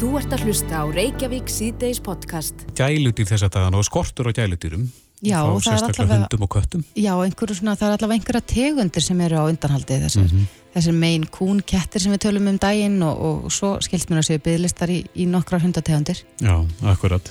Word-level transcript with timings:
Þú 0.00 0.14
ert 0.16 0.32
að 0.32 0.46
hlusta 0.48 0.80
á 0.80 0.84
Reykjavík 0.88 1.50
síðdeis 1.52 1.98
podcast. 2.00 2.62
Gælutýr 2.78 3.28
þess 3.28 3.44
að 3.44 3.50
dagan 3.58 3.74
og 3.76 3.84
skortur 3.84 4.30
á 4.30 4.32
gælutýrum. 4.32 4.86
Já, 5.20 5.42
og 5.44 5.60
það 5.60 5.74
er 5.76 5.82
allavega- 5.90 6.20
hundum 6.24 6.42
og 6.46 6.48
köttum. 6.54 6.84
Já, 6.96 7.12
svona, 7.52 7.76
það 7.76 7.82
er 7.82 7.96
allavega 7.98 8.16
einhverja 8.16 8.40
tegundir 8.48 9.02
sem 9.02 9.20
eru 9.20 9.36
á 9.36 9.44
undanhaldi 9.44 10.00
þessir, 10.00 10.24
Mhm. 10.24 10.46
þessir 10.74 10.94
megin 10.94 11.24
kún 11.28 11.60
kettir 11.62 12.00
sem 12.00 12.12
við 12.12 12.18
tölum 12.24 12.48
um 12.48 12.58
daginn 12.58 13.02
og, 13.02 13.20
og 13.44 13.50
svo 13.52 13.76
skilst 13.82 14.08
mér 14.08 14.20
að 14.24 14.30
séu 14.30 14.38
bygglistar 14.40 14.88
í, 14.88 15.04
í 15.14 15.26
nokkrar 15.26 15.60
hundategundir. 15.60 16.22
Já, 16.40 16.66
akkurat. 16.82 17.30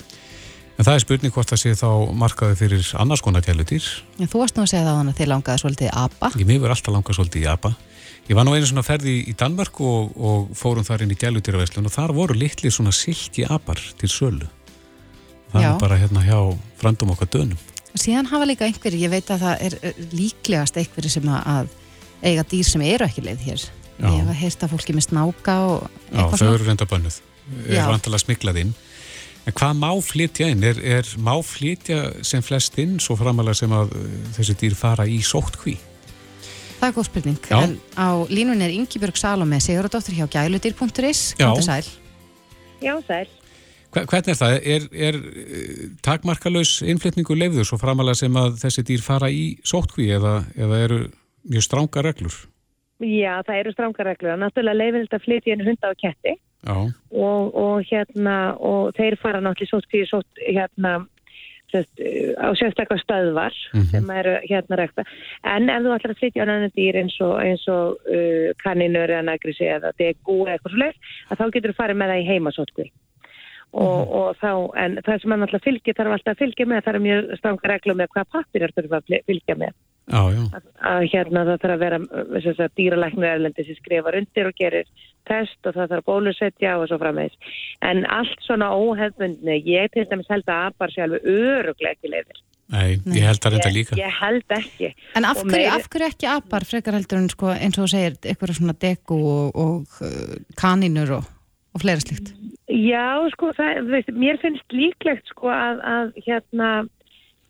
En 0.77 0.85
það 0.85 0.93
er 0.95 0.99
spurning 0.99 1.33
hvort 1.33 1.49
það 1.49 1.57
sé 1.57 1.71
þá 1.73 2.13
markaði 2.13 2.55
fyrir 2.55 2.95
annars 3.01 3.21
konar 3.21 3.41
gælutýr. 3.41 3.81
Já, 4.19 4.27
þú 4.27 4.39
varst 4.45 4.55
nú 4.55 4.61
að 4.61 4.69
segja 4.69 4.85
það 4.85 5.01
þannig 5.01 5.15
að 5.15 5.17
þið 5.17 5.27
langaði 5.27 5.59
svolítið 5.63 5.89
apa. 5.93 6.29
Ég 6.37 6.45
mig 6.45 6.61
verið 6.61 6.75
alltaf 6.77 6.93
langað 6.93 7.15
svolítið 7.17 7.41
í 7.41 7.45
Japa. 7.49 7.75
Ég 8.29 8.37
var 8.37 8.45
nú 8.45 8.53
einu 8.53 8.67
svona 8.69 8.85
ferði 8.85 9.15
í 9.25 9.33
Danmörk 9.33 9.79
og, 9.81 10.11
og 10.13 10.49
fórum 10.57 10.85
þar 10.85 11.01
inn 11.01 11.13
í 11.15 11.17
gælutýraveslun 11.17 11.89
og 11.89 11.93
þar 11.95 12.11
voru 12.13 12.35
litli 12.37 12.69
svona 12.69 12.93
silki 12.93 13.47
apar 13.49 13.81
til 13.97 14.09
sölu. 14.13 14.45
Það 15.49 15.65
Já. 15.65 15.69
er 15.71 15.79
bara 15.81 15.97
hérna 15.97 16.21
hjá 16.27 16.37
frandum 16.77 17.15
okkar 17.15 17.31
dönum. 17.33 17.57
Síðan 17.97 18.29
hafa 18.29 18.45
líka 18.45 18.67
einhverju, 18.67 19.01
ég 19.01 19.09
veit 19.09 19.31
að 19.33 19.47
það 19.47 19.65
er 19.65 19.97
líklegast 20.13 20.77
einhverju 20.77 21.13
sem 21.15 21.31
að, 21.33 21.73
eiga 22.21 22.45
dýr 22.53 22.69
sem 22.69 22.85
eru 22.85 23.09
ekki 23.09 23.25
leið 23.25 23.47
hér. 23.47 23.65
Já. 23.97 24.11
Ég 24.13 24.31
hef 24.43 24.61
að 24.61 24.75
fólki 24.75 24.93
með 24.93 25.07
snáka 25.09 25.57
og 25.65 25.89
Já, 25.89 26.21
eitthvað 26.21 26.43
þau 26.43 26.53
eru 26.53 26.69
reynda 26.69 26.89
bönnuð. 26.93 27.19
Er 27.65 27.79
Já. 27.79 27.83
vantilega 27.89 28.27
smiklað 28.27 28.61
inn. 28.61 28.77
En 29.49 29.57
hvað 29.57 29.77
má 29.81 29.89
flytja 30.05 30.53
inn? 30.53 30.61
Er, 30.69 30.77
er 30.85 31.13
má 31.17 31.33
flytja 31.41 32.11
sem 32.21 32.45
flest 32.45 32.77
inn 32.77 32.99
svo 33.01 33.17
framalega 33.17 33.57
sem 33.57 33.73
að 33.73 33.95
uh, 33.97 34.09
þessi 34.37 34.61
dýr 34.61 34.77
fara 34.77 35.09
í 35.09 35.23
sóttkví? 35.25 35.79
Það 36.79 36.87
er 36.87 36.93
góð 36.95 37.07
spurning. 37.09 37.39
Já. 37.49 37.57
En 37.65 37.73
á 37.99 38.07
línunni 38.31 38.63
er 38.63 38.71
Ingibjörg 38.75 39.17
Salome, 39.19 39.59
Sigurðardóttir 39.59 40.15
hjá 40.15 40.27
gæludýr.is. 40.31 41.23
Já. 41.39 41.49
Komdu 41.49 41.65
sæl. 41.65 41.89
Já, 42.79 42.93
sæl. 43.07 43.27
Hva- 43.91 44.05
Hvernig 44.05 44.29
er 44.31 44.37
það? 44.39 44.53
Er, 44.63 44.85
er 44.93 45.15
uh, 45.17 45.89
takmarkalös 46.05 46.77
innflytningu 46.87 47.35
leifður 47.35 47.65
svo 47.67 47.79
framalega 47.81 48.15
sem 48.21 48.35
að 48.39 48.59
þessi 48.61 48.83
dýr 48.87 49.01
fara 49.03 49.27
í 49.33 49.57
sóttkví 49.65 50.07
eða, 50.15 50.37
eða 50.55 50.79
eru 50.85 50.99
mjög 51.49 51.65
stránga 51.67 52.03
reglur? 52.05 52.37
Já, 52.99 53.39
það 53.47 53.59
eru 53.63 53.71
strangar 53.73 54.05
reglur. 54.11 54.37
Náttúrulega 54.39 54.77
leifilegt 54.79 55.13
að 55.15 55.23
flytja 55.25 55.55
inn 55.55 55.65
hunda 55.67 55.91
og 55.93 55.99
ketti 56.03 56.33
Já, 56.67 56.75
og, 56.75 57.55
og 57.55 57.83
hérna, 57.87 58.33
og 58.59 58.89
þeir 58.97 59.15
fara 59.21 59.39
náttúrulega 59.43 59.87
fyrir 59.91 60.09
sótt 60.11 60.41
hérna 60.43 60.97
sest, 61.71 62.01
á 62.37 62.47
sérstaklega 62.57 63.03
stöðvar 63.03 63.55
Mhm. 63.73 63.83
sem 63.91 64.09
eru 64.09 64.35
hérna 64.49 64.77
rekta. 64.79 65.03
En 65.43 65.69
ef 65.69 65.83
þú 65.83 65.93
ætlar 65.95 66.13
að 66.15 66.19
flytja 66.21 66.41
á 66.41 66.45
annan 66.45 66.71
dýr 66.75 66.95
eins 67.01 67.17
og, 67.21 67.35
eins 67.43 67.67
og 67.67 67.97
uh, 68.09 68.53
kaninur 68.63 69.09
eða 69.09 69.25
nagrisi 69.25 69.65
eða 69.69 69.91
degu 69.97 70.45
eða 70.45 70.57
eitthvað 70.57 70.73
svo 70.73 70.81
leið, 70.83 70.97
að 71.29 71.37
þá 71.37 71.45
getur 71.53 71.71
þú 71.71 71.79
farið 71.81 71.99
með 72.01 72.09
það 72.13 72.21
í 72.23 72.29
heimasótkví. 72.31 72.91
Og, 73.69 73.99
og 74.17 74.37
þá, 74.41 74.51
en 74.81 74.95
það 75.05 75.21
sem 75.21 75.29
mann 75.29 75.45
alltaf 75.45 75.61
fylgir 75.61 75.93
þarf 75.93 76.15
alltaf 76.15 76.33
að 76.33 76.39
fylgja 76.41 76.65
með, 76.65 76.83
það 76.83 76.95
er 76.95 77.03
mjög 77.05 77.37
strangar 77.37 77.69
reglur 77.69 77.97
með 77.99 78.07
hvað 78.15 78.31
pappir 78.33 78.71
þurfa 78.73 78.97
að 78.97 79.19
fylgja 79.29 79.55
með. 79.61 79.73
Já. 80.09 80.41
að, 80.57 80.65
að 80.91 81.05
hérna 81.13 81.45
það 81.47 81.61
þarf 81.63 81.75
að 81.75 81.83
vera 81.85 81.99
að 82.65 82.75
dýralæknir 82.79 83.29
erlendi 83.35 83.65
sem 83.67 83.77
skrifar 83.79 84.17
undir 84.19 84.49
og 84.49 84.57
gerir 84.59 84.91
test 85.29 85.69
og 85.69 85.75
það 85.77 85.91
þarf 85.93 86.07
bólusetja 86.09 86.75
og 86.81 86.87
svo 86.89 86.97
framvegis. 87.01 87.55
En 87.85 88.05
allt 88.09 88.45
svona 88.45 88.71
óhefbundni, 88.73 89.59
ég 89.69 89.91
til 89.93 90.07
dæmis 90.09 90.29
held 90.31 90.47
að 90.49 90.69
apar 90.71 90.93
sé 90.93 91.03
alveg 91.05 91.27
öruglega 91.29 91.93
ekki 91.97 92.13
leifir. 92.13 92.39
Nei, 92.69 92.99
ég 93.17 93.25
held 93.25 93.41
það 93.41 93.55
reynda 93.55 93.69
Ég, 93.69 93.75
líka. 93.79 93.95
ég 93.97 94.17
held 94.19 94.53
ekki. 94.53 94.89
En 95.17 95.25
af 95.25 95.39
hverju, 95.39 95.51
meiri- 95.55 95.71
af 95.73 95.87
hverju 95.89 96.09
ekki 96.11 96.27
apar 96.29 96.65
frekar 96.69 96.93
heldur 96.99 97.17
en 97.17 97.29
sko, 97.33 97.49
eins 97.55 97.77
og 97.79 97.87
þú 97.87 97.89
segir 97.95 98.17
eitthvað 98.21 98.53
svona 98.59 98.75
degu 98.77 99.17
og, 99.17 99.57
og 99.57 100.03
uh, 100.05 100.35
kaninur 100.59 101.15
og, 101.17 101.31
og 101.73 101.81
fleira 101.81 102.03
slíkt? 102.03 102.29
Já, 102.69 103.25
sko, 103.33 103.49
það, 103.57 103.89
veist, 103.89 104.11
mér 104.13 104.37
finnst 104.41 104.75
líklegt 104.77 105.25
sko 105.33 105.49
að, 105.49 105.81
að 105.81 106.11
hérna 106.27 106.69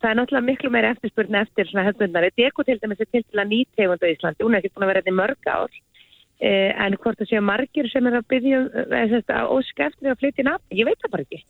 það 0.00 0.10
er 0.10 0.18
náttúrulega 0.18 0.48
miklu 0.48 0.72
meira 0.72 0.90
eftirspurn 0.94 1.38
eftir 1.42 1.68
svona 1.68 1.86
hefbundnari. 1.88 2.32
Deko 2.38 2.64
til 2.64 2.80
dæmis 2.80 3.00
er 3.00 3.08
til 3.10 3.24
til 3.24 3.40
að 3.42 3.52
nýtegund 3.52 4.04
á 4.04 4.12
Íslandi, 4.12 4.44
hún 4.44 4.56
er 4.56 4.62
ekki 4.62 4.74
búin 4.74 4.86
að 4.86 4.92
vera 4.92 5.02
þetta 5.02 5.14
í 5.14 5.20
mörg 5.20 5.50
ár. 5.50 5.78
Eh, 6.40 6.72
en 6.72 6.96
hvort 6.96 7.20
það 7.20 7.28
séu 7.34 7.42
margir 7.44 7.88
sem 7.92 8.06
er 8.08 8.16
að 8.16 8.28
byggja 8.32 8.60
að 9.36 9.50
óska 9.56 9.90
eftir 9.90 10.08
að 10.08 10.20
flytja 10.22 10.46
af, 10.54 10.62
ég 10.72 10.88
veit 10.88 11.02
það 11.02 11.12
bara 11.12 11.26
ekki. 11.26 11.42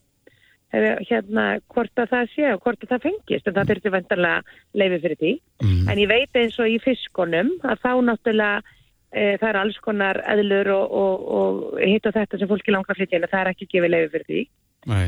Eh, 0.71 0.99
Hérna, 1.07 1.45
hvort 1.71 2.03
að 2.03 2.11
það 2.11 2.29
sé 2.33 2.51
og 2.51 2.61
hvort 2.65 2.83
að 2.83 2.91
það 2.91 3.07
fengist, 3.07 3.47
en 3.47 3.55
það 3.55 3.71
þurfti 3.71 3.95
vendarlega 3.95 4.59
leifi 4.75 4.99
fyrir 5.05 5.19
því. 5.23 5.33
Mm. 5.63 5.81
En 5.87 6.03
ég 6.03 6.11
veit 6.11 6.39
eins 6.43 6.59
og 6.59 6.67
í 6.67 6.77
fiskunum 6.83 7.55
að 7.63 7.83
þá 7.83 7.91
náttúrulega 8.07 8.77
e, 9.11 9.37
það 9.39 9.49
er 9.49 9.59
alls 9.61 9.79
konar 9.83 10.21
eðlur 10.33 10.71
og, 10.75 10.95
og, 11.01 11.25
og 11.39 11.81
hitt 11.83 12.07
og 12.07 12.15
þetta 12.15 12.39
sem 12.39 12.51
fólki 12.51 12.75
langar 12.75 12.95
að 12.95 13.01
flytja 13.01 13.19
inn, 13.19 13.27
það 13.31 13.43
er 13.43 13.51
ekki 13.53 13.69
gefið 13.73 13.93
leifi 13.95 14.11
fyrir 14.15 14.29
því. 14.29 14.43
Nei. 14.91 15.07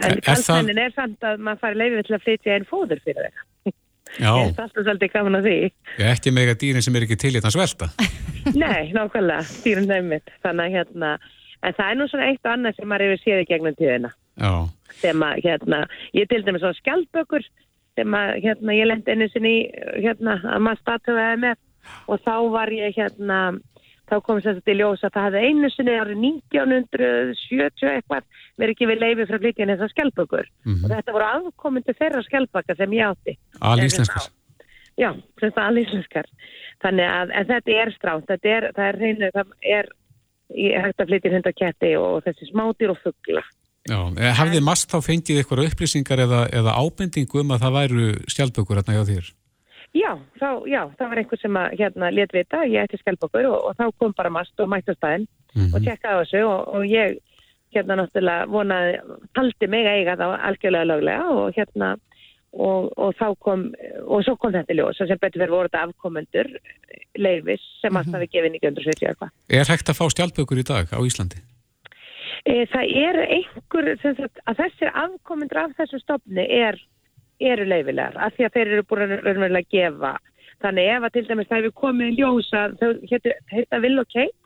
En 0.00 0.14
er 0.16 0.20
kallmennin 0.24 0.78
er 0.80 0.92
samt 0.96 1.24
að 1.28 1.42
maður 1.44 1.60
fari 1.66 1.78
leifi 1.82 2.04
til 2.06 2.14
að 2.16 2.22
flytja 2.26 2.54
inn 2.56 2.68
fóður 2.70 3.00
fyrir 3.04 3.26
þeirra. 3.26 3.48
Já, 4.12 4.28
Ég 4.28 4.42
er 4.42 4.60
alltaf 4.60 4.72
svolítið 4.76 5.12
gaman 5.14 5.38
að 5.38 5.46
því. 5.48 5.56
ég 6.02 6.08
ekki 6.12 6.32
mega 6.36 6.54
dýrin 6.60 6.84
sem 6.84 6.96
er 6.96 7.04
ekki 7.06 7.16
til 7.20 7.32
í 7.36 7.40
þann 7.44 7.54
svelta. 7.54 7.88
Nei, 8.62 8.90
nákvæmlega, 8.92 9.44
stýrum 9.48 9.86
þeimitt. 9.88 10.32
Þannig 10.44 10.64
að 10.66 10.76
hérna, 10.76 11.12
en 11.62 11.76
það 11.78 11.90
er 11.90 11.98
nú 12.00 12.06
svona 12.10 12.28
eitt 12.28 12.44
og 12.44 12.52
annað 12.52 12.76
sem 12.76 12.88
maður 12.92 13.06
hefur 13.08 13.22
séð 13.22 13.42
í 13.44 13.48
gegnum 13.52 13.76
tíðina. 13.78 14.10
Já, 14.42 14.52
Sem 15.00 15.22
að, 15.24 15.38
hérna, 15.46 15.78
ég 16.16 16.28
til 16.28 16.42
dæmis 16.44 16.64
á 16.64 16.70
skjaldbökur 16.76 17.44
sem 17.96 18.14
að, 18.16 18.32
hérna, 18.44 18.76
ég 18.76 18.88
lendi 18.88 19.12
einu 19.16 19.28
sinni, 19.32 19.54
hérna, 20.04 20.38
að 20.44 20.60
maður 20.66 20.82
statuðaði 20.84 21.40
með 21.46 21.56
og 22.12 22.20
þá 22.24 22.34
var 22.52 22.72
ég, 22.76 22.92
hérna, 22.96 23.38
þá 24.12 24.16
kom 24.26 24.40
þess 24.42 24.60
að 24.60 24.64
til 24.68 24.76
ljós 24.78 25.04
að 25.06 25.14
það 25.16 25.26
hefði 25.26 25.42
einu 25.48 25.70
sinni 25.72 25.94
árið 25.96 26.20
1970 26.28 27.90
eitthvað 27.96 28.26
verið 28.60 28.74
ekki 28.76 28.88
við 28.90 29.02
leifi 29.02 29.26
frá 29.30 29.38
flytjan 29.42 29.72
þessar 29.72 29.92
skjaldbökur 29.94 30.46
Mhm. 30.66 30.84
og 30.84 30.90
þetta 30.92 31.16
voru 31.16 31.28
afkomundu 31.30 31.96
þeirra 31.98 32.22
skjaldbaka 32.28 32.76
sem 32.76 32.90
ég 32.90 33.08
átti. 33.08 33.38
alíslenskar. 33.60 34.28
Já, 34.98 35.10
þetta 35.40 35.56
er 35.56 35.68
alíslenskar. 35.70 36.26
Þannig 36.84 37.08
að 37.08 37.30
en 37.38 37.46
þetta 37.46 37.72
er 37.82 37.90
stránt, 37.96 38.26
þetta 38.28 38.48
er, 38.56 38.72
það 38.76 38.86
er 38.88 38.98
reynu, 39.00 39.30
það 39.32 39.46
er 39.62 39.88
í 40.52 40.68
hægt 40.76 41.00
að 41.00 41.08
flytja 41.08 41.32
hund 41.32 41.46
og 41.46 41.56
og 42.02 42.24
þessi 42.26 42.50
smádýr 42.52 42.90
og 42.90 42.98
fuggla. 43.00 43.42
Eh, 43.90 44.32
hafði 44.38 44.60
mast 44.62 44.92
þá 44.92 45.00
fengið 45.02 45.40
eitthvað 45.42 45.66
upplýsingar 45.66 46.20
eða, 46.22 46.46
eða 46.54 46.76
ábendingu 46.78 47.40
um 47.40 47.50
að 47.50 47.64
það 47.64 47.76
væru 47.78 48.04
skjaldbökur 48.30 48.78
hérna 48.78 48.94
hjá 48.94 49.04
þér? 49.10 49.32
Já, 49.92 50.14
þá, 50.40 50.48
já, 50.72 50.80
það 50.96 51.08
var 51.10 51.20
einhver 51.20 51.40
sem 51.42 51.56
að 51.60 51.74
hérna 51.80 52.08
let 52.16 52.32
vita, 52.32 52.62
ég 52.64 52.86
ætti 52.86 53.00
skjaldbökur 53.02 53.44
og, 53.50 53.58
og 53.68 53.74
þá 53.76 53.84
kom 54.00 54.14
bara 54.16 54.30
mast 54.32 54.60
og 54.60 54.70
mætti 54.72 54.94
á 54.94 54.96
staðinn 54.96 55.28
Mhm. 55.52 55.74
og 55.76 55.82
tjekkaði 55.84 56.16
á 56.16 56.20
þessu 56.22 56.40
og, 56.48 56.60
og 56.72 56.84
ég 56.88 57.18
hérna 57.76 57.96
náttúrulega 58.00 58.46
vonaði, 58.48 58.94
taldi 59.36 59.66
mig 59.68 59.84
að 59.84 59.98
eiga 60.00 60.14
það 60.16 60.32
algjörlega 60.48 60.88
löglega 60.88 61.26
og 61.28 61.52
hérna 61.56 61.90
og, 62.52 62.88
og 62.96 63.14
þá 63.20 63.26
kom, 63.40 63.66
og 64.08 64.24
svo 64.24 64.34
kom 64.40 64.52
þetta 64.52 64.76
ljós 64.76 64.96
sem 64.96 65.20
betur 65.20 65.40
fyrir 65.42 65.52
voru 65.52 65.68
þetta 65.68 65.84
afkomendur 65.90 66.48
leifis 67.20 67.60
sem 67.82 67.96
alltaf 67.96 68.24
við 68.24 68.32
gefið 68.32 68.56
1970 68.62 69.08
eitthvað. 69.12 69.32
Er 69.52 69.68
hægt 69.68 69.92
að 69.92 69.98
fá 70.00 70.04
skjaldbökur 70.12 70.60
í 70.60 70.66
dag 70.68 70.88
á 70.92 71.00
Íslandi? 71.04 71.40
E, 72.48 72.64
það 72.72 72.96
eru 73.04 73.24
einhver, 73.36 73.92
sagt, 74.02 74.40
að 74.48 74.60
þessir 74.64 74.90
afkomendur 75.04 75.60
af 75.62 75.76
þessu 75.78 76.00
stofni 76.00 76.44
er, 76.48 76.80
eru 77.50 77.64
leifilegar, 77.68 78.16
af 78.16 78.34
því 78.36 78.46
að 78.46 78.54
þeir 78.56 78.72
eru 78.72 78.84
búin 78.88 79.04
að 79.06 79.14
raunverulega 79.26 79.70
gefa. 79.74 80.12
Þannig 80.62 80.90
ef 80.94 81.02
að 81.08 81.12
til 81.16 81.24
dæmis 81.28 81.48
það 81.50 81.58
hefur 81.62 81.78
komið 81.82 82.08
í 82.12 82.16
ljós 82.20 82.50
að 82.54 82.76
þau 82.80 82.90
heita 83.52 83.80
Will 83.82 83.98
og 84.02 84.08
Kate, 84.12 84.36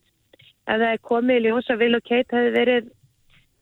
ef 0.67 0.79
það 0.81 0.87
er 0.93 1.03
komið 1.11 1.37
í 1.37 1.45
ljós 1.47 1.71
að 1.71 1.83
Will 1.85 1.99
og 1.99 2.07
Kate 2.09 2.37
hefði 2.37 2.53
verið 2.57 2.89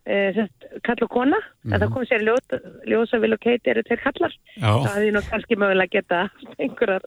e, 0.07 0.17
sest, 0.37 0.67
kall 0.87 1.03
og 1.07 1.11
kona, 1.11 1.41
mm 1.65 1.73
Mhm. 1.73 1.81
það 1.81 1.93
kom 1.95 2.05
sér 2.07 2.23
í 2.23 2.29
ljós, 2.29 2.47
ljós 2.93 3.15
að 3.17 3.21
Will 3.25 3.37
og 3.39 3.41
Kate 3.41 3.71
eru 3.71 3.83
tveir 3.83 4.03
kallar, 4.05 4.33
þá 4.61 4.89
hefði 4.95 5.13
nú 5.17 5.23
kannski 5.31 5.57
mögulega 5.57 5.95
geta 5.99 6.21
einhverjar 6.59 7.03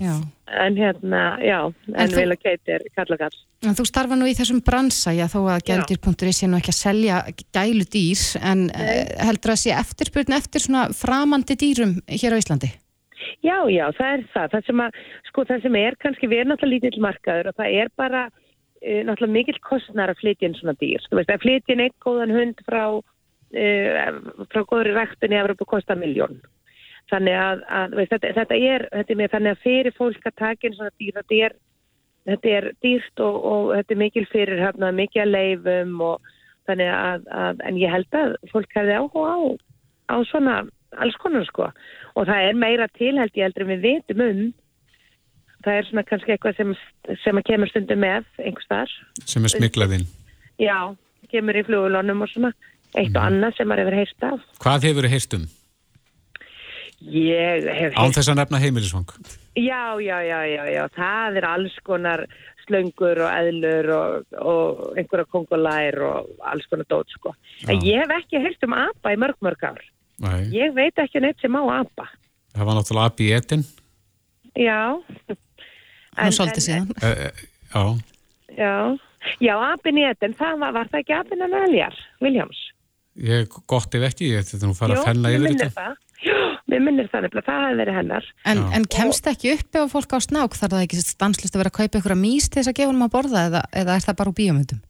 Já. 0.00 0.14
en 0.66 0.76
hérna, 0.78 1.22
já, 1.42 1.58
en, 1.66 1.94
En 1.94 2.08
þú- 2.08 2.16
Will 2.20 2.32
og 2.32 2.40
Kate 2.42 2.72
er 2.76 2.84
kall 2.94 3.12
og 3.12 3.18
kall. 3.18 3.36
En 3.66 3.74
þú 3.74 3.84
starfa 3.88 4.16
nú 4.16 4.26
í 4.28 4.34
þessum 4.36 4.60
bransa, 4.64 5.12
já, 5.16 5.26
þó 5.26 5.40
að 5.50 5.64
gæludýr.is 5.68 6.38
sé 6.40 6.46
nú 6.48 6.58
ekki 6.60 6.72
að 6.74 6.80
selja 6.80 7.20
gæludýr, 7.56 8.22
en 8.42 8.66
uh, 8.70 9.04
heldur 9.26 9.54
að 9.54 9.62
sé 9.64 9.74
eftirspurn 9.74 10.36
eftir 10.36 10.62
svona 10.62 10.88
framandi 10.94 11.56
dýrum 11.58 11.96
hér 12.06 12.36
á 12.36 12.40
Íslandi? 12.40 12.70
Já, 13.42 13.58
já, 13.70 13.86
það 13.96 14.10
er 14.12 14.24
það. 14.34 14.50
Það 14.54 14.66
sem, 14.66 14.80
að, 14.86 14.98
sko, 15.28 15.44
það 15.48 15.62
sem 15.66 15.76
er 15.82 15.96
kannski, 16.02 16.28
við 16.30 16.40
erum 16.42 16.52
náttúrulega 16.54 16.86
lítill 16.90 17.02
markaður 17.04 17.50
og 17.50 17.58
það 17.60 17.78
er 17.82 17.90
bara 17.98 18.22
uh, 18.30 19.00
náttúrulega 19.08 19.36
mikill 19.36 19.60
kostnar 19.66 20.12
að 20.12 20.20
flytja 20.22 20.48
inn 20.48 20.58
svona 20.60 20.76
dýr. 20.80 21.04
Þú 21.10 21.20
veist, 21.20 21.32
að 21.34 21.42
flytja 21.44 21.74
inn 21.74 21.84
einn 21.86 21.96
góðan 22.06 22.34
hund 22.36 22.62
frá, 22.68 22.84
uh, 22.96 24.44
frá 24.52 24.62
góðri 24.70 24.94
ræktinni 24.96 25.40
að 25.40 25.48
vera 25.50 25.68
kosta 25.74 25.98
miljón. 25.98 26.38
Þannig 27.10 27.36
að, 27.38 27.60
að 27.70 27.92
veist, 28.00 28.12
þetta, 28.14 28.32
þetta, 28.40 28.56
er, 28.72 28.84
þetta 28.92 29.12
er 29.14 29.18
með 29.20 29.32
þannig 29.36 29.54
að 29.54 29.62
fyrir 29.62 29.94
fólk 29.94 30.24
að 30.26 30.38
taka 30.40 30.70
svona 30.74 30.90
dýr, 30.98 31.12
þetta 31.20 31.36
er, 31.46 31.52
þetta 32.26 32.54
er 32.58 32.68
dýrt 32.82 33.22
og, 33.22 33.36
og 33.52 33.68
þetta 33.76 33.94
er 33.94 34.00
mikil 34.00 34.24
fyrir 34.32 34.62
hérna, 34.64 34.90
mikil 34.96 35.22
að 35.22 35.34
leifum 35.36 36.00
og 36.02 36.32
þannig 36.66 36.90
að, 36.90 37.28
að, 37.30 37.62
en 37.68 37.78
ég 37.78 37.94
held 37.94 38.18
að 38.18 38.34
fólk 38.50 38.74
hefði 38.74 38.98
áhuga 38.98 39.36
á, 39.38 39.38
á 40.10 40.16
svona 40.26 40.56
alls 40.96 41.16
konar 41.22 41.46
sko 41.46 41.68
og 42.16 42.26
það 42.26 42.48
er 42.48 42.58
meira 42.58 42.86
til 42.96 43.14
held 43.18 43.34
ég 43.38 43.46
heldur 43.46 43.66
en 43.66 43.72
við 43.74 43.84
vitum 43.86 44.22
um 44.26 44.40
það 45.66 45.78
er 45.78 45.88
svona 45.88 46.06
kannski 46.06 46.34
eitthvað 46.34 46.58
sem, 46.58 46.72
sem 47.22 47.38
að 47.38 47.46
kemur 47.50 47.70
stundum 47.70 48.02
með 48.02 48.26
einhvers 48.42 48.70
þar 48.70 48.94
Sem 49.22 49.46
er 49.46 49.54
smiklaðinn. 49.54 50.06
já, 50.62 50.78
kemur 51.30 51.58
í 51.58 51.64
flugulónum 51.66 52.26
og 52.26 52.32
svona 52.32 52.52
eitt 52.96 53.14
og 53.14 53.22
annað 53.22 53.56
sem 53.58 53.68
maður 53.68 53.86
hefur 53.86 53.98
heyrst 54.00 54.26
af. 54.26 54.44
Hvað 54.62 54.86
hefur 54.88 55.08
heyrt 55.10 55.36
um? 55.36 55.46
Ég 57.04 57.66
hef 57.76 57.96
Án 58.00 58.14
þess 58.16 58.30
að 58.32 58.38
nefna 58.40 58.60
heimilisvang. 58.62 59.10
Já, 59.56 59.96
já, 60.00 60.16
já, 60.24 60.38
já, 60.48 60.62
já, 60.72 60.82
það 60.96 61.36
er 61.40 61.46
alls 61.48 61.74
konar 61.84 62.22
slöngur 62.66 63.20
og 63.22 63.30
eðlur 63.30 63.88
og, 63.94 64.24
og 64.40 64.80
einhverja 64.98 65.28
kongolær 65.30 65.98
og 66.08 66.30
alls 66.50 66.66
konar 66.70 66.88
dót, 66.90 67.12
sko. 67.14 67.34
En 67.68 67.80
ég 67.84 68.00
hef 68.02 68.14
ekki 68.16 68.40
heyrt 68.42 68.64
um 68.66 68.74
apa 68.80 69.12
í 69.14 69.20
mörg, 69.20 69.36
mörg 69.44 69.62
ár. 69.68 69.82
Nei, 70.24 70.46
Ég 70.56 70.72
veit 70.74 70.96
ekki 70.98 71.20
neitt 71.20 71.38
sem 71.44 71.52
á 71.54 71.62
apa. 71.76 72.08
það 72.56 72.64
var 72.70 72.78
náttúrulega 72.80 73.12
api 73.12 73.28
í 73.28 73.34
etin. 73.36 73.64
Já. 74.56 74.96
Nú 76.16 76.30
svolítið 76.32 76.64
síðan. 76.64 76.88
Uh, 77.04 77.28
já, 77.74 77.84
Já, 78.56 78.72
já, 79.42 79.54
apin 79.74 79.98
í 80.00 80.04
etin, 80.08 80.32
það 80.38 80.58
var, 80.62 80.72
var 80.78 80.88
það 80.88 81.02
ekki 81.02 81.14
apin 81.18 81.42
en 81.44 81.56
eljar, 81.60 81.96
Viljáms? 82.24 82.62
ég 83.20 83.48
gott 83.68 83.94
ef 83.96 84.02
ekki, 84.10 84.26
ég 84.34 84.44
þetta 84.48 84.68
nú 84.68 84.74
fara 84.76 84.92
Jú, 84.96 85.00
að 85.02 85.06
fenna 85.10 85.28
mér 85.28 85.36
yfir 85.38 85.44
minnir 85.46 85.68
þetta. 85.70 85.84
það. 85.86 86.02
Mér 86.70 86.82
minnir 86.82 87.08
það 87.12 87.26
nefnilega, 87.26 87.46
það 87.46 87.62
hefði 87.62 87.78
verið 87.82 87.98
hennar. 88.00 88.28
En, 88.48 88.62
en 88.74 88.86
kemst 88.90 89.28
ekki 89.30 89.54
upp 89.54 89.78
ef 89.80 89.94
fólk 89.94 90.16
á 90.16 90.18
snák 90.24 90.56
þarf 90.58 90.74
það 90.74 90.84
ekki 90.86 91.00
stanslist 91.04 91.56
að 91.56 91.62
vera 91.62 91.72
að 91.72 91.78
kaupa 91.80 92.00
ykkur 92.00 92.14
að 92.16 92.22
mís 92.22 92.48
til 92.48 92.60
þess 92.60 92.72
að 92.72 92.78
gefa 92.80 92.90
honum 92.92 93.06
að 93.06 93.14
borða 93.16 93.44
eða, 93.50 93.62
eða 93.82 93.96
er 93.96 94.06
það 94.06 94.18
bara 94.20 94.32
úr 94.32 94.38
bíómyndum? 94.40 94.80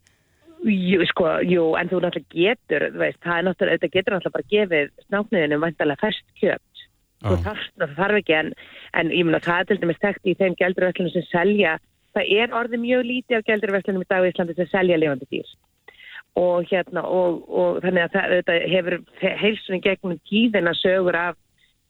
Jú, 0.66 1.02
sko, 1.10 1.26
jú, 1.46 1.66
en 1.78 1.90
þú 1.90 2.00
náttúrulega 2.02 2.32
getur, 2.32 2.88
þú 2.94 3.02
veist, 3.02 3.20
það 3.22 3.36
er 3.36 3.44
náttúrulega, 3.46 3.76
þetta 3.76 3.96
getur 3.96 4.14
náttúrulega 4.16 4.36
bara 4.36 4.50
gefið 4.54 4.88
snáknuðinu 5.06 5.58
vantarlega 5.62 6.02
færst 6.02 6.24
kjöpt. 6.40 6.86
Þú 7.26 7.36
Já. 7.36 7.42
þarft, 7.44 7.74
það 7.82 7.92
þarf 8.00 8.18
ekki, 8.20 8.34
en, 8.40 8.50
en 9.00 9.12
ég 9.14 9.28
meina, 9.28 9.42
það 9.44 9.60
er 9.60 9.68
til 9.68 9.78
dæmis 9.82 10.00
þekkt 10.02 10.26
í 10.26 10.34
þeim 10.40 10.56
gældurverslunum 10.58 11.12
sem 11.14 11.26
selja, 11.28 11.76
það 12.16 12.32
er 12.40 12.56
orðið 12.60 12.82
mjög 12.82 13.06
lítið 13.10 13.38
af 13.38 13.46
gældurverslunum 13.46 14.04
í 14.04 14.08
dag 14.10 14.26
í 14.26 14.32
Íslandi 14.32 14.56
sem 14.58 14.70
selja 14.72 14.98
lifandi 15.00 15.28
dýr. 15.30 15.54
Og 16.36 16.66
hérna, 16.68 17.00
og, 17.00 17.44
og 17.48 17.78
þannig 17.80 18.04
að 18.04 18.14
það, 18.14 18.32
þetta 18.36 18.54
hefur 18.68 18.96
heilsunni 19.40 19.80
gegnum 19.80 20.18
tíðina 20.28 20.74
sögur 20.76 21.16
af, 21.16 21.38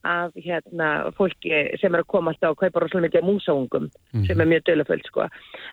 af 0.06 0.36
hérna, 0.38 0.90
fólki 1.18 1.50
sem 1.80 1.94
er 1.96 2.04
að 2.04 2.10
koma 2.12 2.30
alltaf 2.30 2.54
og 2.54 2.60
kaupa 2.60 2.84
rosalega 2.84 3.08
mikið 3.08 3.26
músaungum 3.26 3.88
sem 4.28 4.42
er 4.42 4.50
mjög 4.52 4.68
döluföld 4.68 5.08
sko. 5.10 5.26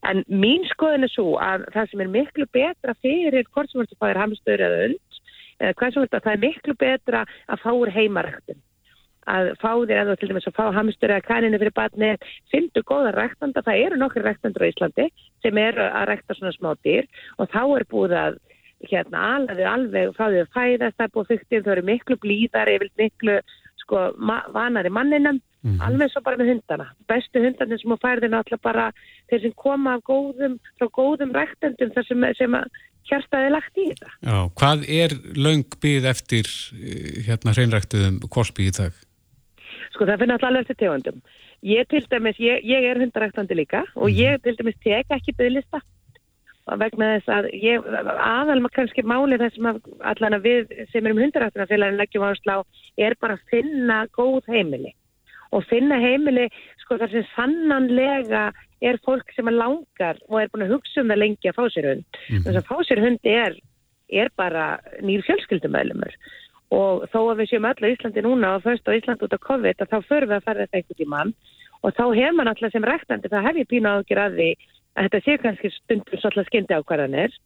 En 0.09 0.23
mín 0.25 0.65
skoðin 0.71 1.05
er 1.05 1.13
svo 1.13 1.35
að 1.37 1.67
það 1.75 1.91
sem 1.91 2.01
er 2.01 2.09
miklu 2.15 2.47
betra 2.57 2.95
fyrir 3.05 3.45
hvort 3.51 3.69
sem 3.69 3.83
verður 3.83 3.99
fæðir 4.01 4.21
hamstur 4.23 4.63
eða 4.67 4.79
und, 4.87 5.19
eða 5.59 5.75
hvað 5.77 5.93
sem 5.93 6.05
verður, 6.05 6.23
það 6.25 6.33
er 6.33 6.45
miklu 6.47 6.75
betra 6.81 7.25
að 7.45 7.61
fá 7.65 7.71
úr 7.73 7.91
heimaræktin. 7.93 8.63
Að 9.29 9.51
fá 9.61 9.69
þér 9.69 9.99
eða 10.01 10.15
til 10.19 10.31
dæmis 10.31 10.49
að 10.49 10.57
fá 10.57 10.65
hamstur 10.75 11.13
eða 11.13 11.27
kaninu 11.27 11.59
fyrir 11.61 11.75
batni, 11.77 12.09
fyndu 12.51 12.81
góða 12.89 13.13
ræktanda, 13.13 13.61
það 13.63 13.85
eru 13.85 14.01
nokkri 14.01 14.25
ræktandur 14.25 14.65
á 14.65 14.71
Íslandi 14.73 15.05
sem 15.45 15.61
eru 15.61 15.85
að 15.85 16.09
rækta 16.09 16.35
svona 16.35 16.51
smá 16.57 16.73
dýr 16.81 17.05
og 17.37 17.53
þá 17.53 17.61
er 17.77 17.87
búið 17.93 18.17
að 18.17 18.41
hérna 18.89 19.23
alveg 19.37 19.65
alveg 19.69 20.13
því 20.17 20.43
að 20.43 20.53
fæðast 20.55 20.97
það 20.97 21.05
er 21.05 21.13
búið 21.15 21.31
fyrktið, 21.31 21.63
þau 21.63 21.73
eru 21.75 21.85
miklu 21.89 22.17
blíðar 22.23 22.71
yfir 22.73 22.91
miklu 22.99 23.39
sko 23.83 24.05
ma 24.17 24.43
vanari 24.53 24.91
manninum. 24.93 25.41
Mhm. 25.63 25.79
alveg 25.79 26.11
svo 26.11 26.19
bara 26.23 26.35
með 26.35 26.49
hundana. 26.51 26.89
Bestu 27.07 27.39
hundarnir 27.39 27.79
sem 27.79 27.91
þú 27.91 27.97
færði 28.03 28.27
náttúrulega 28.27 28.61
bara 28.61 28.89
þeir 29.31 29.41
sem 29.41 29.53
koma 29.55 29.93
af 29.95 30.01
góðum 30.03 30.57
frá 30.75 30.89
góðum 30.91 31.31
ræktendum 31.31 31.93
þar 31.95 32.07
sem, 32.07 32.25
sem 32.35 32.57
að 32.59 32.65
kjartaði 33.07 33.53
lagt 33.53 33.79
í 33.79 33.85
þetta. 33.93 34.11
Já, 34.27 34.37
hvað 34.59 34.83
er 34.91 35.15
löng 35.39 35.63
byggð 35.79 36.09
eftir 36.11 36.51
eh, 36.75 37.23
hérna 37.29 37.55
hreinræktuðum 37.55 38.19
kvolpi 38.27 38.67
í 38.67 38.75
dag? 38.75 38.91
sko 39.93 40.07
það 40.07 40.21
finnir 40.21 40.37
alltaf 40.37 40.49
alveg 40.49 40.65
eftir 40.65 40.79
tegundum. 40.81 41.23
Ég 41.63 41.87
til 41.87 42.03
dæmis, 42.11 42.39
ég, 42.43 42.63
ég 42.67 42.85
er 42.89 42.99
hundaræktandi 42.99 43.55
líka 43.55 43.83
og 43.95 44.11
ég 44.11 44.41
til 44.43 44.55
dæmis 44.59 44.79
tek 44.83 45.11
ekki 45.15 45.35
bygglista 45.37 45.79
vegna 46.65 47.09
þess 47.17 47.31
að 47.33 47.47
ég, 47.59 47.87
aðalma 48.23 48.71
kannski 48.73 49.03
máli 49.05 49.39
þessum 49.41 49.71
að 49.73 49.79
allan 50.13 50.37
að 50.37 50.45
við 50.47 50.75
sem 50.91 51.05
erum 51.05 51.21
hundaræktina 51.21 51.67
félagin 51.69 51.99
leggjum 51.99 52.27
áslá 52.27 52.55
er 52.97 53.15
bara 53.19 53.37
að 53.37 53.47
finna 53.51 54.03
góð 54.15 54.47
heimili. 54.51 54.93
Og 55.53 55.65
finna 55.69 55.99
heimili 56.01 56.47
sko 56.81 56.97
þar 57.01 57.11
sem 57.11 57.27
sannanlega 57.33 58.45
er 58.83 58.99
fólk 59.05 59.29
sem 59.35 59.47
er 59.51 59.59
langar 59.59 60.21
og 60.29 60.39
er 60.39 60.49
búin 60.51 60.65
að 60.65 60.77
hugsa 60.77 61.03
um 61.03 61.11
það 61.11 61.21
lengi 61.21 61.51
að 61.51 61.59
fá 61.59 61.65
sér 61.73 61.89
hund. 61.91 62.21
Þess 62.31 62.59
að 62.59 62.69
fá 62.71 62.77
sér 62.87 63.03
hund 63.03 63.29
er, 63.33 63.59
er 64.23 64.31
bara 64.39 64.67
nýr 65.03 65.23
fjölskyldumöðlumur 65.27 66.15
og 66.73 67.03
þó 67.13 67.19
að 67.21 67.43
við 67.43 67.51
séum 67.51 67.67
öll 67.69 67.85
á 67.85 67.91
Íslandi 67.91 68.23
núna 68.25 68.55
og 68.57 68.63
först 68.63 68.87
á 68.89 68.97
Íslandi 68.97 69.27
út 69.27 69.35
á 69.37 69.45
COVID 69.45 69.83
að 69.83 69.91
þá 69.91 69.97
förum 70.07 70.31
við 70.31 70.37
að 70.39 70.47
fara 70.47 70.63
þetta 70.63 70.79
einhvern 70.79 70.99
tímann. 71.01 71.33
Og 71.83 71.91
þá 71.93 72.05
hef 72.15 72.33
mann 72.33 72.49
alltaf 72.49 72.71
sem 72.71 72.85
rektandi, 72.87 73.29
það 73.29 73.45
hef 73.49 73.59
ég 73.59 73.87
ágjur 73.91 74.21
að 74.23 74.37
því 74.39 74.49
að 74.93 75.07
þetta 75.07 75.21
sé 75.25 75.37
kannski 75.41 75.71
stundum 75.73 76.21
svolítið 76.21 76.49
skyndi 76.49 76.77
ákvarðanir 76.77 77.37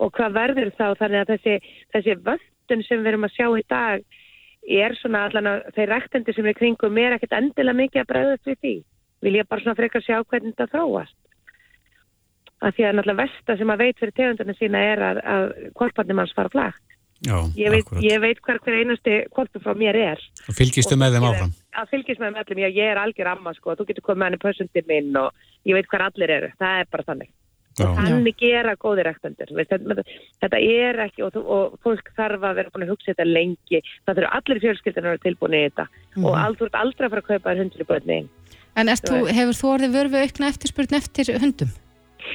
og 0.00 0.12
hvað 0.16 0.36
verður 0.36 0.72
þá 0.78 0.86
þannig 1.00 1.20
að 1.20 1.32
þessi, 1.34 1.76
þessi 1.94 2.16
vöndun 2.26 2.84
sem 2.86 3.00
við 3.02 3.12
erum 3.12 3.28
að 3.28 3.36
sjá 3.36 3.46
í 3.48 3.64
dag 3.68 4.04
er 4.80 4.96
svona 5.00 5.24
allan 5.28 5.48
að 5.48 5.70
þeir 5.76 5.92
rektandi 5.94 6.34
sem 6.36 6.48
er 6.50 6.58
kringum 6.58 7.00
er 7.00 7.16
ekkert 7.16 7.36
endilega 7.38 7.80
mikið 7.80 8.02
að 8.02 8.10
bregðast 8.12 8.50
við 8.50 8.60
því. 8.60 8.74
Vil 9.20 9.34
ég 9.36 9.48
bara 9.48 9.64
svona 9.64 9.78
frekar 9.78 10.04
sjá 10.04 10.20
hvernig 10.20 10.54
þetta 10.54 10.68
þróast. 10.74 11.16
Af 12.60 12.76
því 12.76 12.86
að 12.86 12.94
náttúrulega 12.96 13.22
versta 13.22 13.56
sem 13.56 13.72
að 13.72 13.82
veit 13.84 14.00
fyrir 14.00 14.16
tegundunum 14.16 14.56
sína 14.58 14.80
er 14.84 15.04
að, 15.04 15.20
að 15.34 15.44
korparnir 15.76 16.18
manns 16.18 16.36
fara 16.36 16.52
flagt. 16.52 16.82
Já, 17.20 17.36
Ég 17.56 17.68
veit, 17.68 17.88
ég 18.00 18.20
veit 18.20 18.38
hver, 18.40 18.58
hver 18.64 18.78
einasti 18.80 19.16
korpur 19.36 19.60
frá 19.60 19.74
mér 19.76 19.96
er. 20.00 20.20
Og 20.48 20.56
fylgistu 20.56 20.96
með 20.96 21.18
þeim 21.18 21.26
áfram? 21.28 21.50
Að 21.76 21.90
fylgist 21.92 22.20
með 22.20 22.30
þeim 22.30 22.38
öllum, 22.42 22.60
já, 22.62 22.68
ég 22.78 22.92
er 22.94 23.00
algjör 23.00 23.28
amma 23.34 23.52
sko, 23.56 23.74
þú 23.76 23.86
getur 23.90 24.06
komið 24.06 24.20
með 24.22 24.30
henni 24.30 24.40
pössundi 24.44 24.82
minn 24.88 25.18
og 25.20 25.49
ég 25.68 25.76
veit 25.76 25.90
hver 25.90 26.06
allir 26.06 26.32
eru, 26.38 26.50
það 26.60 26.80
er 26.80 26.90
bara 26.90 27.06
þannig. 27.10 27.30
Og 27.80 27.96
þannig 27.96 28.36
gera 28.40 28.74
góðir 28.80 29.06
rektandur. 29.08 29.52
Veist, 29.56 29.70
þetta, 30.42 30.58
er 30.58 30.98
ekki, 31.06 31.22
og, 31.24 31.36
og 31.40 31.76
fólk 31.84 32.10
þarf 32.16 32.42
að 32.44 32.58
vera 32.58 32.72
búin 32.74 32.84
að 32.84 32.92
hugsa 32.92 33.12
þetta 33.12 33.26
lengi, 33.28 33.80
það 34.04 34.18
þurfa 34.18 34.32
allir 34.40 34.62
fjölskyldunar 34.64 35.08
að 35.08 35.14
vera 35.14 35.24
tilbúin 35.24 35.56
í 35.56 35.62
þetta 35.68 35.86
og 36.20 36.34
all, 36.34 36.56
þú 36.58 36.66
ert 36.66 36.80
aldrei 36.80 37.06
að 37.06 37.14
fara 37.14 37.24
að 37.24 37.30
kaupa 37.30 37.54
í 37.56 37.88
börni. 37.92 38.18
En 38.78 38.92
þú, 39.06 39.22
hefur 39.30 39.56
þú 39.60 39.70
orðið 39.74 39.96
vörfi 39.96 40.24
aukna 40.24 40.50
eftirspurn 40.50 40.98
eftir 40.98 41.32
hundum? 41.42 41.72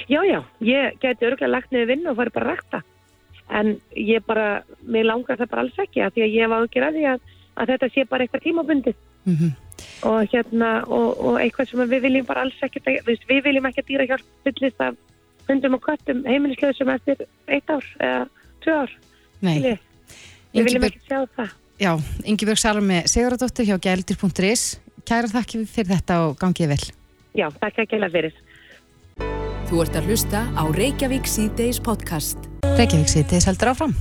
Já, 0.10 0.19
já, 0.25 0.39
ég 0.66 0.98
geti 1.04 1.28
örgulega 1.28 1.51
lagt 1.51 1.71
niður 1.71 1.92
vinnu 1.94 2.12
og 2.12 2.19
farið 2.19 2.36
bara 2.36 2.48
að 2.48 2.56
rekta. 2.56 2.81
En 3.56 3.75
ég 3.94 4.25
bara, 4.25 4.48
mér 4.81 5.07
langar 5.12 5.38
það 5.38 5.51
bara 5.51 5.66
alls 5.66 5.83
ekki 5.83 6.01
að 6.01 6.16
því 6.16 6.25
að 6.25 6.36
ég 6.39 6.51
var 6.51 6.66
ekki 6.66 6.81
að 6.81 6.98
því 6.98 7.06
að, 7.12 7.30
að 7.56 7.71
þetta 7.74 7.92
sé 7.94 8.07
bara 8.10 8.25
eitthvað 8.25 8.45
tímabundið. 8.48 8.98
Mm 9.25 9.38
og 10.06 10.30
hérna 10.31 10.72
og, 10.86 11.10
og 11.19 11.39
eitthvað 11.42 11.72
sem 11.72 11.83
við 11.89 12.07
viljum 12.07 12.27
bara 12.27 12.45
alls 12.45 12.62
ekki 12.66 12.81
við, 12.86 13.19
við 13.30 13.44
viljum 13.48 13.68
ekki 13.69 13.83
að 13.83 13.92
dýra 13.92 14.07
hjálp 14.12 14.25
fyllist 14.48 14.81
af 14.86 14.98
hundum 15.50 15.77
og 15.77 15.83
köttum 15.86 16.24
heimilislausum 16.25 16.94
eftir 16.95 17.25
eitt 17.48 17.69
ár 17.69 17.86
eða 18.00 18.24
tvö 18.63 18.80
ár 18.86 18.95
Nei. 19.45 19.59
Við 20.56 20.69
viljum 20.69 20.88
ekki 20.88 21.04
sjá 21.06 21.21
það 21.35 21.54
já, 21.81 21.92
Ingibjörg 22.23 22.61
Salome 22.61 23.04
Sigurðardóttir 23.11 23.69
hjá 23.69 23.78
gældir.is 23.90 24.66
Kæra 25.06 25.30
þakki 25.30 25.66
fyrir 25.69 25.92
þetta 26.00 26.21
og 26.26 26.40
gangið 26.42 26.71
vel. 26.73 26.83
já, 27.38 27.47
takk 27.61 27.83
að 27.83 27.92
gæla 27.94 28.11
fyrir 28.14 28.42
Þú 29.66 29.80
ert 29.81 29.95
að 29.97 30.11
hlusta 30.11 30.44
á 30.54 30.64
Reykjavík 30.69 31.26
C-Days 31.26 31.80
podcast. 31.81 32.38
Reykjavík 32.78 33.09
sýtis 33.09 33.47
heldur 33.50 33.73
áfram. 33.73 33.95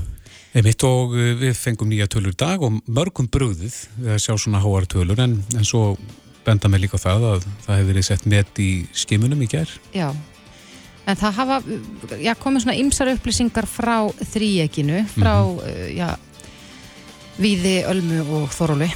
Einmitt 0.55 0.85
og 0.87 1.17
uh, 1.17 1.33
við 1.39 1.57
fengum 1.59 1.91
nýja 1.91 2.07
tölur 2.11 2.35
dag 2.39 2.63
og 2.63 2.77
mörgum 2.87 3.27
brugðið 3.27 3.75
við 3.99 4.13
að 4.15 4.21
sjá 4.23 4.37
svona 4.39 4.61
háar 4.63 4.87
tölur 4.91 5.19
en, 5.25 5.41
en 5.57 5.67
svo 5.67 5.97
benda 6.45 6.69
mig 6.71 6.85
líka 6.85 7.01
það 7.01 7.27
að 7.33 7.49
það 7.65 7.81
hefur 7.81 7.89
verið 7.89 8.07
sett 8.07 8.29
met 8.31 8.61
í 8.63 8.69
skimunum 8.95 9.43
í 9.43 9.49
gær. 9.51 9.71
Já, 9.97 10.13
en 11.09 11.19
það 11.19 11.41
hafa 11.41 11.57
já, 12.21 12.35
komið 12.39 12.67
svona 12.67 12.77
ymsar 12.79 13.11
upplýsingar 13.17 13.67
frá 13.67 13.97
þríeginu, 14.35 15.03
frá 15.17 15.35
uh, 15.43 15.89
já, 15.91 16.13
Víði, 17.35 17.81
Ölmu 17.91 18.21
og 18.31 18.53
svona 18.55 18.87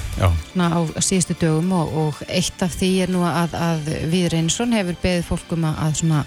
á 0.71 0.79
síðustu 1.03 1.35
dögum 1.41 1.73
og, 1.75 1.89
og 1.91 2.21
eitt 2.31 2.63
af 2.63 2.77
því 2.79 2.91
er 3.03 3.11
nú 3.11 3.25
að, 3.27 3.57
að 3.59 3.89
Víð 4.13 4.29
Reynsson 4.37 4.77
hefur 4.77 4.99
beðið 5.03 5.27
fólkum 5.27 5.67
að, 5.67 5.97
svona 5.99 6.21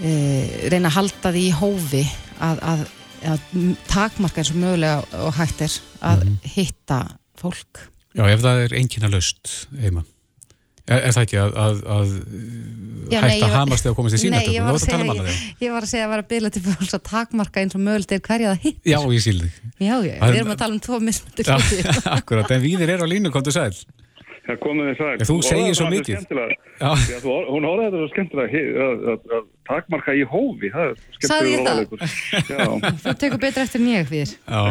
e, 0.00 0.14
reyna 0.72 0.88
að 0.88 0.96
halda 0.96 1.34
því 1.34 1.42
í 1.50 1.52
hófi 1.58 2.02
að, 2.40 2.62
að 2.64 2.86
takmarka 3.90 4.42
eins 4.42 4.50
og 4.54 4.60
mögulega 4.62 5.24
og 5.26 5.34
hægt 5.38 5.62
er 5.66 5.76
að 6.12 6.24
hitta 6.54 7.02
fólk 7.40 7.84
já 8.16 8.26
ef 8.28 8.42
það 8.44 8.64
er 8.66 8.74
að 9.08 9.14
löst 9.16 9.52
heima. 9.80 10.02
Er, 10.90 10.98
er 11.06 11.12
það 11.14 11.22
ekki 11.22 11.38
að, 11.38 11.52
að, 11.62 11.76
að 11.94 12.08
Já, 13.12 13.20
nei, 13.22 13.28
hætta 13.30 13.36
ég 13.36 13.42
var- 13.44 13.52
hamast 13.54 13.86
eða 13.86 13.94
komast 13.94 14.16
í 14.16 14.18
Nei, 14.18 14.22
sínatökum? 14.24 14.54
ég 14.56 14.64
var, 14.66 14.72
að 14.72 14.74
að 14.74 14.82
um 14.82 15.12
segja, 15.14 15.26
ég, 15.30 15.60
ég 15.62 15.70
var 15.76 15.84
að 15.86 15.90
segja 15.92 16.06
að 16.08 16.10
vera 16.12 16.24
að 16.24 16.30
bila 16.32 16.50
til 16.50 16.62
fólks 16.66 16.96
að 16.98 17.02
takmarka 17.06 17.62
eins 17.62 17.76
og 17.78 17.84
mögulegt 17.86 18.14
er 18.16 18.22
hverja 18.26 18.50
það 18.50 18.64
hitt 18.66 18.90
Já, 18.90 18.98
ég 19.14 19.22
síl 19.22 19.36
þig. 19.44 19.60
Já, 19.78 19.94
já, 20.02 20.14
við 20.18 20.38
erum 20.40 20.50
að 20.56 20.60
tala 20.64 20.74
um 20.74 20.82
tvo 20.82 20.98
mismundir 21.06 21.52
akkurat, 22.18 22.50
en 22.56 22.64
víðir 22.66 22.92
er 22.96 23.04
á 23.04 23.06
línu, 23.06 23.30
komdu 23.30 23.54
sæl. 23.54 23.70
Það 24.42 24.56
komið 24.58 24.88
þið 24.88 24.96
sæl. 24.98 25.10
En 25.12 25.28
þú 25.28 25.34
segir 25.46 25.76
svo 25.78 25.88
mikið. 25.92 26.16
hún 27.46 27.66
orðaði 27.68 27.84
þetta 27.84 28.00
svo 28.00 28.08
skemmtilega 28.10 28.62
að, 28.86 29.04
að, 29.12 29.28
að 29.36 29.44
takmarka 29.68 30.14
í 30.18 30.24
hófi. 30.32 30.70
Það 30.72 30.88
er 30.88 31.28
Sagði 31.28 31.52
ég 31.52 31.62
það? 31.68 31.82
Þú 33.04 33.14
tekur 33.22 33.42
betur 33.44 33.62
eftir 33.62 33.84
við 34.10 34.34
Já. 34.34 34.62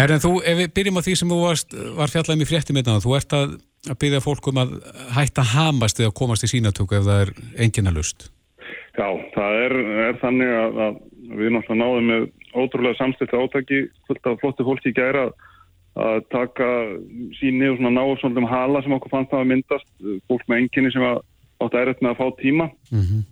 Herren, 0.00 0.22
þú, 0.24 0.32
ef 0.42 0.60
við 0.62 0.74
byrjum 0.80 0.98
á 0.98 1.02
því 1.06 1.16
sem 1.20 1.30
þú 1.30 1.40
varst, 1.44 1.78
var 2.00 2.12
fjallaðum 2.12 2.42
í 2.42 2.50
frétti 2.50 2.74
minna, 2.74 2.98
þú 3.04 3.16
ert 3.20 3.36
að, 3.38 3.56
að 3.86 4.00
byrja 4.02 4.24
fólk 4.24 4.50
um 4.50 4.62
að 4.64 4.74
hætta 5.14 5.46
hamast 5.54 6.02
eða 6.02 6.16
komast 6.18 6.46
í 6.46 6.50
sínatöku 6.50 6.98
ef 6.98 7.06
það 7.06 7.22
er 7.26 7.34
enginn 7.62 7.92
að 7.92 8.00
lust. 8.00 8.30
já 8.96 9.08
það 9.36 9.60
er, 9.62 9.76
er 10.08 10.18
þannig 10.24 10.54
að, 10.58 10.80
að 10.86 11.02
við 11.36 11.54
náttúrulega 11.54 11.82
náðum 11.84 12.10
með 12.10 12.30
ótrúlega 12.56 12.98
samstætti 12.98 13.38
átaki 13.38 13.82
fullt 14.08 14.30
af 14.30 14.40
flottu 14.40 14.66
fólki 14.66 14.90
í 14.90 14.96
gæra 14.96 15.28
að 15.28 15.36
taka 16.32 16.66
síni 17.38 17.70
og 17.70 17.78
svona 17.78 17.94
ná 17.96 18.02
svona 18.20 18.42
um 18.42 18.48
hala 18.50 18.82
sem 18.84 18.92
okkur 18.92 19.10
fannst 19.14 19.32
að 19.32 19.46
myndast 19.48 19.88
fólk 20.28 20.44
með 20.48 20.58
enginni 20.64 20.90
sem 20.92 21.02
átt 21.06 21.72
að 21.72 21.80
erðt 21.86 22.02
með 22.04 22.10
að 22.12 22.18
fá 22.20 22.26
tíma 22.42 22.66
Mhm. 22.92 23.22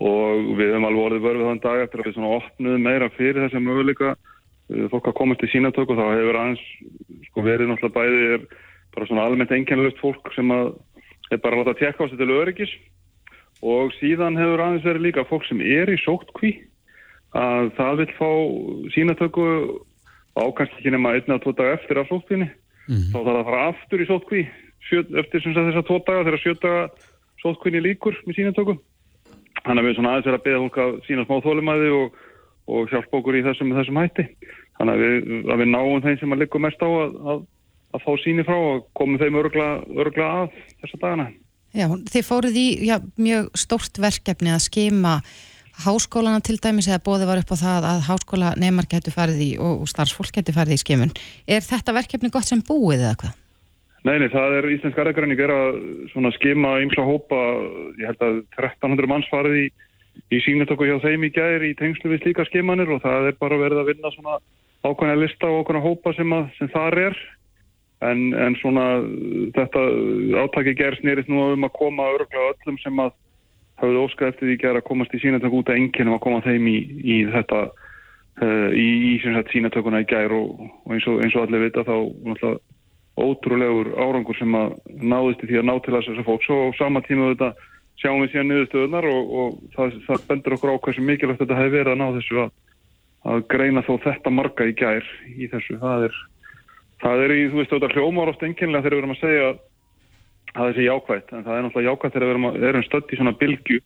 og 0.00 0.50
við 0.58 0.68
höfum 0.74 0.84
alveg 0.88 1.04
orðið 1.06 1.24
vörfið 1.26 1.48
þann 1.48 1.62
dag 1.64 1.80
eftir 1.82 2.00
að 2.00 2.06
við 2.06 2.14
svona 2.14 2.34
opnuðum 2.38 2.82
meira 2.86 3.08
fyrir 3.16 3.40
þessi 3.48 3.62
möguleika 3.64 4.10
uh, 4.14 4.84
fólk 4.92 5.08
að 5.08 5.16
komast 5.18 5.42
í 5.42 5.48
sínatöku 5.50 5.96
þá 5.96 6.04
hefur 6.12 6.38
aðeins 6.38 6.64
sko 7.30 7.42
verið 7.42 7.68
náttúrulega 7.72 7.98
bæði 7.98 8.20
er 8.36 8.46
bara 8.94 9.06
svona 9.08 9.24
almennt 9.26 9.50
einkennlust 9.56 9.98
fólk 9.98 10.30
sem 10.36 10.48
að 10.54 10.74
er 11.32 11.40
bara 11.42 11.56
að 11.56 11.64
láta 11.66 11.78
tekka 11.80 12.04
á 12.04 12.08
sig 12.08 12.18
til 12.20 12.30
öryggis 12.36 12.72
og 13.64 13.90
síðan 13.98 14.38
hefur 14.38 14.60
aðeins 14.62 14.84
verið 14.86 15.06
líka 15.08 15.24
fólk 15.28 15.44
sem 15.48 15.60
er 15.60 15.90
í 15.90 15.98
sóttkví 16.04 16.52
að 17.34 17.72
það 17.76 17.96
vil 18.04 18.12
fá 18.20 18.30
sínatöku 18.94 19.44
á 20.38 20.46
kannski 20.56 20.80
ekki 20.80 20.94
nema 20.94 21.14
einna 21.16 21.38
að 21.38 21.44
tvo 21.44 21.54
daga 21.58 21.76
eftir 21.78 22.00
af 22.00 22.10
sóttkvíni 22.10 22.48
þá 22.88 23.18
þarf 23.18 23.28
það 23.28 23.40
að 23.40 23.48
fara 23.50 23.64
aftur 23.72 24.02
í 24.02 24.08
sóttkví 24.08 24.44
eftir 25.22 25.42
sem 25.44 25.54
sagt 25.54 25.68
þess 25.68 25.82
að 25.82 25.88
tvo 25.90 25.98
daga 26.06 26.26
þegar 26.28 26.44
sjötaga 26.44 26.84
sóttkvíni 27.42 27.82
líkur 27.84 28.16
með 28.26 28.38
sínatöku 28.38 28.78
þannig 29.64 29.82
að 29.82 29.88
við 29.88 29.98
svona 29.98 30.14
aðeins 30.14 30.28
erum 30.28 30.38
að 30.38 30.46
beða 30.46 30.62
fólk 30.64 30.80
að 30.84 30.96
sína 31.06 31.26
smá 31.26 31.36
þólumæði 31.44 31.90
og, 31.96 32.16
og 32.68 32.92
hjálpa 32.92 33.20
okkur 33.20 33.38
í 33.38 33.44
þessum, 33.46 33.74
þessum 33.76 34.00
hætti. 34.00 34.26
Þannig 34.78 34.94
að 34.94 35.04
við, 35.04 35.28
að 35.52 35.62
við 35.62 35.70
náum 35.74 36.02
þeim 36.04 36.18
sem 36.20 36.34
að 36.34 36.42
liggum 36.44 36.64
mest 36.66 36.84
á 36.84 36.88
að, 36.88 37.18
að, 37.32 37.44
að 37.96 38.06
fá 38.06 38.10
síni 38.22 38.46
frá 38.46 38.56
og 38.56 38.88
komum 38.98 39.20
þeim 39.20 39.38
örgla, 39.42 39.68
örgla 40.04 40.30
að 40.42 40.58
þessa 40.82 41.02
dagana. 41.02 41.28
Já, 41.76 41.86
þið 42.08 42.24
fóruð 42.24 42.56
í 42.56 42.66
já, 42.88 42.96
mjög 43.20 43.50
stórt 43.60 44.00
verkefni 44.00 44.54
að 44.54 44.64
skima 44.64 45.18
háskólana 45.84 46.40
til 46.44 46.58
dæmis 46.62 46.88
eða 46.90 47.02
bóði 47.06 47.26
var 47.28 47.40
upp 47.42 47.52
á 47.54 47.56
það 47.58 47.88
að 47.90 48.06
háskóla 48.08 48.54
neymar 48.58 48.88
getur 48.90 49.14
farið 49.14 49.42
í 49.44 49.50
og 49.62 49.84
starfsfólk 49.90 50.32
getur 50.34 50.56
farið 50.56 50.78
í 50.78 50.82
skimun. 50.82 51.12
Er 51.46 51.62
þetta 51.64 51.94
verkefni 51.96 52.32
gott 52.34 52.48
sem 52.48 52.62
búið 52.64 53.04
eða 53.04 53.18
hvað? 53.22 53.36
Nei, 54.06 54.16
nei, 54.22 54.28
það 54.30 54.56
er 54.58 54.68
Íslensk 54.72 54.98
aðrækgræning 55.02 55.40
er 55.42 55.52
að 55.52 56.28
skima 56.38 56.76
ymsla 56.84 57.04
hópa, 57.06 57.38
ég 57.98 58.06
held 58.08 58.22
að 58.22 58.36
1300 58.56 59.10
manns 59.10 59.30
farið 59.30 59.56
í, 59.58 59.64
í 60.34 60.38
sínatöku 60.44 60.86
hjá 60.86 61.00
þeim 61.02 61.26
í 61.26 61.32
gæri 61.34 61.72
í 61.72 61.78
tengslu 61.78 62.12
við 62.12 62.22
slíka 62.22 62.46
skimanir 62.48 62.90
og 62.94 63.02
það 63.02 63.32
er 63.32 63.40
bara 63.42 63.58
verið 63.58 63.82
að 63.82 63.90
vinna 63.92 64.12
svona 64.14 64.38
ákveðna 64.86 65.18
lista 65.18 65.50
og 65.50 65.64
ákveðna 65.64 65.84
hópa 65.84 66.14
sem, 66.14 66.34
að, 66.34 66.46
sem 66.60 66.70
þar 66.72 66.98
er 67.08 67.18
en, 68.06 68.22
en 68.38 68.56
svona 68.62 68.86
þetta 69.56 69.84
átaki 70.44 70.76
gerð 70.78 71.02
snýrist 71.02 71.30
nú 71.32 71.50
um 71.56 71.66
að 71.66 71.74
koma 71.78 72.12
örglega 72.14 72.52
öllum 72.54 72.78
sem 72.84 73.02
að 73.02 73.16
hafðu 73.80 74.06
óskað 74.06 74.32
eftir 74.32 74.48
því 74.48 74.56
gera 74.62 74.82
að 74.82 74.88
komast 74.88 75.14
í 75.14 75.20
sínatöku 75.22 75.60
út 75.62 75.70
af 75.70 75.78
enginum 75.78 76.16
að 76.16 76.24
koma 76.24 76.40
þeim 76.46 76.66
í, 76.70 76.78
í 77.02 77.18
þetta 77.32 77.60
uh, 77.68 78.68
í, 78.74 78.88
í 79.10 79.12
sagt, 79.22 79.52
sínatökuna 79.54 80.02
í 80.02 80.08
gær 80.10 80.34
og, 80.34 80.58
og 80.84 80.96
eins, 80.96 81.06
og, 81.06 81.22
og 81.22 81.44
allir 81.44 81.68
vita 81.68 81.86
þá 81.86 81.94
náttúrulega 82.26 82.58
ótrúlegur 83.18 83.90
árangur 83.98 84.36
sem 84.38 84.54
að 84.54 84.76
náðist 85.02 85.42
í 85.42 85.50
því 85.50 85.60
að 85.60 85.66
ná 85.66 85.74
til 85.82 85.94
þess 85.96 86.12
að 86.12 86.26
fólks 86.28 86.50
og 86.54 86.70
á 86.70 86.78
sama 86.78 87.02
tíma 87.06 87.32
þetta 87.32 87.50
sjáum 87.98 88.22
við 88.22 88.32
síðan 88.32 88.50
niðurstöðunar 88.52 89.08
og, 89.10 89.32
og 89.40 89.56
það, 89.74 89.96
það 90.06 90.26
bendur 90.28 90.56
okkur 90.56 90.74
á 90.74 90.82
hversu 90.84 91.04
mikilvægt 91.04 91.42
þetta 91.42 91.58
hefur 91.58 91.74
verið 91.74 91.92
að 91.94 91.98
ná 91.98 92.06
þessu 92.18 92.40
að, 92.44 92.52
að 93.32 93.46
greina 93.54 93.84
þó 93.86 93.92
þetta 94.04 94.34
marga 94.34 94.68
í 94.68 94.74
gær 94.78 95.08
í 95.34 95.48
þessu. 95.50 95.78
Það 95.82 96.06
er, 96.08 96.20
það 97.02 97.24
er 97.24 97.34
í, 97.34 97.40
þú 97.48 97.60
veist, 97.60 97.74
þetta 97.74 97.90
hljómar 97.96 98.32
oft 98.32 98.46
enginlega 98.46 98.86
þegar 98.86 98.96
við 98.96 99.02
erum 99.02 99.16
að 99.16 99.24
segja 99.24 99.50
það 100.58 100.70
er 100.70 100.76
sér 100.76 100.88
jákvægt, 100.88 101.32
en 101.32 101.46
það 101.46 101.56
er 101.56 101.64
náttúrulega 101.66 101.92
jákvægt 101.92 102.14
þegar 102.14 102.26
við 102.26 102.34
erum, 102.34 102.46
erum 102.70 102.86
stödd 102.86 103.12
í 103.14 103.18
svona 103.18 103.34
bylgju 103.40 103.80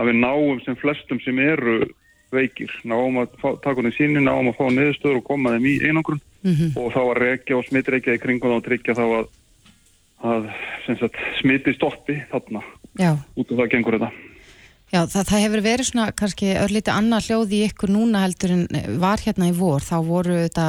að 0.00 0.10
við 0.10 0.20
náum 0.20 0.62
sem 0.64 0.78
flestum 0.78 1.20
sem 1.24 1.42
eru 1.42 1.76
veikir, 2.30 2.72
náum 2.86 3.20
að 3.24 3.36
taka 3.64 3.76
hún 3.80 3.90
í 3.90 3.94
síni, 3.96 4.22
náum 4.22 4.50
að 4.52 4.58
fá 4.58 4.64
niðurstöður 4.70 5.20
og 5.20 5.26
koma 5.26 5.54
þeim 5.56 5.66
í 5.66 5.76
einangrun 5.82 6.20
og 6.78 6.90
þá 6.94 7.00
að 7.02 7.20
rekja 7.20 7.58
og 7.58 7.66
smitreikja 7.66 8.16
í 8.16 8.22
kringum 8.22 8.54
og 8.54 8.64
tryggja 8.66 8.96
þá 8.96 9.04
að, 9.06 9.30
að 10.30 10.50
sagt, 10.86 11.22
smiti 11.40 11.74
stoppi 11.76 12.20
þarna 12.30 12.62
Já. 12.98 13.14
út 13.34 13.50
af 13.50 13.62
það 13.62 13.72
gengur 13.74 13.98
þetta. 13.98 14.12
Já, 14.90 15.04
það, 15.06 15.26
það 15.28 15.42
hefur 15.44 15.60
verið 15.62 15.86
svona 15.86 16.12
kannski 16.18 16.48
örlítið 16.58 16.96
annað 16.96 17.26
hljóð 17.28 17.52
í 17.54 17.60
ykkur 17.68 17.92
núna 17.94 18.24
heldur 18.24 18.54
en 18.56 18.64
var 19.02 19.22
hérna 19.22 19.50
í 19.50 19.52
vor, 19.54 19.84
þá 19.86 19.96
voru 20.02 20.38
þetta 20.48 20.64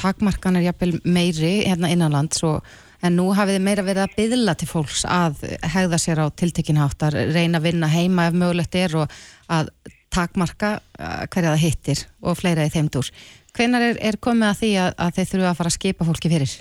takmarkanir 0.00 0.66
jafnvel 0.66 0.98
meiri 1.04 1.54
hérna 1.64 1.92
innanlands 1.92 2.44
og 2.44 2.66
en 3.04 3.18
nú 3.18 3.28
hafið 3.36 3.58
þið 3.58 3.64
meira 3.66 3.84
verið 3.84 4.06
að 4.06 4.16
byðla 4.18 4.54
til 4.58 4.68
fólks 4.70 5.04
að 5.08 5.42
hegða 5.74 6.00
sér 6.00 6.22
á 6.24 6.26
tiltekinháttar, 6.40 7.16
reyna 7.34 7.60
að 7.60 7.68
vinna 7.68 7.90
heima 7.92 8.28
ef 8.30 8.38
mögulegt 8.40 8.78
er 8.80 8.96
og 9.02 9.16
að 9.52 9.72
takmarka 10.14 10.76
uh, 10.78 11.24
hverja 11.28 11.52
það 11.52 11.64
hittir 11.64 12.04
og 12.22 12.38
fleira 12.38 12.66
í 12.66 12.72
þeim 12.72 12.88
dúr. 12.94 13.10
Hvenar 13.54 13.84
er, 13.90 13.98
er 14.02 14.18
komið 14.22 14.48
að 14.48 14.60
því 14.62 14.70
að, 14.82 14.94
að 15.04 15.18
þeir 15.18 15.30
þurfa 15.32 15.50
að 15.50 15.58
fara 15.60 15.72
að 15.72 15.76
skipa 15.76 16.08
fólki 16.08 16.32
fyrir? 16.32 16.54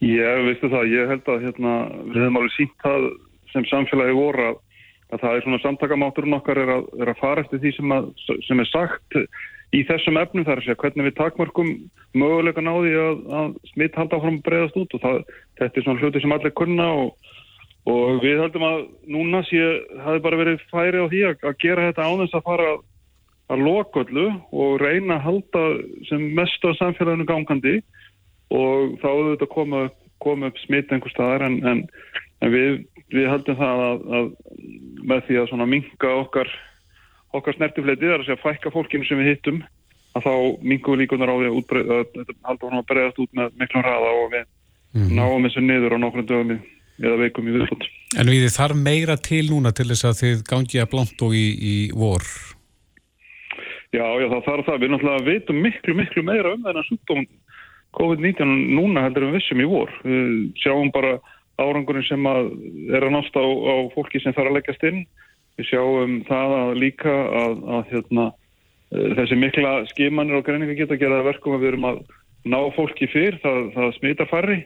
Ég 0.00 0.42
veistu 0.46 0.70
það, 0.72 0.92
ég 0.94 1.10
held 1.12 1.26
að 1.28 1.46
hérna, 1.46 1.76
við 2.08 2.22
hefum 2.22 2.40
alveg 2.40 2.54
sínt 2.56 2.76
það 2.84 3.06
sem 3.52 3.66
samfélagi 3.68 4.16
voru 4.16 4.46
að, 4.46 4.60
að 5.10 5.24
það 5.24 5.36
er 5.36 5.44
svona 5.44 5.62
samtakamáturinn 5.64 6.36
okkar 6.38 6.60
er 6.62 6.74
að, 6.76 6.86
er 7.02 7.12
að 7.12 7.20
fara 7.20 7.44
eftir 7.44 7.60
því 7.60 7.72
sem, 7.76 7.96
að, 7.96 8.12
sem 8.46 8.62
er 8.62 8.70
sagt 8.70 9.18
í 9.76 9.82
þessum 9.86 10.18
efnum 10.18 10.46
þar 10.46 10.60
að 10.60 10.66
segja 10.66 10.80
hvernig 10.82 11.06
við 11.06 11.16
takmarkum 11.18 11.72
möguleika 12.18 12.62
náði 12.64 12.94
að, 12.98 13.18
að 13.40 13.50
smitt 13.70 13.98
halda 13.98 14.18
áfram 14.18 14.38
að 14.40 14.46
breyðast 14.48 14.78
út 14.80 14.96
og 14.96 15.02
það, 15.04 15.18
þetta 15.60 15.80
er 15.80 15.86
svona 15.86 16.02
hluti 16.02 16.22
sem 16.24 16.34
allir 16.34 16.54
kunna 16.58 16.86
og, 17.04 17.34
og 17.90 18.22
við 18.24 18.40
höldum 18.42 18.66
að 18.66 18.80
núna 19.14 19.42
sé, 19.46 19.66
hafi 20.02 20.22
bara 20.24 20.40
verið 20.40 20.64
færi 20.72 21.02
á 21.02 21.06
því 21.06 21.20
að, 21.28 21.44
að 21.46 21.60
gera 21.62 21.86
þetta 21.90 22.08
ánægst 22.10 22.38
að 22.38 22.46
fara 22.48 22.72
að 23.50 23.64
loka 23.66 24.04
öllu 24.04 24.26
og 24.50 24.76
reyna 24.82 25.18
að 25.18 25.26
halda 25.26 25.64
sem 26.08 26.26
mest 26.38 26.66
á 26.66 26.70
samfélaginu 26.78 27.26
gangandi 27.28 27.76
og 28.50 28.96
þá 29.02 29.06
auðvitað 29.10 29.36
þetta 29.36 29.50
koma, 29.54 29.84
koma 30.22 30.50
upp 30.50 30.58
smitt 30.64 30.90
einhver 30.90 31.14
staðar 31.14 31.46
en, 31.46 31.60
en, 31.66 31.84
en 32.42 32.54
við, 32.54 32.82
við 33.14 33.30
höldum 33.30 33.58
það 33.58 33.84
að, 33.86 34.02
að 34.18 34.28
með 35.10 35.24
því 35.28 35.40
að 35.40 35.48
svona 35.52 35.70
minka 35.70 36.12
okkar 36.24 36.50
okkar 37.36 37.54
snertifleiti 37.56 38.08
þar 38.08 38.22
að 38.22 38.26
segja 38.28 38.42
fækka 38.42 38.72
fólkinu 38.74 39.06
sem 39.06 39.20
við 39.20 39.30
hittum 39.34 39.60
að 40.18 40.24
þá 40.26 40.32
mingum 40.66 40.96
við 40.96 41.02
líkunar 41.04 41.30
á 41.30 41.36
því 41.38 41.50
að, 41.50 42.18
haldur 42.48 42.72
hann 42.72 42.82
að 42.82 42.88
breyðast 42.90 43.20
út 43.22 43.32
með 43.38 43.52
miklum 43.60 43.84
hraða 43.86 44.10
og 44.24 44.32
við 44.34 44.44
Mhm. 44.90 45.14
náum 45.14 45.44
þessu 45.46 45.60
niður 45.62 45.94
á 45.94 45.98
nokkrum 46.02 46.26
dögum 46.26 46.56
eða 47.00 47.16
veikum 47.20 47.46
í 47.46 47.52
viðfótt. 47.54 47.84
En 48.18 48.26
við 48.26 48.48
þarf 48.50 48.74
meira 48.74 49.14
til 49.16 49.44
núna 49.46 49.70
til 49.72 49.86
þess 49.86 50.02
að 50.08 50.18
þið 50.18 50.40
gangi 50.50 50.80
að 50.82 50.90
blant 50.90 51.22
og 51.22 51.30
í, 51.30 51.46
í 51.62 51.76
vor. 51.94 52.26
Já, 53.94 54.02
já, 54.18 54.26
það 54.30 54.44
þarf 54.48 54.66
það. 54.66 54.80
Við 54.82 54.90
náttúrulega 54.90 55.26
veitum 55.26 55.62
miklu, 55.62 55.94
miklu 55.94 56.22
meira 56.26 56.52
um 56.54 56.62
þennan 56.66 56.86
sjúkdóm 56.88 57.24
COVID-19 57.98 58.50
núna 58.74 59.02
heldur 59.06 59.28
við 59.28 59.38
vissum 59.38 59.62
í 59.62 59.66
vor. 59.70 59.90
Við 60.04 60.52
sjáum 60.62 60.92
bara 60.94 61.16
árangurinn 61.58 62.06
sem 62.06 62.26
að 62.30 62.50
er 62.94 63.06
að 63.06 63.14
nást 63.14 63.34
á, 63.34 63.42
á 63.46 63.74
fólki 63.94 64.22
sem 64.22 64.34
þarf 64.34 64.50
að 64.50 64.56
leggjast 64.58 64.86
inn. 64.90 65.00
Við 65.60 65.66
sjáum 65.68 66.12
það 66.24 66.52
að 66.56 66.70
líka 66.80 67.12
að, 67.12 67.58
að 67.68 67.90
hérna, 67.90 68.22
eh, 68.94 69.08
þessi 69.18 69.36
mikla 69.36 69.72
skimanir 69.90 70.38
og 70.38 70.46
greininga 70.46 70.76
geta 70.78 70.96
að 70.96 71.02
gera 71.02 71.18
verkum 71.26 71.56
að 71.56 71.66
við 71.66 71.70
erum 71.74 71.88
að 71.90 71.98
ná 72.48 72.60
fólki 72.72 73.08
fyrr, 73.12 73.36
það, 73.42 73.58
það 73.74 73.90
smitar 73.98 74.30
færri. 74.30 74.56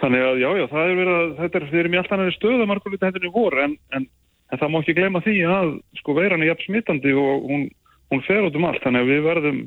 Þannig 0.00 0.24
að 0.26 0.40
já, 0.40 0.48
já, 0.58 0.64
það 0.72 0.88
er 0.88 0.98
verið 0.98 1.18
að 1.18 1.30
þetta 1.38 1.60
er, 1.60 1.66
erum 1.82 1.94
í 1.94 2.00
allt 2.00 2.16
annari 2.16 2.34
stöðu 2.34 2.64
að 2.64 2.70
margur 2.72 2.94
lítið 2.94 3.06
hendur 3.06 3.28
í 3.28 3.30
vor 3.36 3.56
en, 3.62 3.76
en, 3.94 4.08
en 4.50 4.62
það 4.62 4.72
má 4.72 4.78
ekki 4.80 4.96
gleyma 4.98 5.22
því 5.22 5.36
að 5.46 5.70
sko 6.00 6.16
veiran 6.18 6.42
er 6.42 6.50
jafn 6.50 6.66
smitandi 6.66 7.14
og 7.20 7.46
hún, 7.52 7.64
hún 8.10 8.24
fer 8.26 8.48
út 8.48 8.58
um 8.58 8.66
allt. 8.66 8.82
Þannig 8.82 9.06
að 9.06 9.12
við 9.12 9.22
verðum 9.28 9.62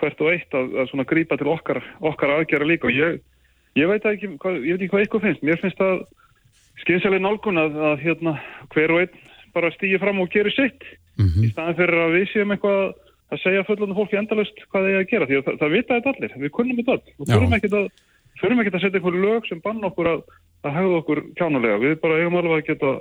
hvert 0.00 0.24
og 0.24 0.32
eitt 0.32 0.56
að, 0.56 0.72
að 0.80 0.90
svona 0.94 1.08
grípa 1.12 1.40
til 1.40 1.52
okkar, 1.52 1.82
okkar 2.00 2.36
aðgera 2.38 2.70
líka 2.70 2.88
og 2.88 2.96
ég, 2.96 3.20
ég 3.76 3.92
veit 3.92 4.08
ekki 4.08 4.32
hvað, 4.40 4.62
ég 4.64 4.78
veit 4.78 4.86
ekki 4.86 4.92
hvað 4.94 5.06
ykkur 5.10 5.24
finnst. 5.26 5.44
Mér 5.44 5.60
finnst 5.60 5.84
það 5.84 6.06
skynsileg 6.80 7.20
nálgun 7.20 7.60
að, 7.60 7.76
að 7.92 8.08
hérna, 8.08 8.38
hver 8.72 8.96
og 8.96 9.04
einn 9.04 9.22
bara 9.54 9.72
stýja 9.74 10.00
fram 10.02 10.20
og 10.20 10.30
gera 10.32 10.52
sitt. 10.54 10.82
Mm 11.18 11.44
í 11.44 11.50
staðan 11.52 11.78
fyrir 11.78 12.00
að 12.04 12.14
við 12.18 12.26
séum 12.32 12.54
eitthvað 12.54 12.80
að 13.32 13.42
segja 13.42 13.66
fullandi 13.68 13.96
fólki 13.98 14.18
endalust 14.18 14.64
hvað 14.70 14.88
þeir 14.88 14.98
að 14.98 15.10
gera 15.12 15.28
því 15.28 15.38
að 15.38 15.44
það, 15.46 15.58
það 15.60 15.74
vita 15.74 15.94
þetta 15.94 16.12
allir, 16.14 16.36
við 16.42 16.52
kunnum 16.56 16.78
þetta 16.80 16.92
all 16.92 17.04
og 17.18 17.28
þurfum 17.30 17.56
ekkert 17.56 17.78
að, 17.78 17.88
að 18.78 18.84
setja 18.84 18.98
einhverju 18.98 19.24
lög 19.24 19.48
sem 19.48 19.60
banna 19.64 19.90
okkur 19.90 20.10
að, 20.10 20.22
að 20.64 20.76
hegða 20.78 21.00
okkur 21.00 21.20
kjánulega, 21.38 21.80
við 21.82 22.00
bara 22.02 22.20
eigum 22.20 22.38
alveg 22.40 22.60
að 22.60 22.68
geta 22.68 22.92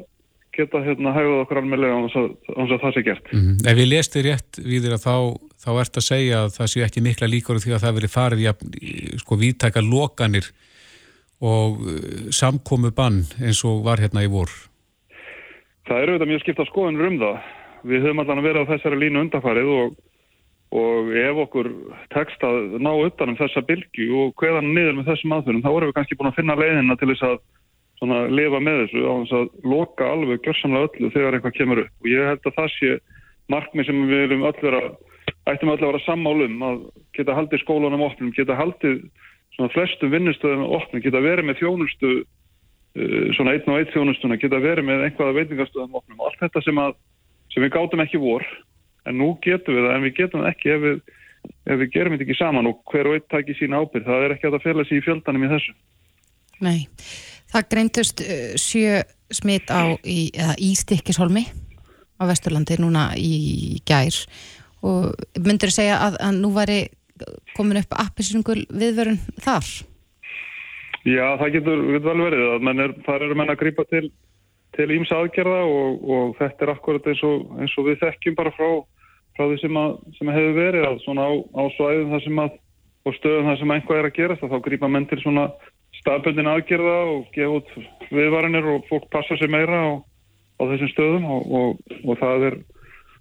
geta 0.54 0.82
hérna 0.86 1.14
hegða 1.16 1.40
okkur 1.44 1.60
almennilega 1.60 1.96
án 1.98 2.10
þess 2.14 2.20
að, 2.22 2.74
það 2.84 2.92
sé 2.96 3.04
gert. 3.08 3.32
-hmm. 3.34 3.56
Ef 3.72 3.80
ég 3.82 3.90
lesti 3.90 4.22
rétt 4.22 4.60
við 4.62 4.86
þér 4.86 4.98
að 4.98 5.06
þá, 5.08 5.16
þá 5.64 5.72
ert 5.82 5.98
að 5.98 6.08
segja 6.08 6.42
að 6.44 6.52
það 6.58 6.70
sé 6.74 6.84
ekki 6.86 7.06
mikla 7.08 7.30
líkur 7.32 7.62
því 7.64 7.74
að 7.74 7.84
það 7.86 7.96
veri 7.98 8.12
farið 8.18 8.44
í 8.44 8.50
að 8.52 8.68
sko 9.24 9.40
viðtaka 9.42 9.82
lokanir 9.82 10.52
og 11.42 11.82
uh, 11.82 12.30
samkomu 12.30 12.94
bann 12.94 13.24
eins 13.42 13.64
og 13.66 13.82
var 13.88 14.00
hérna 14.04 14.24
í 14.24 14.30
vor. 14.30 14.54
Það 15.88 16.02
eru 16.02 16.16
þetta 16.16 16.30
mjög 16.30 16.44
skipta 16.44 16.66
skoðunur 16.70 17.10
um 17.10 17.20
það. 17.22 17.48
Við 17.84 18.06
höfum 18.06 18.24
allan 18.24 18.40
að 18.40 18.48
vera 18.48 18.64
á 18.64 18.70
þessari 18.72 19.00
línu 19.02 19.24
undarfarið 19.26 19.72
og, 19.74 19.96
og 20.80 21.10
ef 21.20 21.42
okkur 21.44 21.70
tekst 22.16 22.46
að 22.48 22.78
ná 22.80 22.92
utanum 22.94 23.40
þessa 23.40 23.66
bylgu 23.68 24.08
og 24.22 24.32
hveðan 24.40 24.72
niður 24.72 25.00
með 25.00 25.10
þessum 25.12 25.36
aðfyrum, 25.36 25.64
þá 25.66 25.72
erum 25.74 25.92
við 25.92 25.98
kannski 25.98 26.18
búin 26.20 26.32
að 26.32 26.38
finna 26.40 26.56
leiðina 26.60 26.96
til 27.00 27.10
þess 27.12 27.26
að 27.28 27.36
svona, 28.00 28.22
lifa 28.32 28.62
með 28.64 28.80
þessu 28.84 29.04
á 29.04 29.14
þess 29.14 29.36
að 29.40 29.74
loka 29.74 30.08
alveg 30.14 30.46
gjörsamlega 30.46 30.88
öllu 30.90 31.12
þegar 31.18 31.38
eitthvað 31.38 31.58
kemur 31.58 31.84
upp. 31.84 31.92
Og 32.00 32.10
ég 32.14 32.32
held 32.32 32.48
að 32.48 32.58
það 32.62 32.72
sé 32.78 32.94
markmið 33.52 33.90
sem 33.90 34.06
við 34.08 34.24
erum 34.28 34.46
öll 34.48 34.62
vera, 34.64 34.82
ættum 35.52 35.74
öll 35.74 35.82
að 35.82 35.90
vera 35.90 36.06
sammálum 36.06 36.64
að 36.70 36.80
geta 37.18 37.36
haldið 37.36 37.64
skólanum 37.66 38.06
opnum, 38.08 38.32
geta 38.36 38.56
haldið 38.56 39.04
svona 39.58 39.74
flestum 39.76 40.16
vinnustöðum 40.16 40.64
opnum, 40.80 41.04
geta 41.04 41.22
verið 41.24 41.50
með 41.50 41.60
þjónustu, 41.60 42.14
svona 43.34 43.56
einn 43.56 43.72
og 43.72 43.80
einn 43.80 43.90
þjónustuna, 43.90 44.38
geta 44.42 44.62
verið 44.62 44.86
með 44.86 45.08
einhverja 45.08 45.38
veitingastöðum 45.40 45.98
opnum 45.98 46.22
og 46.22 46.30
allt 46.30 46.44
þetta 46.44 46.62
sem, 46.62 46.82
að, 46.84 46.96
sem 47.54 47.66
við 47.66 47.74
gátum 47.74 48.04
ekki 48.04 48.22
vor, 48.22 48.46
en 49.10 49.18
nú 49.18 49.34
getum 49.44 49.78
við 49.78 49.88
það, 49.88 49.96
en 49.96 50.06
við 50.06 50.16
getum 50.20 50.44
það 50.44 50.50
ekki 50.52 50.74
ef 50.76 50.84
við, 50.84 51.00
ef 51.74 51.82
við 51.82 51.92
gerum 51.96 52.16
þetta 52.16 52.28
ekki 52.28 52.38
saman 52.38 52.70
og 52.70 52.82
hver 52.92 53.10
og 53.10 53.18
einn 53.18 53.28
tækir 53.34 53.58
sína 53.58 53.82
ábyrð, 53.82 54.10
það 54.10 54.26
er 54.28 54.36
ekki 54.36 54.50
að 54.50 54.58
það 54.58 54.68
fela 54.68 54.88
sér 54.88 55.00
í 55.00 55.06
fjöldanum 55.08 55.46
í 55.46 55.52
þessu. 55.56 55.76
Nei, 56.64 56.80
það 57.54 57.70
greintust 57.74 58.26
uh, 58.26 58.50
sjö 58.62 59.02
smitt 59.34 59.74
á 59.74 59.98
í, 60.06 60.20
í 60.62 60.74
stikkisholmi 60.78 61.48
á 62.22 62.24
Vesturlandi 62.30 62.78
núna 62.78 63.08
í 63.18 63.82
gær 63.90 64.22
og 64.86 65.16
myndur 65.42 65.72
þú 65.72 65.78
segja 65.80 65.98
að, 66.06 66.20
að 66.22 66.38
nú 66.44 66.52
væri 66.54 66.84
komin 67.58 67.80
upp 67.82 67.96
appisingul 67.98 68.62
viðvörun 68.70 69.20
þar? 69.42 69.66
Já, 71.04 71.26
það 71.40 71.54
getur, 71.58 71.82
vel 71.92 72.22
verið 72.24 72.70
er, 72.80 72.94
það 73.04 73.26
eru 73.28 73.36
menn 73.36 73.52
að 73.52 73.60
grýpa 73.60 73.84
til 73.92 74.90
ímsa 74.96 75.20
aðgerða 75.20 75.62
og, 75.68 76.04
og 76.16 76.36
þetta 76.40 76.66
er 76.66 76.74
akkurat 76.74 77.08
eins 77.12 77.24
og, 77.28 77.48
eins 77.60 77.74
og 77.78 77.90
við 77.90 78.00
þekkjum 78.02 78.38
bara 78.40 78.54
frá, 78.56 78.70
frá 79.36 79.46
því 79.46 79.60
sem, 79.62 79.80
að, 79.84 79.98
sem 80.18 80.32
að 80.32 80.40
hefur 80.40 80.56
verið 80.58 80.88
að 80.88 81.02
svona 81.04 81.28
á, 81.28 81.32
á 81.60 81.64
svæðum 81.76 82.14
það 82.14 82.24
sem 82.28 82.44
að 82.46 82.60
og 83.04 83.16
stöðum 83.18 83.50
það 83.50 83.58
sem 83.60 83.74
einhvað 83.76 84.00
er 84.00 84.08
að 84.08 84.18
gerast 84.18 84.44
að 84.46 84.54
þá 84.54 84.66
grýpa 84.68 84.90
menn 84.92 85.08
til 85.10 85.20
svona 85.20 85.48
staðböndin 86.00 86.50
aðgerða 86.50 86.96
og 87.12 87.26
gefa 87.36 87.60
út 87.60 87.74
viðvarinir 88.10 88.70
og 88.72 88.86
fólk 88.88 89.10
passa 89.12 89.36
sér 89.40 89.52
meira 89.52 89.82
á, 89.84 89.92
á 90.00 90.62
þessum 90.72 90.92
stöðum 90.94 91.28
og, 91.36 91.84
og 92.08 92.22
það 92.22 92.48
er 92.50 92.58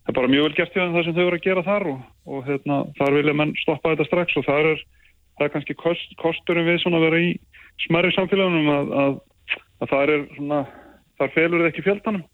það 0.02 0.12
er 0.12 0.18
bara 0.18 0.30
mjög 0.30 0.46
vel 0.46 0.56
gert 0.58 0.74
hjá 0.76 0.84
það 0.84 1.04
sem 1.06 1.16
þau 1.16 1.24
eru 1.24 1.38
að 1.38 1.46
gera 1.46 1.66
þar 1.66 1.88
og 1.92 2.46
hérna, 2.46 2.78
þar 2.98 3.18
vilja 3.18 3.36
menn 3.38 3.54
stoppa 3.62 3.92
þetta 3.92 4.08
strax 4.08 4.38
og 4.38 4.46
það 4.46 4.70
er, 4.72 4.84
það 5.38 5.46
er 5.46 5.52
kannski 5.56 5.76
kost, 5.78 6.16
kosturum 6.22 6.68
við 6.70 6.80
svona 6.82 6.98
að 6.98 7.06
vera 7.08 7.22
í 7.22 7.30
smerri 7.86 8.12
samfélagunum 8.16 8.68
að, 8.72 8.92
að, 9.02 9.14
að 9.82 9.92
það 9.92 10.12
er 10.16 10.26
svona, 10.36 10.60
þar 11.20 11.32
felur 11.36 11.62
þið 11.62 11.70
ekki 11.70 11.86
fjöldanum. 11.86 12.26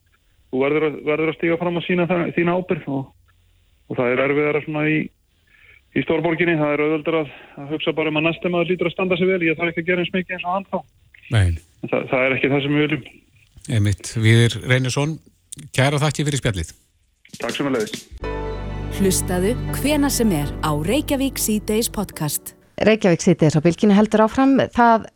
Þú 0.48 0.64
verður, 0.64 0.98
verður 1.04 1.32
að 1.32 1.38
stíga 1.38 1.60
fram 1.60 1.78
og 1.78 1.84
sína 1.84 2.08
það, 2.08 2.26
þína 2.36 2.56
ábyrð 2.56 2.90
og, 2.96 3.06
og 3.88 3.98
það 3.98 4.12
er 4.14 4.22
erfiðara 4.24 4.64
svona 4.64 4.84
í, 4.88 4.98
í 5.92 6.04
stórborginni, 6.06 6.56
það 6.60 6.74
er 6.74 6.84
auðvöldur 6.86 7.18
að, 7.20 7.32
að 7.60 7.72
hugsa 7.74 7.96
bara 7.98 8.12
um 8.12 8.20
að 8.20 8.28
næstum 8.28 8.56
að 8.56 8.64
það 8.64 8.72
lítur 8.72 8.90
að 8.90 8.96
standa 8.96 9.18
sig 9.20 9.28
vel. 9.28 9.40
Ég 9.44 9.58
þarf 9.60 9.72
ekki 9.74 9.84
að 9.84 9.90
gera 9.90 10.04
eins 10.04 10.14
mikið 10.16 10.36
eins 10.38 10.46
og 10.46 10.54
hann 10.56 10.68
þá. 10.68 10.78
Það, 11.28 12.06
það 12.10 12.22
er 12.24 12.36
ekki 12.38 12.52
það 12.54 12.64
sem 12.64 12.78
við 12.78 12.86
viljum. 12.86 13.08
Emitt, 13.78 14.12
Viður 14.16 14.54
Reynarsson 14.64 15.18
kæra 15.76 16.00
þakki 16.00 16.24
fyrir 16.28 16.40
spjallið. 16.40 16.72
Takk 17.36 17.56
sem 17.58 17.68
að 17.68 17.76
leiðis. 17.76 18.06
Hlustaðu 18.98 19.52
hvena 19.76 20.08
sem 20.10 20.32
er 20.32 20.48
á 20.64 20.72
Reykjavík 20.72 21.36
C-Days 21.38 21.90
podcast. 21.92 22.54
Reykjavík 22.88 23.20
C-Days 23.22 23.58
á 23.58 23.60
bylginu 23.62 23.94
heldur 23.94 24.24
áfram. 24.24 24.56
Það 24.74 25.10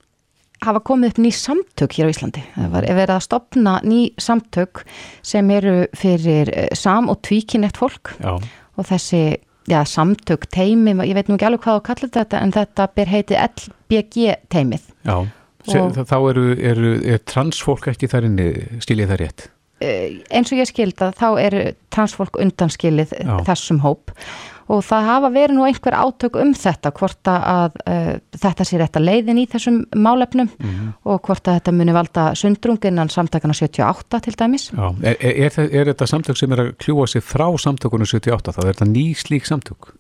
hafa 0.63 0.83
komið 0.87 1.13
upp 1.13 1.21
ný 1.23 1.31
samtök 1.35 1.97
hér 1.99 2.09
á 2.09 2.13
Íslandi. 2.13 2.43
Það 2.57 2.75
var 2.75 2.89
verið 2.89 3.15
að 3.17 3.25
stopna 3.27 3.77
ný 3.87 4.01
samtök 4.21 4.85
sem 5.23 5.51
eru 5.51 5.77
fyrir 5.99 6.53
eh, 6.55 6.69
sam- 6.79 7.11
og 7.13 7.23
tvíkinett 7.27 7.79
fólk 7.81 8.15
Já. 8.23 8.37
og 8.77 8.87
þessi 8.89 9.23
já, 9.71 9.83
samtök 9.87 10.47
teimi, 10.51 10.95
ég 11.07 11.15
veit 11.15 11.29
nú 11.31 11.37
ekki 11.39 11.49
alveg 11.49 11.65
hvað 11.65 11.81
að 11.81 11.87
kalla 11.89 12.11
þetta 12.19 12.43
en 12.43 12.55
þetta 12.55 12.89
ber 12.97 13.11
heiti 13.11 13.39
LBG 13.39 14.37
teimið. 14.53 14.87
Já, 15.07 15.17
og... 15.23 15.99
þá 15.99 16.17
eru, 16.19 16.47
eru 16.59 16.95
er 17.07 17.23
transfólk 17.29 17.91
ekki 17.93 18.11
þar 18.11 18.31
inni, 18.31 18.49
stílið 18.83 19.13
það 19.13 19.23
rétt? 19.23 19.51
Eh, 19.83 20.23
eins 20.31 20.53
og 20.55 20.61
ég 20.61 20.69
skilda 20.71 21.11
þá 21.19 21.29
er 21.43 21.57
transfólk 21.95 22.39
undanskilið 22.43 23.17
Já. 23.19 23.37
þessum 23.49 23.81
hóp 23.83 24.13
og 24.13 24.62
það 24.81 25.09
hafa 25.11 25.31
verið 25.35 25.57
nú 25.57 25.65
einhver 25.67 25.97
átök 25.99 26.37
um 26.41 26.53
þetta 26.57 26.93
hvort 26.97 27.29
að 27.29 27.79
uh, 27.85 28.13
þetta 28.41 28.65
sé 28.65 28.81
rétt 28.81 28.97
að 28.97 29.09
leiðin 29.09 29.41
í 29.43 29.47
þessum 29.53 29.83
málefnum 29.95 30.49
mm 30.49 30.69
-hmm. 30.69 30.93
og 31.05 31.21
hvort 31.27 31.49
að 31.49 31.59
þetta 31.61 31.73
muni 31.73 31.93
valda 31.93 32.35
sundrunginnan 32.35 33.13
samtökana 33.13 33.55
78 33.55 34.21
til 34.21 34.35
dæmis 34.39 34.71
Já, 34.73 34.95
er, 35.03 35.17
er, 35.21 35.53
er, 35.71 35.85
þetta 35.93 36.07
samtök 36.07 36.37
sem 36.37 36.53
er 36.53 36.61
að 36.61 36.73
kljúa 36.79 37.07
sig 37.07 37.23
frá 37.23 37.49
samtökunum 37.59 38.07
78 38.07 38.53
þá 38.53 38.61
er 38.65 38.73
þetta 38.73 38.89
ný 38.89 39.15
slík 39.15 39.47
samtök? 39.47 39.93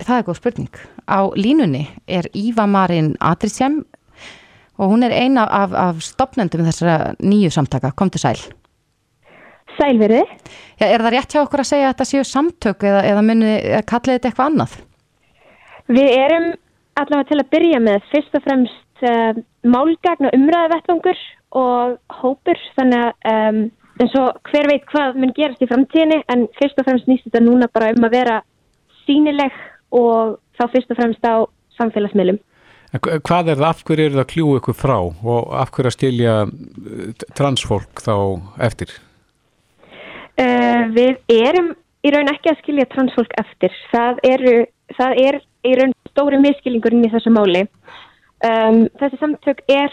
Það 0.00 0.16
er 0.16 0.24
góð 0.24 0.38
spurning. 0.38 0.76
Á 1.08 1.20
línunni 1.36 1.88
er 2.08 2.28
Íva 2.32 2.66
Marin 2.66 3.16
Adrisjám 3.20 3.84
og 4.80 4.94
hún 4.94 5.04
er 5.04 5.12
eina 5.12 5.44
af, 5.44 5.72
af 5.76 6.00
stopnendum 6.00 6.64
þessara 6.64 7.14
nýju 7.20 7.50
samtaka. 7.50 7.92
Kom 7.92 8.10
til 8.10 8.20
sæl. 8.20 8.40
Sælverði. 9.80 10.22
Já, 10.80 10.86
er 10.86 11.00
það 11.00 11.14
rétt 11.16 11.34
hjá 11.34 11.40
okkur 11.42 11.62
að 11.62 11.70
segja 11.70 11.88
að 11.88 11.94
þetta 11.94 12.08
séu 12.10 12.24
samtök 12.28 12.86
eða, 12.90 13.02
eða 13.08 13.24
muni, 13.24 13.52
kallið 13.88 14.18
þetta 14.18 14.30
eitthvað 14.30 14.50
annað? 14.50 14.78
Við 15.90 16.14
erum 16.20 16.48
allavega 17.00 17.28
til 17.30 17.40
að 17.40 17.50
byrja 17.54 17.82
með 17.82 18.08
fyrst 18.12 18.36
og 18.36 18.44
fremst 18.44 19.04
uh, 19.08 19.42
málgagna 19.64 20.32
umræðavettvangur 20.36 21.22
og 21.60 21.96
hópur 22.20 22.60
þannig 22.76 23.06
að 23.08 23.32
um, 23.32 23.62
eins 24.00 24.14
og 24.20 24.38
hver 24.48 24.68
veit 24.70 24.86
hvað 24.88 25.18
mun 25.20 25.34
gerast 25.36 25.64
í 25.64 25.68
framtíðinni 25.68 26.20
en 26.32 26.46
fyrst 26.60 26.78
og 26.80 26.86
fremst 26.86 27.08
nýst 27.10 27.26
þetta 27.26 27.42
núna 27.44 27.68
bara 27.72 27.90
um 27.96 28.06
að 28.06 28.16
vera 28.16 28.38
sínileg 29.04 29.56
og 29.96 30.38
þá 30.56 30.64
fyrst 30.72 30.94
og 30.94 31.00
fremst 31.00 31.26
á 31.26 31.44
samfélagsmiðlum. 31.80 32.40
Hvað 33.00 33.52
er 33.52 33.60
það, 33.60 33.68
af 33.68 33.84
hverju 33.86 34.06
er 34.06 34.14
það 34.16 34.24
að 34.24 34.30
kljúa 34.32 34.60
ykkur 34.60 34.76
frá 34.76 34.96
og 34.98 35.52
af 35.54 35.70
hverju 35.74 35.90
að 35.90 35.94
stilja 35.94 36.32
eh, 36.46 37.28
transfólk 37.38 38.02
þá 38.02 38.14
eftir? 38.66 38.96
Uh, 40.40 40.86
við 40.96 41.18
erum 41.34 41.74
í 42.00 42.12
raun 42.14 42.30
ekki 42.32 42.52
að 42.52 42.60
skilja 42.62 42.86
transfólk 42.94 43.32
eftir. 43.40 43.74
Það, 43.92 44.20
eru, 44.24 44.54
það 44.96 45.18
er 45.26 45.40
í 45.68 45.74
raun 45.76 45.92
stóri 46.08 46.38
miskilingurinn 46.40 47.04
í 47.04 47.10
þessu 47.12 47.32
máli. 47.34 47.66
Um, 48.46 48.86
þessi 49.00 49.20
samtök 49.20 49.60
er 49.68 49.92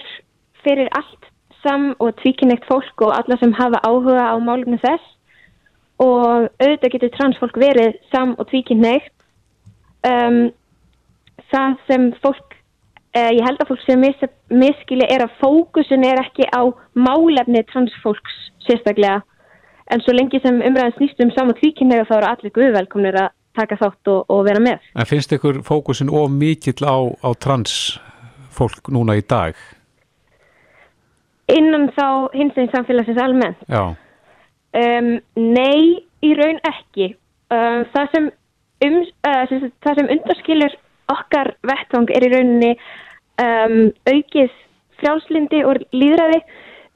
fyrir 0.63 0.87
allt 0.95 1.27
sam 1.65 1.89
og 1.99 2.15
tvíkinegt 2.21 2.67
fólk 2.69 3.03
og 3.03 3.11
alla 3.17 3.35
sem 3.41 3.51
hafa 3.57 3.81
áhuga 3.83 4.29
á 4.31 4.35
málumni 4.39 4.79
þess 4.79 5.03
og 5.99 6.47
auðvitað 6.61 6.93
getur 6.93 7.15
transfólk 7.17 7.57
verið 7.59 7.97
sam 8.13 8.35
og 8.37 8.47
tvíkinegt. 8.51 9.11
Um, 10.07 10.53
það 11.51 11.79
sem 11.89 12.11
fólk, 12.23 12.59
uh, 13.17 13.31
ég 13.35 13.43
held 13.43 13.59
að 13.59 13.73
fólk 13.73 13.83
sem 13.83 13.99
mis, 13.99 14.27
miskilja 14.47 15.09
er 15.11 15.25
að 15.25 15.39
fókusin 15.41 16.07
er 16.07 16.21
ekki 16.23 16.47
á 16.55 16.71
málefni 16.95 17.67
transfólks 17.67 18.45
sérstaklega 18.63 19.25
en 19.93 20.03
svo 20.03 20.15
lengi 20.15 20.41
sem 20.43 20.61
umræðin 20.69 20.95
snýst 20.97 21.23
um 21.23 21.31
saman 21.35 21.57
tvíkynlega 21.59 22.07
þá 22.09 22.15
eru 22.19 22.29
allir 22.31 22.55
guðvelkomnir 22.57 23.19
að 23.23 23.33
taka 23.57 23.77
þátt 23.79 24.11
og, 24.13 24.25
og 24.33 24.43
vera 24.47 24.61
með. 24.61 24.83
En 24.95 25.09
finnst 25.09 25.33
ykkur 25.33 25.61
fókusin 25.65 26.11
of 26.13 26.29
mikill 26.33 26.83
á, 26.85 26.97
á 27.25 27.29
trans 27.41 27.97
fólk 28.57 28.91
núna 28.93 29.17
í 29.17 29.23
dag? 29.25 29.57
Innan 31.53 31.87
þá 31.95 32.33
hins 32.35 32.55
veginn 32.57 32.73
samfélagsins 32.73 33.21
almennt? 33.23 33.63
Já. 33.71 33.95
Um, 34.77 35.13
nei, 35.39 36.03
í 36.25 36.33
raun 36.37 36.59
ekki. 36.67 37.13
Um, 37.53 37.85
það 37.93 38.13
sem, 38.13 38.29
um, 38.87 38.97
uh, 39.29 39.43
sem 39.87 40.11
undarskilur 40.17 40.75
okkar 41.13 41.53
vettvang 41.65 42.11
er 42.11 42.27
í 42.27 42.31
rauninni 42.33 42.73
aukið 43.37 44.53
frjálslindi 44.99 45.61
og 45.69 45.79
líðræði. 45.95 46.41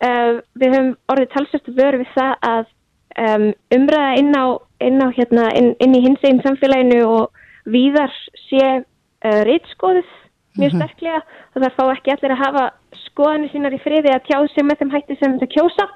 Uh, 0.02 0.42
við 0.58 0.74
höfum 0.74 0.94
orðið 1.14 1.34
talsvægt 1.36 1.74
vörð 1.78 2.02
við 2.02 2.14
það 2.16 2.32
að 2.50 2.70
um, 3.20 3.48
umræða 3.76 4.18
inn 4.22 4.36
á, 4.36 4.46
inn, 4.84 5.02
á 5.04 5.08
hérna, 5.16 5.50
inn, 5.58 5.74
inn 5.84 5.98
í 5.98 6.04
hins 6.06 6.24
einn 6.28 6.42
samfélaginu 6.46 7.02
og 7.08 7.72
víðar 7.72 8.14
sé 8.48 8.64
uh, 8.82 9.42
reytskoðuð 9.48 10.10
mjög 10.60 10.74
mhm. 10.74 10.80
sterklega 10.82 11.22
og 11.22 11.64
það 11.64 11.76
fá 11.78 11.84
ekki 11.94 12.14
allir 12.16 12.36
að 12.36 12.44
hafa 12.44 12.66
skoðanir 13.06 13.52
sínar 13.54 13.76
í 13.76 13.82
friði 13.84 14.12
að 14.12 14.26
tjá 14.28 14.38
sig 14.52 14.68
með 14.68 14.82
þeim 14.82 14.96
hætti 14.96 15.18
sem 15.20 15.38
það 15.40 15.54
kjósa 15.56 15.88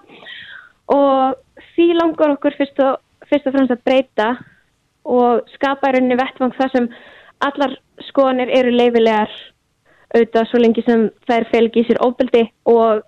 og 0.95 1.65
því 1.73 1.87
langar 1.97 2.35
okkur 2.35 2.55
fyrst 2.59 2.79
og, 2.85 3.01
fyrst 3.29 3.49
og 3.49 3.55
fremst 3.55 3.75
að 3.75 3.83
breyta 3.87 4.29
og 5.05 5.43
skapa 5.55 5.91
í 5.91 5.95
rauninni 5.95 6.17
vettvang 6.19 6.55
þar 6.57 6.71
sem 6.73 6.87
allar 7.45 7.75
skoðanir 8.07 8.51
eru 8.55 8.71
leifilegar 8.73 9.33
auðvitað 10.15 10.49
svo 10.49 10.61
lengi 10.61 10.83
sem 10.85 11.07
þær 11.27 11.47
felgi 11.51 11.83
sér 11.87 12.01
óbeldi 12.05 12.45
og 12.71 13.03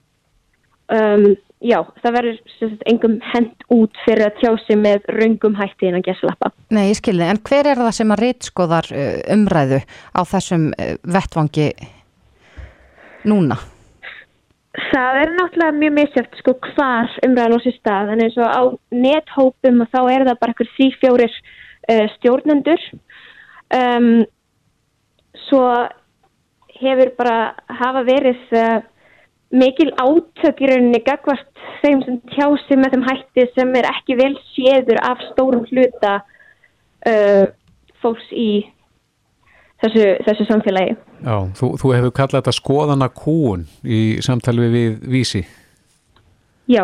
um, 0.92 1.30
já, 1.64 1.80
það 2.04 2.18
verður 2.18 2.76
engum 2.90 3.16
hend 3.34 3.66
út 3.74 4.02
fyrir 4.06 4.28
að 4.28 4.42
tjá 4.42 4.52
sig 4.66 4.80
með 4.82 5.08
röngum 5.18 5.58
hætti 5.58 5.90
innan 5.90 6.06
geslappa. 6.06 6.52
Nei, 6.74 6.90
ég 6.92 7.00
skilði, 7.00 7.30
en 7.32 7.42
hver 7.50 7.72
er 7.72 7.82
það 7.82 7.96
sem 8.00 8.14
að 8.14 8.24
reytskoðar 8.26 8.92
uh, 8.94 9.16
umræðu 9.34 9.82
á 10.14 10.22
þessum 10.34 10.70
uh, 10.76 10.94
vettvangi 11.18 11.72
núna? 13.28 13.60
Það 14.78 15.20
er 15.24 15.32
náttúrulega 15.34 15.74
mjög 15.82 15.94
misjöft 15.96 16.36
sko 16.38 16.54
hvar 16.76 17.14
umræðan 17.26 17.58
á 17.58 17.66
sér 17.66 17.78
stað, 17.80 18.12
en 18.14 18.26
eins 18.28 18.38
og 18.38 18.46
á 18.54 18.62
nethópum 18.94 19.82
og 19.82 19.90
þá 19.94 20.02
er 20.14 20.28
það 20.28 20.42
bara 20.44 20.54
eitthvað 20.54 20.76
því 20.76 20.90
fjórir 21.02 21.38
uh, 21.38 22.06
stjórnendur 22.18 22.84
um, 23.74 24.12
svo 25.48 25.64
hefur 26.78 27.12
bara 27.18 27.40
hafa 27.80 28.04
verið 28.06 28.54
uh, 28.54 28.78
mikil 29.56 29.92
átök 29.96 30.60
í 30.62 30.70
rauninni 30.70 31.00
gagvart 31.06 31.48
þeim 31.82 32.02
sem 32.06 32.18
tjási 32.34 32.78
með 32.80 32.96
þeim 32.96 33.06
hætti 33.08 33.46
sem 33.56 33.76
er 33.80 33.88
ekki 33.92 34.18
vel 34.20 34.34
séður 34.56 35.00
af 35.08 35.22
stórum 35.32 35.64
hluta 35.70 36.18
uh, 37.08 37.46
fólks 38.04 38.28
í 38.32 38.50
þessu, 39.84 40.06
þessu 40.26 40.48
samfélagi. 40.50 40.98
Já, 41.24 41.36
þú, 41.58 41.72
þú 41.82 41.94
hefur 41.96 42.16
kallað 42.20 42.42
þetta 42.42 42.56
skoðana 42.58 43.10
kúun 43.14 43.66
í 43.84 44.02
samtali 44.26 44.70
við 44.74 44.98
vísi. 45.16 45.44
Já, 46.68 46.84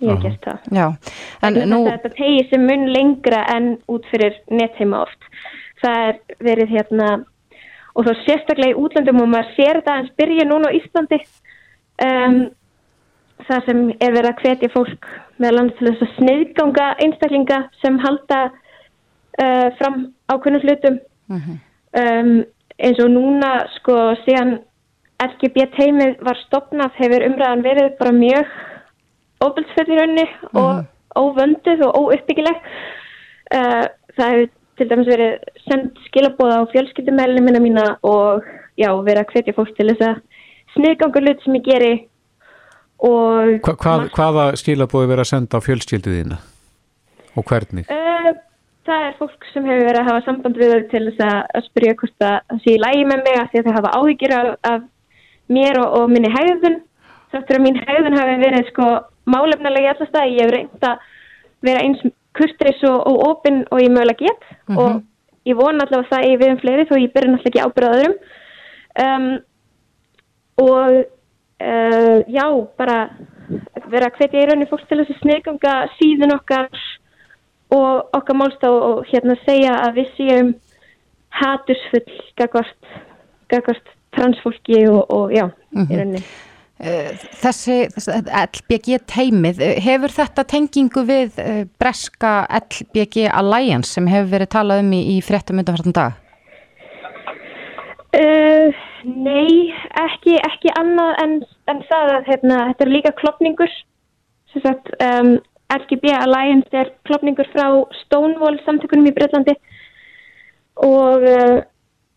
ég 0.00 0.08
hef 0.10 0.22
gert 0.24 0.48
það. 0.48 0.72
Já, 0.78 0.86
en 1.44 1.60
nú, 1.68 1.82
Þetta 1.90 2.14
tegir 2.16 2.48
sem 2.48 2.64
mun 2.64 2.88
lengra 2.94 3.44
en 3.52 3.74
út 3.92 4.08
fyrir 4.12 4.40
netheima 4.48 5.04
oft. 5.04 5.30
Það 5.84 6.08
er 6.08 6.20
verið 6.46 6.76
hérna, 6.78 7.08
og 7.94 8.06
þá 8.06 8.12
sérstaklega 8.24 8.74
í 8.74 8.78
útlöndum 8.80 9.22
og 9.22 9.30
maður 9.30 9.54
sér 9.56 9.80
þetta 9.80 9.96
en 10.00 10.10
byrja 10.18 10.46
núna 10.48 10.70
á 10.70 10.76
Íslandi. 10.78 11.20
Um, 12.04 12.38
það 13.46 13.68
sem 13.68 13.80
er 14.00 14.14
verið 14.14 14.30
að 14.30 14.42
hvetja 14.42 14.72
fólk 14.72 15.08
þess 15.38 16.02
að 16.02 16.12
sniðganga 16.18 16.88
einstaklinga 17.04 17.58
sem 17.82 17.98
halda 18.02 18.40
uh, 18.50 19.68
fram 19.78 19.98
ákveðnum 20.30 20.64
hlutum. 20.64 20.98
um, 21.30 22.44
eins 22.78 22.98
og 23.02 23.10
núna 23.10 23.50
sko 23.78 23.96
síðan 24.24 24.58
LGBT 25.22 25.68
teimið 25.76 26.16
var 26.26 26.38
stopnað 26.46 26.96
hefur 26.98 27.26
umræðan 27.28 27.62
verið 27.62 27.92
bara 28.00 28.12
mjög 28.12 28.50
óbeltsfell 29.44 29.86
í 29.92 29.98
rauninni 29.98 30.26
og 30.58 30.84
óvönduð 31.14 31.84
og 31.86 31.98
óuppbyggileg 32.00 32.58
uh, 33.54 33.84
það 34.16 34.34
hefur 34.34 34.50
til 34.78 34.88
dæmis 34.90 35.10
verið 35.10 35.44
sendt 35.64 36.00
skilabóða 36.08 36.62
á 36.62 36.70
fjölskyldumælinu 36.72 37.44
minna 37.44 37.62
mína 37.62 37.84
og 38.02 38.46
já, 38.80 38.90
verið 38.90 39.22
að 39.22 39.34
hvetja 39.34 39.56
fólk 39.56 39.74
til 39.76 39.90
þess 39.92 40.08
að 40.08 40.22
sniðganga 40.74 41.22
hlut 41.22 41.44
sem 41.44 41.58
ég 41.58 41.68
geri 41.68 41.92
og 43.04 43.60
Hva, 43.64 43.76
hvað, 43.84 44.08
hvaða 44.16 44.48
skilabóði 44.60 45.10
verið 45.12 45.24
að 45.24 45.30
senda 45.30 45.60
á 45.60 45.66
fjölskylduðina 45.66 46.40
og 47.34 47.46
hvernig? 47.50 47.90
Uh, 47.90 48.32
það 48.86 49.06
er 49.08 49.16
fólk 49.20 49.46
sem 49.52 49.68
hefur 49.68 49.88
verið 49.88 50.00
að 50.00 50.10
hafa 50.10 50.24
samband 50.26 50.58
við 50.60 50.74
þau 50.74 50.88
til 50.90 51.04
þess 51.08 51.24
að, 51.28 51.38
að 51.58 51.68
spyrja 51.68 51.96
hvort 52.00 52.26
að 52.28 52.36
það 52.50 52.64
sé 52.64 52.74
í 52.74 52.82
lægi 52.82 53.06
með 53.10 53.24
mig 53.28 53.38
af 53.40 53.50
því 53.52 53.60
að 53.60 53.68
þau 53.68 53.78
hafa 53.78 53.94
áhyggjur 53.98 54.36
af, 54.38 54.50
af 54.72 54.84
mér 55.54 55.80
og, 55.82 55.96
og 56.00 56.12
minni 56.12 56.32
hegðun. 56.32 56.78
Þáttur 57.34 57.58
að 57.58 57.64
mín 57.66 57.80
hegðun 57.82 58.18
hafi 58.20 58.36
verið 58.42 58.68
sko 58.70 58.90
málefnilega 59.30 59.88
í 59.88 59.90
alla 59.92 60.08
staði, 60.08 60.36
ég 60.38 60.44
hef 60.44 60.54
reynd 60.54 60.86
að 60.88 61.08
vera 61.64 61.82
eins 61.84 62.04
kurtris 62.36 62.82
og, 62.88 63.00
og 63.08 63.26
opinn 63.30 63.62
og 63.70 63.82
ég 63.82 63.92
mögulega 63.92 64.28
get. 64.28 64.48
Og 64.76 65.02
ég 65.48 65.58
vona 65.58 65.84
allavega 65.84 66.10
það 66.10 66.28
ég 66.30 66.40
við 66.40 66.52
um 66.54 66.62
fleiri 66.62 66.88
þó 66.88 66.94
ég 66.98 67.12
byrja 67.14 67.32
náttúrulega 67.32 67.52
ekki 67.52 67.64
ábyrða 67.64 67.94
öðrum. 67.98 68.16
Um, 69.04 69.28
og 70.64 70.98
uh, 71.64 72.18
já, 72.30 72.46
bara 72.78 72.98
vera 73.90 74.08
að 74.08 74.20
hvetja 74.20 74.40
í 74.42 74.46
rauninni 74.48 74.68
fólk 74.70 74.86
til 74.88 75.00
þess 75.00 75.14
að 75.16 75.22
sniðganga 75.22 75.74
síðun 75.98 76.36
okkar 76.36 76.68
og 77.74 78.14
okkar 78.16 78.38
málstaf 78.38 78.78
og 78.88 79.02
hérna 79.10 79.36
segja 79.42 79.74
að 79.82 80.00
við 80.00 80.14
séum 80.18 80.54
hatursfull 81.34 82.18
gagvart, 82.38 83.94
transfólki 84.14 84.84
og, 84.86 85.02
og 85.10 85.34
já, 85.34 85.48
í 85.74 85.88
rauninni. 85.90 86.22
Þessi, 86.82 87.76
þessi 87.94 88.16
LBG 88.26 88.98
teimið, 89.06 89.60
eh, 89.62 89.80
hefur 89.80 90.10
þetta 90.10 90.44
tengingu 90.44 91.04
við 91.06 91.38
eh, 91.38 91.64
breska 91.78 92.46
LBG 92.50 93.28
Alliance 93.30 93.94
sem 93.94 94.06
hefur 94.10 94.32
verið 94.32 94.50
talað 94.56 94.82
um 94.82 94.92
í, 94.92 95.00
í 95.14 95.20
fréttum 95.22 95.62
undanfartan 95.62 95.94
dag? 95.94 96.20
Uh, 98.14 98.70
nei, 99.04 99.72
ekki, 99.98 100.36
ekki 100.38 100.70
annað 100.78 101.16
en, 101.22 101.34
en 101.70 101.82
það 101.88 102.12
að 102.16 102.30
hérna, 102.30 102.58
þetta 102.70 102.84
er 102.84 102.92
líka 102.92 103.12
klopningur. 103.18 103.72
Sagt, 104.54 104.90
um, 105.02 105.36
LGB 105.74 106.12
Alliance 106.14 106.70
er 106.78 106.92
klopningur 107.08 107.48
frá 107.50 107.66
Stonewall 108.04 108.60
samtökunum 108.62 109.08
í 109.10 109.14
Breitlandi 109.14 109.56
og 110.78 111.26
uh, 111.26 111.62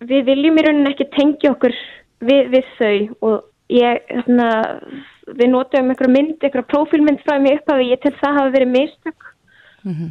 við 0.05 0.27
viljum 0.29 0.57
í 0.59 0.65
rauninni 0.65 0.91
ekki 0.91 1.09
tengja 1.15 1.55
okkur 1.55 1.73
við, 2.21 2.51
við 2.53 2.69
þau 2.77 2.97
og 3.25 3.39
ég, 3.73 4.03
hérna, 4.09 4.49
við 5.27 5.49
notum 5.51 5.91
einhverja 5.91 6.13
mynd, 6.13 6.35
einhverja 6.41 6.69
prófílmynd 6.73 7.23
frá 7.25 7.37
mig 7.43 7.59
upphafi, 7.59 7.89
ég 7.91 8.03
til 8.03 8.13
það 8.19 8.39
hafa 8.39 8.53
verið 8.55 8.73
mistök 8.75 9.33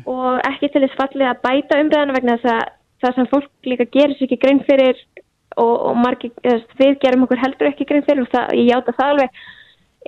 og 0.08 0.40
ekki 0.48 0.70
til 0.72 0.82
þess 0.86 0.96
fallið 0.96 1.28
að 1.28 1.42
bæta 1.44 1.80
umræðana 1.82 2.16
vegna 2.16 2.36
þess 2.40 2.52
að 2.54 2.62
það 3.04 3.16
sem 3.16 3.28
fólk 3.32 3.68
líka 3.68 3.86
gerir 3.92 4.16
sér 4.16 4.26
ekki 4.26 4.38
grein 4.40 4.62
fyrir 4.64 5.02
og, 5.56 5.74
og 5.90 5.98
margir, 6.00 6.32
við 6.78 6.96
gerum 7.02 7.26
okkur 7.26 7.42
heldur 7.42 7.70
ekki 7.70 7.86
grein 7.88 8.04
fyrir 8.06 8.24
og 8.24 8.32
það, 8.32 8.54
ég 8.56 8.70
játa 8.72 8.96
það 8.96 9.12
alveg 9.12 9.44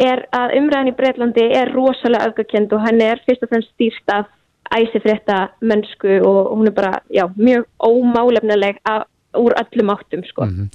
er 0.08 0.24
að 0.36 0.54
umræðan 0.60 0.90
í 0.92 0.96
Breitlandi 0.98 1.46
er 1.58 1.72
rosalega 1.74 2.30
öfgakend 2.30 2.72
og 2.72 2.84
hann 2.84 3.02
er 3.02 3.20
fyrst 3.26 3.44
og 3.44 3.52
fremst 3.52 3.72
stýrst 3.74 4.12
af 4.14 4.28
æsifrétta 4.78 5.38
mennsku 5.64 6.20
og 6.28 6.52
hún 6.52 6.68
er 6.68 6.74
bara, 6.76 7.00
já, 7.10 7.26
mjög 7.36 7.66
ómálefnileg 7.82 8.78
af, 8.84 9.08
úr 9.36 9.54
öllum 9.60 9.90
áttum, 9.92 10.22
sko. 10.24 10.46
En 10.48 10.70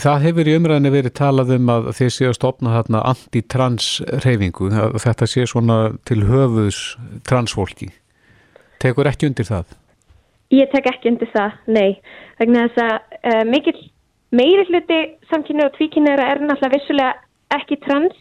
Það 0.00 0.26
hefur 0.28 0.48
í 0.50 0.56
umræðinni 0.58 0.92
verið 0.94 1.16
talað 1.18 1.54
um 1.56 1.72
að 1.74 1.88
þeir 1.98 2.12
séu 2.14 2.28
að 2.30 2.36
stopna 2.38 2.74
þarna 2.76 3.02
anti-trans 3.10 3.88
reyfingu, 4.24 4.70
þetta 5.02 5.28
sé 5.30 5.46
svona 5.50 5.78
til 6.06 6.22
höfuðs 6.28 6.82
transfólki. 7.26 7.90
Tekur 8.82 9.08
ekki 9.10 9.30
undir 9.30 9.48
það? 9.48 9.74
Ég 10.54 10.70
tek 10.70 10.86
ekki 10.90 11.10
undir 11.10 11.30
það, 11.32 11.58
nei. 11.66 11.98
Vegna 12.38 12.68
þess 12.68 12.82
að 12.84 12.94
uh, 13.32 13.42
mikill 13.48 13.78
meiri 14.34 14.66
hluti 14.68 15.00
samkynni 15.30 15.64
og 15.66 15.74
tvíkynniðra 15.78 16.30
er 16.32 16.42
náttúrulega 16.42 16.74
vissulega 16.76 17.14
ekki 17.54 17.78
trans 17.84 18.18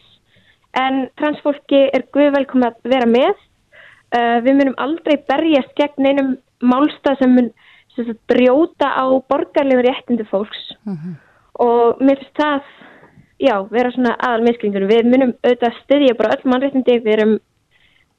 en 0.78 1.08
transfólki 1.20 1.88
er 1.94 2.06
guð 2.16 2.32
velkom 2.38 2.66
að 2.66 2.80
vera 2.90 3.10
með. 3.10 3.36
Uh, 4.14 4.40
við 4.46 4.60
munum 4.60 4.80
aldrei 4.82 5.18
berjast 5.30 5.74
gegn 5.78 6.10
einum 6.10 6.34
málstað 6.64 7.20
sem 7.22 7.34
mun 7.36 7.52
sagt, 7.96 8.22
brjóta 8.30 8.90
á 8.94 9.06
borgarlegu 9.30 9.84
réttindi 9.86 10.26
fólks. 10.30 10.62
Og 11.64 12.02
mér 12.02 12.22
finnst 12.22 12.40
það 12.40 12.62
já, 13.44 13.56
vera 13.70 13.92
svona 13.94 14.16
aðal 14.20 14.46
misklingur. 14.48 14.88
Við 14.90 15.10
munum 15.10 15.34
auðvitað 15.44 15.80
styðja 15.84 16.18
bara 16.20 16.36
öll 16.36 16.50
mannréttindi, 16.50 17.00
við 17.04 17.14
erum 17.18 17.34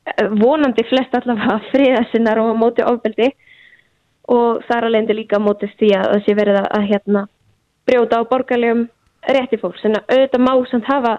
eh, 0.07 0.29
vonandi 0.43 0.85
flest 0.91 1.15
allavega 1.15 1.61
friðasinnar 1.73 2.43
og 2.43 2.57
móti 2.61 2.87
ofbeldi. 2.87 3.31
Og 4.33 4.63
þar 4.69 4.89
alveg 4.89 5.15
líka 5.19 5.37
á 5.37 5.45
móti 5.45 5.69
því 5.77 5.91
að 6.01 6.23
sé 6.25 6.35
verið 6.35 6.63
að, 6.63 6.69
að 6.79 6.87
hérna, 6.91 7.27
brjóta 7.85 8.21
á 8.21 8.31
borgarlegum 8.31 8.87
rétti 9.37 9.61
fólks. 9.61 9.85
En 9.85 9.99
að 9.99 10.15
auðvitað 10.15 10.45
má 10.45 10.53
samt 10.71 10.89
hafa 10.89 11.19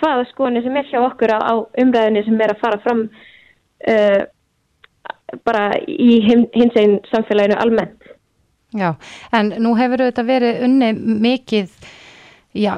hvaða 0.00 0.26
skoðanir 0.30 0.64
sem 0.64 0.76
er 0.76 0.88
hjá 0.90 1.00
okkur 1.02 1.34
á, 1.34 1.38
á 1.38 1.54
umræðinni 1.82 2.24
sem 2.26 2.40
er 2.42 2.54
að 2.54 2.62
fara 2.62 2.80
fram 2.82 3.04
uh, 3.06 4.22
bara 5.46 5.70
í 5.88 6.20
hin, 6.24 6.46
hins 6.54 6.76
einn 6.78 6.98
samfélaginu 7.10 7.58
almennt. 7.60 8.10
Já, 8.74 8.94
en 9.32 9.52
nú 9.62 9.76
hefur 9.78 10.02
þetta 10.02 10.24
verið 10.26 10.64
unni 10.66 10.88
mikið 11.22 11.70
já, 12.54 12.72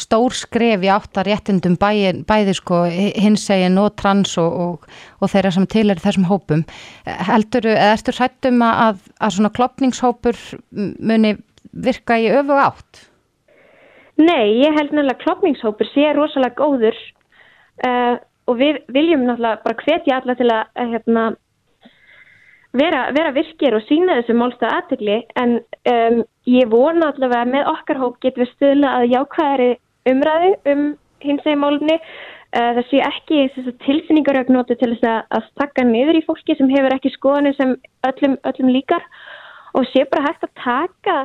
stór 0.00 0.34
skref 0.36 0.84
í 0.84 0.90
áttar 0.92 1.28
réttindum 1.28 1.76
bæði, 1.80 2.24
bæði 2.28 2.56
sko 2.56 2.82
hinsegin 2.90 3.80
og 3.80 3.94
trans 4.00 4.36
og, 4.40 4.60
og, 4.66 4.86
og 5.20 5.32
þeirra 5.32 5.52
sem 5.54 5.68
til 5.70 5.86
er 5.92 6.02
þessum 6.02 6.28
hópum. 6.28 6.64
Heldur, 7.04 7.68
eða 7.72 7.94
ertu 7.96 8.14
hrættum 8.16 8.62
að, 8.64 9.02
að 9.20 9.36
svona 9.38 9.52
klopningshópur 9.56 10.40
muni 10.72 11.36
virka 11.72 12.18
í 12.20 12.30
öfu 12.32 12.60
átt? 12.60 13.04
Nei, 14.20 14.60
ég 14.62 14.76
held 14.76 14.92
nefnilega 14.92 15.18
að 15.18 15.24
klopningshópur 15.24 15.90
sé 15.90 16.12
rosalega 16.14 16.60
góður 16.60 16.98
uh, 17.82 18.20
og 18.48 18.60
við 18.60 18.78
viljum 18.94 19.24
náttúrulega 19.26 19.64
bara 19.64 19.80
hvetja 19.82 20.20
alla 20.20 20.36
til 20.38 20.50
að, 20.52 20.68
að 20.78 20.92
hérna, 20.94 21.24
vera, 22.74 23.06
vera 23.14 23.32
virkir 23.34 23.76
og 23.76 23.84
sína 23.88 24.18
þessu 24.20 24.36
málstað 24.38 24.76
aðtegli 24.78 25.18
en 25.40 25.58
um, 25.90 26.20
ég 26.50 26.70
vona 26.72 27.12
allavega 27.12 27.48
með 27.50 27.70
okkar 27.72 28.00
hóp 28.02 28.20
getum 28.24 28.44
við 28.44 28.52
stuðla 28.54 28.94
að 28.98 29.10
jákvæðari 29.14 29.70
umræðu 30.10 30.54
um 30.72 30.86
hins 31.24 31.44
veginn 31.46 31.62
málumni. 31.62 31.98
Uh, 32.54 32.70
það 32.76 32.84
sé 32.90 33.00
ekki 33.02 33.38
tilfinningarögnóti 33.82 34.76
til 34.78 34.92
þess 34.92 35.08
að, 35.10 35.22
að 35.38 35.46
stakka 35.52 35.86
niður 35.88 36.20
í 36.20 36.26
fólki 36.26 36.54
sem 36.58 36.70
hefur 36.70 36.94
ekki 36.94 37.14
skoðanir 37.14 37.56
sem 37.58 37.72
öllum, 38.06 38.36
öllum 38.46 38.74
líkar 38.76 39.06
og 39.74 39.88
sé 39.90 40.04
bara 40.10 40.28
hægt 40.28 40.46
að 40.46 40.54
taka 40.62 41.16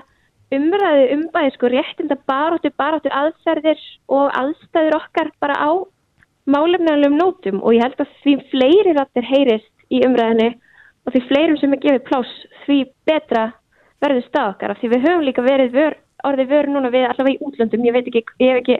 umræðu 0.56 1.06
umbæði 1.14 1.54
sko 1.54 1.70
réttinda 1.70 2.18
baróttu, 2.30 2.72
baróttu 2.82 3.12
aðferðir 3.14 3.82
og 4.10 4.32
aðstæður 4.40 4.98
okkar 4.98 5.30
bara 5.44 5.60
á 5.62 5.72
málefnilegum 6.50 7.20
nótum 7.20 7.62
og 7.62 7.76
ég 7.78 7.86
held 7.86 8.02
að 8.02 8.16
því 8.24 8.36
fleiri 8.50 8.96
rættir 8.98 9.30
heyrist 9.30 9.94
í 9.94 10.02
umræðinu 10.08 10.50
og 11.10 11.16
því 11.16 11.26
fleirum 11.26 11.58
sem 11.58 11.74
er 11.74 11.82
gefið 11.84 12.04
pláss 12.06 12.34
því 12.66 12.80
betra 13.10 13.48
verður 14.04 14.28
stað 14.28 14.52
okkar 14.54 14.74
af 14.74 14.82
því 14.82 14.92
við 14.94 15.08
höfum 15.08 15.24
líka 15.26 15.46
verið 15.46 15.74
vör, 15.76 15.96
orðið 16.30 16.52
vör 16.54 16.70
núna 16.70 16.92
við 16.94 17.08
allavega 17.10 17.36
í 17.40 17.48
útlöndum, 17.48 17.88
ég 17.88 17.96
veit 17.96 18.12
ekki, 18.12 18.26
ég 18.44 18.54
hef 18.54 18.62
ekki 18.62 18.78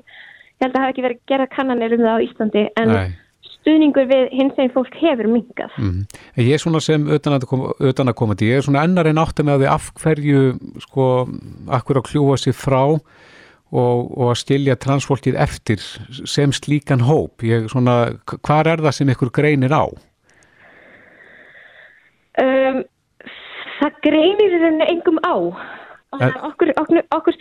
ég 0.60 0.68
held 0.68 0.76
að 0.76 0.86
hef 0.86 0.94
ekki 0.94 1.08
verið 1.08 1.26
gerða 1.32 1.50
kannanir 1.56 1.96
um 1.96 2.06
það 2.06 2.20
á 2.20 2.26
Íslandi 2.26 2.64
en 2.82 2.94
Nei. 2.94 3.08
stuðningur 3.56 4.10
við 4.12 4.26
hins 4.36 4.58
veginn 4.58 4.76
fólk 4.76 5.00
hefur 5.00 5.32
mingað. 5.32 5.80
Mm. 5.80 6.04
Ég 6.44 6.54
er 6.56 6.64
svona 6.64 6.84
sem 6.84 7.08
utan 7.08 7.38
að, 7.38 7.48
koma, 7.50 7.74
utan 7.92 8.12
að 8.12 8.20
komandi, 8.22 8.52
ég 8.52 8.60
er 8.60 8.68
svona 8.68 8.84
ennar 8.88 9.10
en 9.10 9.24
átti 9.24 9.48
með 9.48 9.58
að 9.58 9.64
við 9.64 9.74
af 9.74 9.90
hverju 10.04 10.44
sko, 10.86 11.10
akkur 11.80 12.02
að 12.02 12.08
kljúa 12.12 12.38
sér 12.40 12.58
frá 12.60 12.84
og, 12.90 13.98
og 14.18 14.26
að 14.32 14.40
skilja 14.44 14.78
transfólkið 14.82 15.40
eftir 15.40 15.84
sem 16.28 16.54
slíkan 16.56 17.08
hóp 17.08 17.46
ég, 17.48 17.70
svona, 17.72 18.16
hvar 18.44 18.68
er 18.68 18.84
það 18.84 18.98
sem 19.00 19.12
ykkur 19.16 19.34
greinir 19.36 19.76
á? 19.76 19.88
Um, 22.40 22.80
það 23.80 24.00
greinir 24.06 24.56
engum 24.88 25.20
á. 25.24 25.36
Okkur, 26.10 26.72
okkur, 26.80 27.02
okkur 27.14 27.36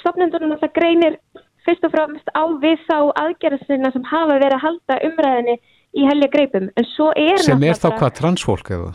stopnendunum 0.00 0.56
það 0.58 0.72
greinir 0.74 1.18
fyrst 1.66 1.84
og 1.86 1.92
fremst 1.94 2.30
á 2.34 2.42
við 2.62 2.80
þá 2.88 2.96
aðgerðasina 3.20 3.92
sem 3.94 4.06
hafa 4.10 4.38
verið 4.40 4.56
að 4.56 4.64
halda 4.64 4.96
umræðinni 5.06 5.56
í 6.00 6.06
helja 6.08 6.28
greipum. 6.32 6.70
En 6.76 6.88
svo 6.96 7.10
er 7.16 7.38
sem 7.44 7.62
er 7.62 7.78
þá 7.78 7.90
hvað 7.98 8.16
transfólk 8.18 8.72
eða? 8.74 8.92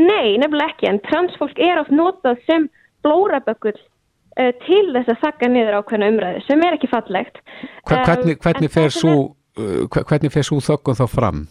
Nei, 0.00 0.36
nefnilega 0.40 0.72
ekki, 0.74 0.88
en 0.88 1.00
transfólk 1.04 1.58
er 1.60 1.80
oft 1.82 1.92
notað 1.92 2.38
sem 2.46 2.68
blórabökkull 3.04 3.76
uh, 3.76 4.52
til 4.64 4.84
þess 4.94 5.10
að 5.12 5.20
þakka 5.24 5.50
niður 5.50 5.78
ákveðna 5.80 6.12
umræði, 6.14 6.44
sem 6.46 6.62
er 6.64 6.76
ekki 6.78 6.88
fallegt. 6.92 7.40
Hva, 7.88 7.98
hvernig, 8.06 8.38
uh, 8.40 9.84
hve- 9.90 10.06
hvernig 10.06 10.32
fer 10.32 10.46
svo 10.46 10.60
þökkun 10.64 11.00
þá 11.00 11.06
fram? 11.10 11.42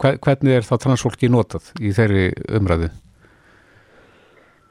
Hve- 0.00 0.16
Hvernig 0.24 0.56
er 0.56 0.64
þá 0.66 0.74
transfólki 0.80 1.28
notað 1.28 1.70
í 1.80 1.92
þeirri 1.96 2.26
umræðu? 2.56 2.90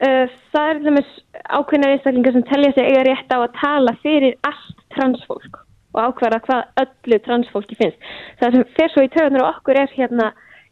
Uh, 0.00 0.26
það 0.52 0.68
er 0.70 0.78
til 0.78 0.86
dæmis 0.88 1.10
ákveðna 1.52 1.90
einstaklingar 1.94 2.32
sem 2.36 2.46
telja 2.48 2.70
sig 2.72 2.86
eiga 2.88 3.02
rétt 3.10 3.34
á 3.36 3.38
að 3.38 3.50
tala 3.60 3.92
fyrir 4.00 4.38
allt 4.48 4.78
transfólk 4.96 5.58
og 5.92 6.00
ákveða 6.06 6.38
hvað 6.46 6.80
öllu 6.84 7.18
transfólki 7.26 7.76
finnst. 7.76 7.98
Það 8.40 8.56
sem 8.56 8.64
fer 8.78 8.92
svo 8.94 9.04
í 9.04 9.10
töðunar 9.12 9.44
og 9.44 9.50
okkur 9.58 9.80
er 9.82 9.92
hérna, 9.96 10.30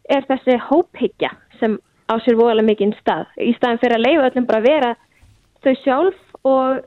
er 0.09 0.25
þessi 0.31 0.57
hóphyggja 0.69 1.33
sem 1.61 1.77
á 2.09 2.15
sér 2.25 2.39
voðalega 2.39 2.71
mikinn 2.71 2.95
stað. 3.03 3.27
Í 3.37 3.53
staðin 3.59 3.83
fyrir 3.83 3.99
að 3.99 4.07
leifa 4.07 4.31
öllum 4.31 4.47
bara 4.49 4.63
að 4.63 4.69
vera 4.71 4.93
þau 5.67 5.75
sjálf 5.83 6.21
og 6.49 6.81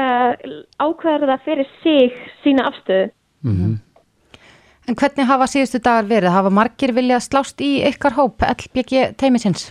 uh, 0.00 0.32
ákveða 0.80 1.28
það 1.34 1.44
fyrir 1.50 1.70
sig 1.82 2.18
sína 2.44 2.70
afstöðu. 2.70 3.10
En 4.90 4.96
hvernig 4.98 5.28
hafa 5.28 5.46
síðustu 5.46 5.78
dagar 5.78 6.08
verið? 6.10 6.32
Hafa 6.34 6.50
margir 6.50 6.90
viljað 6.96 7.22
slást 7.22 7.60
í 7.62 7.76
ykkar 7.86 8.16
hóp 8.16 8.42
LBG 8.42 9.12
teimisins? 9.20 9.68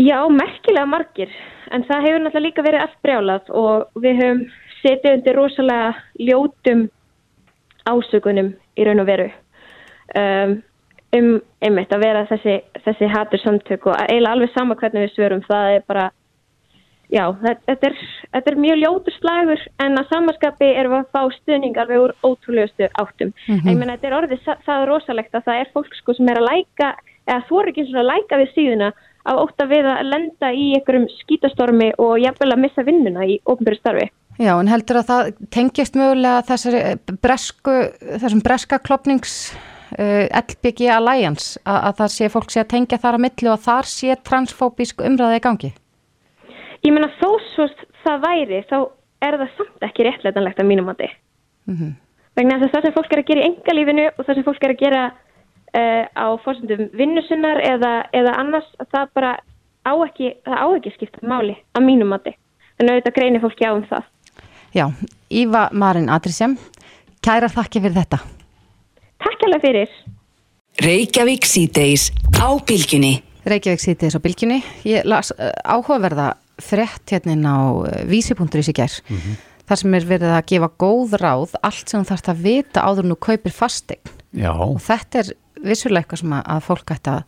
Já, 0.00 0.24
merkilega 0.32 0.88
margir, 0.88 1.34
en 1.68 1.84
það 1.84 2.06
hefur 2.06 2.22
náttúrulega 2.24 2.46
líka 2.46 2.64
verið 2.64 2.84
allt 2.84 2.96
brjálað 3.04 3.50
og 3.52 4.00
við 4.00 4.22
höfum 4.22 4.40
setið 4.80 5.18
undir 5.18 5.36
rosalega 5.36 5.92
ljótum 6.16 6.86
ásökunum 7.84 8.54
í 8.80 8.86
raun 8.88 9.04
og 9.04 9.08
veru 9.10 9.28
um, 10.16 10.56
um 11.20 11.28
einmitt 11.60 11.92
að 11.92 12.06
vera 12.08 12.24
þessi, 12.32 12.56
þessi 12.88 13.12
hatur 13.12 13.44
samtök 13.44 13.86
og 13.92 14.00
eiginlega 14.00 14.32
alveg 14.32 14.56
sama 14.56 14.78
hvernig 14.80 15.06
við 15.06 15.14
svörum, 15.14 15.44
það 15.44 15.76
er 15.76 15.86
bara, 15.92 16.08
já, 17.14 17.24
þetta 17.40 17.88
er, 17.88 17.96
þetta 18.34 18.52
er 18.52 18.60
mjög 18.64 18.80
ljótur 18.82 19.16
slagur 19.18 19.64
en 19.84 20.00
að 20.00 20.10
samanskapi 20.10 20.70
erum 20.74 20.96
við 20.96 21.00
að 21.00 21.10
fá 21.14 21.38
stuðning 21.38 21.80
alveg 21.80 22.04
úr 22.04 22.14
ótrúlegustu 22.26 22.88
áttum. 22.90 23.32
Mm 23.46 23.56
-hmm. 23.56 23.70
Ég 23.70 23.78
menna, 23.78 23.96
þetta 23.96 24.08
er 24.10 24.18
orðið 24.18 24.46
það, 24.66 24.76
er 24.76 24.88
rosalegt 24.90 25.34
að 25.34 25.46
það 25.48 25.60
er 25.60 25.74
fólk 25.74 25.98
sko 26.00 26.14
sem 26.14 26.28
er 26.28 26.40
að 26.40 26.48
læka, 26.50 26.94
eða 27.26 27.46
þú 27.48 27.60
er 27.60 27.68
ekki 27.68 27.86
svona 27.86 28.04
að 28.04 28.12
læka 28.12 28.40
við 28.42 28.54
síðuna 28.54 28.92
af 29.24 29.40
ótta 29.40 29.66
við 29.66 29.86
að 29.88 30.08
lenda 30.12 30.50
í 30.52 30.66
einhverjum 30.76 31.06
skítastormi 31.22 31.92
og 31.98 32.18
jafnvel 32.20 32.52
að 32.52 32.62
missa 32.64 32.82
vinnuna 32.84 33.24
í 33.24 33.38
ofnbæri 33.44 33.78
starfi. 33.80 34.10
Já, 34.38 34.58
en 34.58 34.68
heldur 34.68 34.98
að 34.98 35.10
það 35.10 35.30
tengist 35.54 35.94
mögulega 35.94 36.42
þessari 36.48 36.82
bresku, 37.22 37.76
þessum 38.18 38.42
breska 38.42 38.80
klopnings 38.82 39.54
uh, 39.98 40.26
LBG 40.26 40.90
Alliance 40.90 41.60
að, 41.62 41.78
að 41.78 41.96
það 42.00 42.12
sé 42.16 42.30
fólk 42.34 42.50
sé 42.50 42.64
að 42.64 42.72
tengja 42.74 42.98
þar 42.98 43.18
að 43.18 43.24
milli 43.28 43.48
og 43.48 43.54
að 43.54 43.64
þar 43.68 43.90
sé 43.92 44.18
transfóbísk 44.26 45.04
umræði 45.06 45.38
í 45.38 45.44
gangi? 45.46 45.72
Ég 46.84 46.92
meina 46.92 47.08
þó 47.16 47.30
svo 47.54 47.66
það 48.04 48.24
væri, 48.26 48.62
þá 48.68 48.78
er 49.24 49.38
það 49.40 49.52
samt 49.58 49.86
ekki 49.86 50.04
réttleitanlegt 50.04 50.60
að 50.60 50.68
mínum 50.68 50.88
mati. 50.90 51.08
Mm 51.64 51.76
-hmm. 51.76 51.92
Vegna 52.36 52.58
þess 52.60 52.74
að 52.74 52.74
það 52.74 52.84
sem 52.84 52.96
fólk 52.96 53.12
er 53.12 53.20
að 53.22 53.28
gera 53.30 53.40
í 53.40 53.48
engalífinu 53.48 54.06
og 54.10 54.24
það 54.26 54.34
sem 54.34 54.44
fólk 54.44 54.64
er 54.64 54.74
að 54.74 54.82
gera 54.82 55.02
uh, 55.74 56.04
á 56.12 56.26
fórsendum 56.44 56.88
vinnusunnar 56.92 57.60
eða, 57.62 57.92
eða 58.12 58.36
annars, 58.42 58.68
það 58.92 59.08
bara 59.14 59.32
á 59.84 59.92
ekki, 60.06 60.34
það 60.44 60.56
á 60.60 60.66
ekki 60.76 60.94
skipta 60.96 61.26
máli 61.26 61.56
að 61.72 61.86
mínum 61.88 62.12
mati. 62.12 62.34
Þannig 62.76 62.90
að 62.90 62.96
auðvitað 62.96 63.16
greinir 63.18 63.44
fólki 63.44 63.64
á 63.64 63.72
um 63.72 63.86
það. 63.88 64.04
Já, 64.74 64.86
Íva 65.30 65.68
Marin 65.72 66.10
Adrisem, 66.10 66.58
kæra 67.22 67.48
þakki 67.48 67.80
fyrir 67.80 68.00
þetta. 68.00 68.18
Takk 69.22 69.46
alveg 69.46 69.62
fyrir. 69.62 69.90
Reykjavík 70.82 71.46
síðdeis 71.46 72.10
á 72.42 72.50
bylgjunni. 72.58 73.22
Reykjavík 73.46 73.80
síðdeis 73.80 74.18
á 74.18 74.20
bylgjunni. 74.20 74.64
Ég 74.84 75.06
las 75.06 75.30
uh, 75.38 75.52
áhugaverða 75.62 76.34
frett 76.62 77.14
hérna 77.14 77.34
á 77.54 77.62
uh, 77.72 78.04
vísi.is 78.08 78.70
í 78.70 78.76
gerð. 78.76 79.00
Mm 79.08 79.16
-hmm. 79.16 79.42
Þar 79.64 79.80
sem 79.80 79.94
er 79.94 80.04
verið 80.04 80.30
að 80.36 80.46
gefa 80.46 80.70
góð 80.78 81.16
ráð, 81.22 81.54
allt 81.62 81.88
sem 81.88 82.02
þú 82.02 82.08
þarfst 82.10 82.28
að 82.28 82.42
vita 82.44 82.84
áður 82.84 83.08
nú 83.08 83.16
kaupir 83.16 83.52
fastegn. 83.52 84.12
Já. 84.36 84.52
Og 84.52 84.80
þetta 84.80 85.18
er 85.18 85.30
vissulega 85.64 86.04
eitthvað 86.04 86.20
sem 86.20 86.32
að, 86.32 86.60
fólk 86.66 86.90
ætti 86.90 87.10
að, 87.10 87.22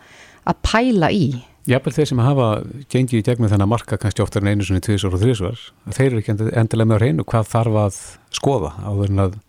að 0.44 0.56
pæla 0.62 1.10
í. 1.10 1.26
Jafnvel 1.66 1.94
þeir 1.96 2.06
sem 2.06 2.18
hafa 2.18 2.48
gengið 2.92 3.18
í 3.18 3.24
gegnum 3.26 3.48
þennan 3.50 3.68
marka 3.68 3.96
kannski 3.96 4.22
oftar 4.22 4.44
en 4.44 4.52
einu 4.52 4.66
svona 4.66 4.84
tviðsvar 4.84 5.16
og 5.16 5.22
þriðsvar, 5.24 5.64
þeir 5.96 6.06
eru 6.06 6.18
ekki 6.18 6.36
endilega 6.52 6.86
með 6.86 6.96
á 6.96 7.02
reynu 7.02 7.24
hvað 7.24 7.48
þarf 7.50 7.78
að 7.80 7.98
skoða 8.30 8.70
áður 8.84 9.10
en 9.10 9.24
að 9.24 9.40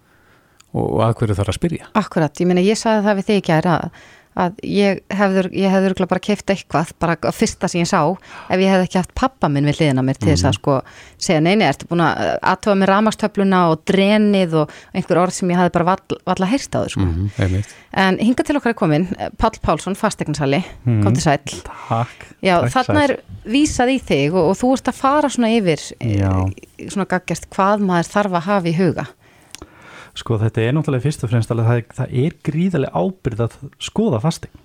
og 0.78 1.02
að 1.04 1.16
hverju 1.20 1.38
þarf 1.38 1.52
að 1.52 1.58
spyrja. 1.58 1.90
Akkurat, 1.98 2.42
ég 2.42 2.50
meina 2.50 2.64
ég 2.64 2.80
sagði 2.80 3.06
það 3.06 3.20
við 3.20 3.28
þig 3.28 3.42
ekki 3.42 3.56
að, 3.58 4.02
að 4.38 4.60
ég 4.70 5.02
hefður, 5.18 5.50
ég 5.56 5.74
hefður 5.74 6.06
bara 6.06 6.24
keift 6.24 6.52
eitthvað, 6.54 6.94
bara 7.02 7.34
fyrsta 7.34 7.70
sem 7.72 7.82
ég 7.82 7.90
sá 7.90 8.02
ef 8.06 8.62
ég 8.62 8.70
hefði 8.70 8.86
ekki 8.88 9.00
haft 9.02 9.16
pappa 9.18 9.50
minn 9.52 9.68
við 9.68 9.82
hliðina 9.82 10.06
mér 10.06 10.20
til 10.20 10.30
þess 10.32 10.46
mm 10.46 10.48
að 10.48 10.58
sko 10.60 10.76
segja 11.18 11.42
neini, 11.44 11.66
ertu 11.66 11.88
búin 11.90 12.04
að 12.06 12.30
aðtöfa 12.52 12.76
með 12.78 12.90
ramastöfluna 12.92 13.62
og 13.72 13.82
drenið 13.90 14.56
og 14.62 14.76
einhver 14.94 15.22
orð 15.24 15.36
sem 15.40 15.52
ég 15.52 15.60
hefði 15.60 15.74
bara 15.80 15.90
vall, 15.90 16.20
valla 16.30 16.50
heyrst 16.52 16.78
á 16.78 16.80
þau 16.84 16.94
sko. 16.94 17.08
Mm 17.08 17.62
en 17.98 18.20
hinga 18.22 18.44
til 18.46 18.54
okkar 18.60 18.76
er 18.76 18.78
komin 18.78 19.06
Pál 19.42 19.56
Pálsson, 19.64 19.96
fastegnarsali, 19.98 20.60
mm 20.86 21.00
kom 21.02 21.16
til 21.18 21.24
sæl. 21.24 21.40
Takk. 21.66 22.28
Já, 22.46 22.60
takk, 22.62 22.74
þarna 22.76 23.06
er 23.08 23.14
vísað 23.48 23.94
í 23.96 23.98
þig 24.06 24.36
og, 24.36 24.52
og 24.52 24.58
þú 24.60 24.74
ert 24.76 24.92
að 24.92 25.00
fara 25.00 25.32
svona 25.34 25.50
yfir, 25.56 25.82
Já. 25.98 26.34
svona 26.92 27.08
gaggjast 27.10 27.50
hvað 27.56 27.86
maður 27.88 28.12
þarf 28.14 28.38
að 28.38 28.48
hafa 28.52 28.70
í 28.70 28.76
huga. 28.78 29.08
Sko 30.18 30.40
þetta 30.42 30.64
er 30.64 30.74
náttúrulega 30.74 31.06
fyrst 31.06 31.26
og 31.26 31.30
fremst 31.32 31.52
alveg 31.54 31.68
það, 31.68 31.84
það 32.00 32.16
er 32.24 32.38
gríðarlega 32.48 33.04
ábyrð 33.04 33.44
að 33.46 33.60
skoða 33.90 34.22
fastegn 34.24 34.64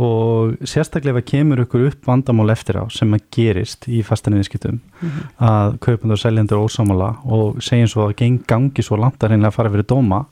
og 0.00 0.54
sérstaklega 0.68 1.18
ef 1.18 1.20
að 1.20 1.28
kemur 1.28 1.60
ykkur 1.64 1.88
upp 1.90 2.06
vandamál 2.08 2.52
eftir 2.54 2.78
á 2.80 2.84
sem 2.94 3.10
að 3.12 3.26
gerist 3.34 3.88
í 3.90 4.00
fasteiniðskiptum 4.06 4.78
mm 4.78 5.08
-hmm. 5.08 5.26
að 5.50 5.78
kaupandur 5.84 6.16
og 6.16 6.22
seljandur 6.22 6.62
ósámála 6.64 7.10
og 7.24 7.60
segjum 7.62 7.88
svo 7.88 8.06
að 8.08 8.16
geng 8.22 8.38
gangi 8.46 8.82
svo 8.82 8.96
langt 8.96 9.20
að 9.22 9.30
reynilega 9.30 9.56
fara 9.56 9.70
fyrir 9.70 9.84
dóma 9.84 10.24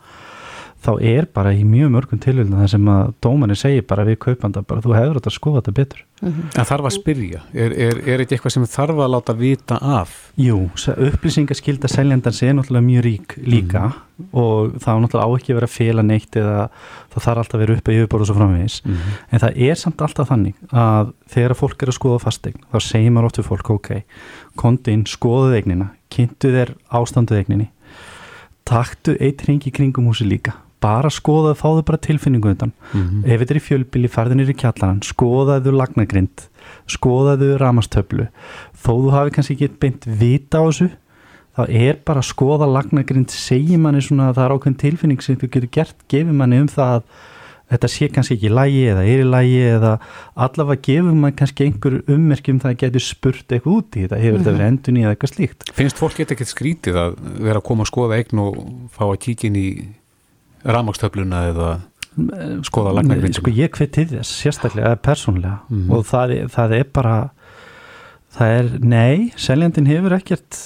þá 0.78 0.90
er 1.02 1.26
bara 1.34 1.50
í 1.56 1.64
mjög 1.66 1.90
mörgum 1.90 2.20
tilvöldin 2.22 2.60
það 2.60 2.68
sem 2.70 2.90
að 2.92 3.08
dómanir 3.24 3.58
segir 3.58 3.84
bara 3.88 4.04
við 4.06 4.18
kaupanda 4.22 4.62
bara 4.62 4.82
þú 4.84 4.94
hefur 4.94 5.18
þetta 5.18 5.30
að 5.30 5.34
skoða 5.34 5.60
þetta 5.60 5.74
betur 5.78 6.02
mm 6.04 6.28
-hmm. 6.28 6.58
En 6.58 6.68
þarf 6.68 6.84
að 6.86 6.94
spyrja, 6.94 7.40
er, 7.52 7.72
er, 7.72 7.98
er 8.06 8.22
þetta 8.22 8.34
eitthvað 8.36 8.54
sem 8.54 8.66
þarf 8.66 8.98
að 9.02 9.10
láta 9.14 9.32
vita 9.32 9.78
af? 9.82 10.32
Jú, 10.36 10.70
upplýsingaskilda 11.08 11.88
seljandans 11.88 12.42
er 12.42 12.54
náttúrulega 12.54 12.86
mjög 12.86 13.02
rík 13.04 13.34
líka 13.42 13.80
mm 13.80 13.90
-hmm. 13.90 14.26
og 14.32 14.72
það 14.78 14.94
er 14.94 15.00
náttúrulega 15.02 15.26
á 15.26 15.36
ekki 15.36 15.52
að 15.52 15.58
vera 15.58 15.66
fél 15.66 15.98
að 15.98 16.06
neitt 16.06 16.36
eða 16.36 16.68
það 17.10 17.24
þarf 17.26 17.38
alltaf 17.38 17.54
að 17.54 17.60
vera 17.60 17.76
uppi 17.76 17.92
í 17.92 17.96
yfirbor 17.98 18.20
og 18.20 18.26
svo 18.26 18.34
framvegis 18.34 18.82
mm 18.84 18.94
-hmm. 18.94 19.12
en 19.32 19.38
það 19.38 19.52
er 19.56 19.74
samt 19.74 20.00
alltaf 20.02 20.28
þannig 20.28 20.54
að 20.70 21.12
þegar 21.26 21.54
fólk 21.54 21.82
er 21.82 21.88
að 21.88 21.98
skoða 21.98 22.18
fastegn 22.18 22.60
þá 22.72 22.78
segir 22.80 23.10
maður 23.10 23.26
oft 23.26 23.38
við 23.38 23.44
fólk, 23.44 23.70
ok 23.70 24.02
kondin, 24.54 25.06
skoðuð 25.06 25.54
eignina, 25.54 25.90
kynntu 26.08 26.48
þér 26.54 26.74
ástanduð 26.90 27.38
eigninni 27.38 27.70
taktu 28.64 29.16
eitt 29.20 29.42
ringi 29.48 29.70
kringum 29.70 30.06
húsi 30.06 30.24
líka 30.24 30.67
bara 30.82 31.10
skoða 31.10 31.52
það, 31.52 31.60
fáðu 31.62 31.84
bara 31.88 32.04
tilfinningu 32.06 32.52
undan. 32.52 32.72
Mm 32.92 33.02
-hmm. 33.02 33.26
ef 33.26 33.40
þetta 33.40 33.54
er 33.54 33.60
í 33.60 33.66
fjölbili, 33.68 34.08
farðinir 34.08 34.52
í 34.52 34.56
kjallaran 34.58 35.02
skoðaðu 35.02 35.74
lagnagrind 35.74 36.48
skoðaðu 36.88 37.56
ramastöflu 37.60 38.28
þó 38.76 38.92
þú 38.92 39.10
hafi 39.14 39.34
kannski 39.36 39.56
ekki 39.56 39.80
beint 39.80 40.06
vita 40.06 40.62
á 40.62 40.68
þessu 40.68 40.90
þá 41.58 41.64
er 41.68 41.98
bara 42.06 42.22
að 42.22 42.30
skoða 42.30 42.68
lagnagrind 42.70 43.32
segir 43.34 43.80
manni 43.82 44.02
svona 44.04 44.30
að 44.30 44.38
það 44.38 44.44
er 44.44 44.54
ákveðin 44.54 44.78
tilfinning 44.84 45.24
sem 45.24 45.36
þú 45.36 45.50
getur 45.50 45.74
gert, 45.74 46.06
gefur 46.08 46.38
manni 46.38 46.62
um 46.62 46.70
það 46.70 47.00
að 47.00 47.02
þetta 47.68 47.90
sé 47.92 48.08
kannski 48.12 48.36
ekki 48.38 48.50
lægi 48.52 48.84
eða 48.92 49.04
er 49.04 49.22
í 49.22 49.28
lægi 49.28 49.58
eða 49.74 49.92
allavega 50.46 50.84
gefur 50.86 51.18
mann 51.18 51.36
kannski 51.36 51.66
einhver 51.66 51.98
ummerkjum 52.08 52.60
það 52.62 52.72
að 52.72 52.82
getur 52.84 53.04
spurt 53.04 53.52
eitthvað 53.52 53.74
út 53.74 53.98
í 53.98 54.04
þetta, 54.06 54.20
hefur 54.22 54.38
þetta 54.38 54.54
verið 54.54 54.70
endun 54.72 55.00
í 55.00 55.04
eða 55.04 55.14
eitthvað 55.16 55.32
slíkt? 55.34 55.68
Finnst 55.76 56.00
fólk 56.00 56.22
ekkert 56.24 56.52
skrítið 56.52 57.00
að 57.02 57.18
vera 57.36 57.60
að 57.60 57.66
koma 57.68 57.84
að 57.84 57.90
skoða 57.92 58.20
eign 58.20 58.44
og 58.44 58.60
fá 58.94 59.04
að 59.10 59.18
kíkja 59.26 59.50
inn 59.50 59.60
í 59.60 59.68
ramagstöfluna 60.64 61.46
eða 61.52 61.70
skoða 62.66 62.96
lagnagrindina? 62.98 63.38
Sko 63.38 63.54
ég 63.54 63.74
hveit 63.78 63.94
til 63.94 64.08
þess, 64.10 64.36
sérstaklega 64.42 64.96
persónlega 65.02 65.60
mm 65.70 65.90
og 65.94 66.06
það 66.08 66.36
það 66.54 66.78
er 66.80 66.86
bara 66.92 67.16
það 68.34 68.54
er, 68.58 68.70
nei 68.82 69.28
seljandin 69.38 69.88
hefur 69.88 70.16
ekkert 70.18 70.58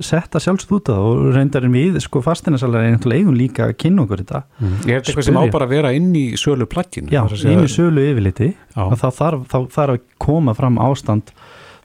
sett 0.00 0.34
að 0.36 0.44
sjálfsögð 0.46 0.76
út 0.78 0.90
af 0.90 0.96
það 0.96 1.06
og 1.10 1.34
reyndar 1.36 1.66
er 1.66 1.72
við, 1.74 1.98
sko 2.00 2.22
fastinarsalar 2.24 2.84
er 2.84 2.94
einhverjulega 2.94 3.20
eigum 3.20 3.36
líka 3.36 3.66
að 3.66 3.74
kynna 3.82 4.04
okkur 4.06 4.22
þetta. 4.22 4.42
Mm. 4.56 4.74
Er 4.78 4.86
þetta 4.86 5.12
eitthvað 5.12 5.26
sem 5.26 5.40
á 5.40 5.44
bara 5.52 5.66
að 5.68 5.74
vera 5.74 5.92
inn 5.96 6.10
í 6.16 6.24
sölu 6.40 6.68
plaggin? 6.70 7.10
Já, 7.12 7.20
inn 7.50 7.64
í 7.66 7.70
sölu 7.70 8.04
yfirliti 8.08 8.50
og 8.80 8.96
þá 9.00 9.08
þarf, 9.18 9.42
þá 9.52 9.58
þarf 9.76 9.96
að 9.98 10.06
koma 10.24 10.56
fram 10.56 10.80
ástand 10.80 11.34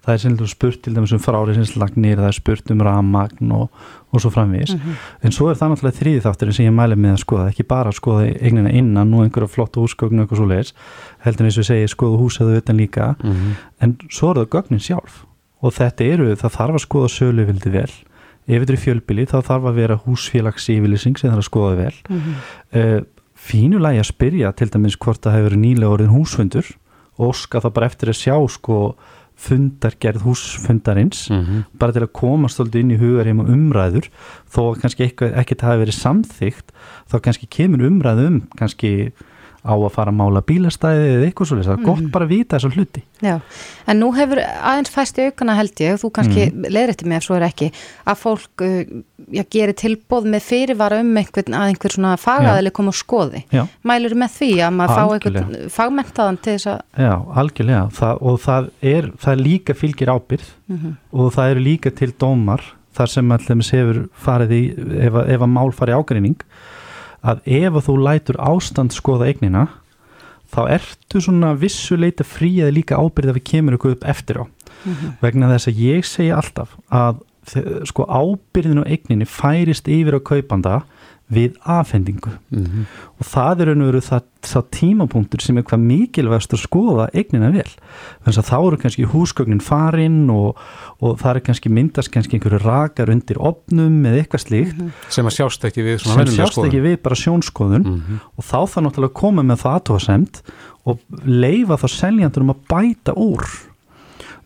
það 0.05 0.13
er 0.13 0.17
sem 0.23 0.37
spurt 0.47 0.81
til 0.85 0.93
dæmis 0.95 1.11
um 1.15 1.19
fráriðsinslagnir 1.19 2.19
það 2.21 2.27
er 2.29 2.37
spurt 2.37 2.71
um 2.71 2.81
rammagn 2.85 3.51
og, 3.55 3.69
og 4.13 4.21
svo 4.21 4.29
framvís 4.33 4.75
Mhm. 4.75 4.95
en 5.23 5.31
svo 5.31 5.49
er 5.49 5.55
það 5.59 5.71
náttúrulega 5.73 5.99
þriði 5.99 6.23
þátturinn 6.25 6.53
sem 6.53 6.65
ég 6.69 6.75
mæli 6.77 6.95
með 6.95 7.13
að 7.15 7.23
skoða 7.25 7.47
ekki 7.51 7.67
bara 7.67 7.89
að 7.89 7.99
skoða 7.99 8.25
eignina 8.41 8.71
innan 8.71 9.13
og 9.13 9.23
einhverja 9.25 9.49
flott 9.49 9.75
húsgögn 9.75 10.19
og 10.19 10.25
eitthvað 10.27 10.37
svo 10.41 10.49
leiðis 10.51 10.73
heldur 11.25 11.45
eins 11.45 11.57
og 11.57 11.63
ég 11.63 11.69
segi 11.71 11.87
skoða 11.95 12.19
húsaðu 12.21 12.57
utan 12.61 12.77
líka. 12.77 13.15
En 13.81 13.97
svo 14.09 14.31
eru 14.31 14.45
það 14.45 14.51
gögnin 14.55 14.79
sjálf. 14.85 15.25
Og 15.63 15.73
þetta 15.73 16.03
eru, 16.13 16.35
það 16.35 16.51
þarf 16.53 16.75
að 16.77 16.83
skoða 16.85 17.09
sölu 17.09 17.45
vildi 17.47 17.71
vel. 17.73 17.89
Ef 18.47 18.61
þetta 18.61 18.73
er 18.73 18.83
fjölbili 18.83 19.25
þá 19.25 19.37
þarf 19.41 19.63
að 19.65 19.75
vera 19.79 19.97
húsfélags 20.05 20.67
yfirlýsing 20.69 21.17
sem 21.17 21.31
þarf 21.31 21.41
að 21.41 21.49
skoða 21.49 21.75
vel. 21.79 21.95
Mhm. 22.09 22.33
uh, 22.75 23.01
fínulega 23.35 23.99
að 24.01 24.09
spyrja 24.13 24.51
til 24.55 24.69
dæmis 24.69 24.95
hvort 24.97 25.21
það 25.21 25.35
hefur 25.39 25.55
nýlega 25.57 25.91
orðin 25.97 26.13
húsfundur 26.13 26.65
og 27.17 27.33
óska 27.33 27.59
það 27.61 27.73
bara 27.73 27.85
eftir 27.89 28.09
að 28.09 28.19
sjá 28.21 28.35
sko 28.49 28.95
fundargerð 29.35 30.23
húsfundarins 30.25 31.27
bara 31.79 31.91
til 31.95 32.03
að 32.05 32.13
komast 32.15 32.57
svolítið 32.57 32.81
inn 32.81 32.95
í 32.95 32.99
hugar 33.01 33.25
heima 33.29 33.45
umræður. 33.51 34.09
Þó 34.49 34.75
kannski 34.81 35.09
ekkert 35.09 35.61
hafi 35.61 35.83
verið 35.83 35.99
samþygt 35.99 36.71
þá 37.11 37.15
kannski 37.21 37.47
kemur 37.51 37.85
umræðu 37.89 38.27
um 38.27 38.41
kannski 38.57 39.11
á 39.65 39.73
að 39.73 39.91
fara 39.95 40.13
að 40.13 40.19
mála 40.19 40.43
bílastæði 40.45 41.07
eða 41.15 41.25
eitthvað 41.29 41.49
svolítið, 41.49 41.69
það 41.71 41.79
er 41.79 41.87
gott 41.89 42.11
bara 42.13 42.27
að 42.27 42.33
vita 42.35 42.59
þessar 42.59 42.75
hluti 42.77 43.03
Já, 43.25 43.35
en 43.89 43.99
nú 44.01 44.11
hefur 44.15 44.41
aðeins 44.43 44.91
fæst 44.93 45.19
í 45.19 45.25
aukana 45.29 45.55
held 45.57 45.81
ég, 45.81 45.97
þú 46.01 46.11
kannski 46.13 46.47
mm. 46.51 46.69
leiðrætti 46.75 47.09
mig 47.09 47.19
ef 47.19 47.25
svo 47.27 47.37
er 47.37 47.45
ekki, 47.47 47.69
að 48.05 48.19
fólk 48.21 48.63
uh, 48.65 48.75
já, 49.33 49.43
gerir 49.55 49.75
tilbóð 49.79 50.29
með 50.33 50.45
fyrirvara 50.45 50.99
um 51.03 51.11
einhvern, 51.21 51.57
að 51.57 51.71
einhver 51.71 51.95
svona 51.95 52.13
fagaðili 52.21 52.73
koma 52.75 52.93
og 52.93 52.99
skoði. 52.99 53.41
Já. 53.55 53.63
Mælur 53.87 54.17
með 54.19 54.35
því 54.35 54.51
að 54.67 54.75
maður 54.77 54.93
fá 54.93 55.03
Algjörlega. 55.05 55.45
einhvern 55.45 55.73
fagmentaðan 55.77 56.39
til 56.43 56.57
þess 56.57 56.71
að 56.73 57.05
Já, 57.05 57.13
algjörlega 57.41 57.83
það, 57.99 58.21
og 58.21 58.39
það 58.45 58.71
er, 58.93 59.11
það 59.23 59.35
er 59.35 59.43
líka 59.47 59.77
fylgir 59.79 60.13
ábyrð 60.13 60.53
og 61.15 61.35
það 61.35 61.55
eru 61.55 61.65
líka 61.69 61.93
til 61.95 62.11
dómar 62.19 62.65
þar 62.95 63.11
sem 63.11 63.35
allir 63.35 63.65
hefur 63.71 64.01
farið 64.25 64.55
í 64.55 64.63
ef, 65.03 65.19
ef 65.25 65.41
að 65.41 65.51
mál 65.51 65.71
farið 65.75 65.99
ágreining 65.99 66.39
að 67.25 67.41
ef 67.57 67.73
að 67.73 67.87
þú 67.87 67.95
lætur 68.05 68.39
ástand 68.41 68.95
skoða 68.95 69.29
eignina 69.31 69.67
þá 70.53 70.61
ertu 70.77 71.21
svona 71.23 71.53
vissuleita 71.59 72.25
frí 72.27 72.51
eða 72.61 72.75
líka 72.75 72.99
ábyrð 72.99 73.33
að 73.33 73.39
við 73.39 73.47
kemur 73.51 73.77
ykkur 73.77 73.95
upp 73.97 74.05
eftir 74.07 74.41
á. 74.41 74.45
Vegna 75.23 75.49
þess 75.53 75.71
að 75.71 75.81
ég 75.81 76.05
segi 76.05 76.33
alltaf 76.35 76.75
að 76.93 77.23
sko 77.89 78.05
ábyrðin 78.09 78.81
á 78.81 78.89
eigninni 78.89 79.27
færist 79.29 79.89
yfir 79.91 80.17
á 80.17 80.21
kaupanda 80.21 80.79
við 81.33 81.55
afhendingu. 81.65 82.29
Og 83.17 83.25
það 83.25 83.63
er 83.63 83.71
veru 83.79 84.01
það, 84.05 84.25
það 84.45 84.65
tímapunktur 84.77 85.41
sem 85.41 85.57
er 85.57 85.65
hvað 85.65 85.81
mikilvægast 85.89 86.53
að 86.53 86.61
skoða 86.61 87.07
eignina 87.17 87.49
vel. 87.55 87.65
Þannig 88.25 88.39
að 88.43 88.49
þá 88.51 88.57
eru 88.59 88.79
kannski 88.83 89.07
húsgögnin 89.09 89.63
farinn 89.65 90.29
og, 90.29 90.59
og 91.01 91.17
það 91.21 91.31
er 91.39 91.41
kannski 91.49 91.71
myndast 91.73 92.13
kannski 92.13 92.37
einhverju 92.37 92.61
rakar 92.61 93.09
undir 93.13 93.41
opnum 93.41 93.97
eða 94.05 94.21
eitthvað 94.21 94.45
slíkt. 94.45 94.83
Sem 95.09 95.25
að 95.25 95.37
sjást 95.39 95.65
ekki 95.65 95.87
við 95.87 96.01
sem 96.05 96.33
sjást 96.37 96.61
ekki 96.61 96.83
við 96.85 96.97
bara 97.01 97.15
sjónskoðun 97.19 97.85
Mhm. 97.85 98.19
og 98.37 98.43
þá 98.45 98.57
þarf 98.69 98.83
náttúrulega 98.85 99.11
að 99.13 99.19
koma 99.21 99.41
með 99.43 99.63
það 99.65 99.79
aðtóðasemt 99.79 100.41
og 100.85 100.99
leifa 101.25 101.77
þá 101.81 101.87
seljandurum 101.89 102.53
að 102.53 102.61
bæta 102.69 103.15
úr 103.17 103.45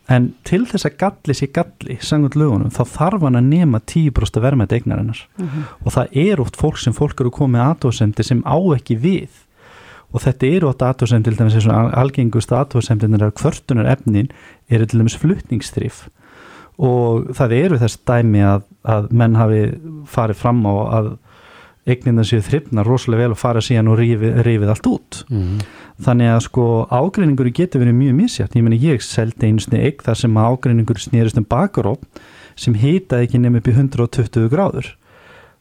en 0.10 0.32
til 0.48 0.64
þess 0.70 0.88
að 0.88 0.98
galli 1.04 1.36
sé 1.38 1.50
galli 1.54 1.98
sangut 2.02 2.38
lögunum 2.40 2.74
þá 2.74 2.82
þarf 2.90 3.26
hann 3.28 3.38
að 3.40 3.52
nema 3.52 3.82
10% 3.92 4.42
verðmætt 4.42 4.74
eignarinnar. 4.74 5.22
Og 5.86 5.94
það 5.94 6.18
er 6.24 6.42
oft 6.42 6.58
fólk 6.58 6.80
sem 6.82 6.96
fólk 6.98 7.22
eru 7.22 7.32
komið 7.34 7.66
aðtóðasemti 7.68 8.26
sem 8.26 8.42
á 8.42 8.58
ekki 8.76 8.98
við. 8.98 9.30
Og 10.10 10.24
þetta 10.26 10.50
eru 10.50 10.72
oft 10.72 10.82
aðtóðasemti 10.82 11.30
til 11.30 11.38
dæmis 11.38 11.60
eins 11.60 11.70
og 11.70 11.94
algengust 12.02 12.54
aðtóðasemtinir 12.56 13.28
að 13.28 13.36
kvörtunar 13.38 13.92
efnin 13.94 14.32
eru 14.70 14.90
til 14.90 15.04
dæmis 15.04 15.20
flutningstrif 15.22 16.08
og 16.80 17.34
það 17.36 17.56
eru 17.58 17.80
þess 17.82 18.00
dæmi 18.08 18.44
að, 18.48 18.62
að 18.88 19.10
menn 19.20 19.36
hafi 19.36 19.64
farið 20.08 20.40
fram 20.40 20.62
á 20.64 20.74
að 21.00 21.10
eignina 21.90 22.24
séu 22.28 22.42
þryfna 22.46 22.84
rosalega 22.86 23.24
vel 23.26 23.32
og 23.36 23.38
fara 23.42 23.60
síðan 23.64 23.90
og 23.92 24.00
rífið, 24.00 24.40
rífið 24.46 24.70
allt 24.74 24.88
út 24.90 25.24
Mhm. 25.30 25.60
þannig 26.06 26.30
að 26.36 26.42
sko 26.48 26.66
ágreiningur 26.92 27.52
getur 27.52 27.82
verið 27.84 27.96
mjög 28.00 28.16
misjátt, 28.22 28.56
ég 28.56 28.64
meni 28.64 28.80
ég 28.80 29.02
seldi 29.02 29.48
einu 29.48 29.60
sinni 29.60 29.84
eign 29.84 30.00
þar 30.06 30.16
sem 30.16 30.34
ágreiningur 30.38 30.98
snerist 31.00 31.38
um 31.38 31.46
bakaróp 31.46 32.04
sem 32.56 32.74
hitaði 32.74 33.28
ekki 33.28 33.40
nefn 33.40 33.58
upp 33.58 33.68
í 33.68 33.74
120 33.76 34.50
gráður 34.50 34.94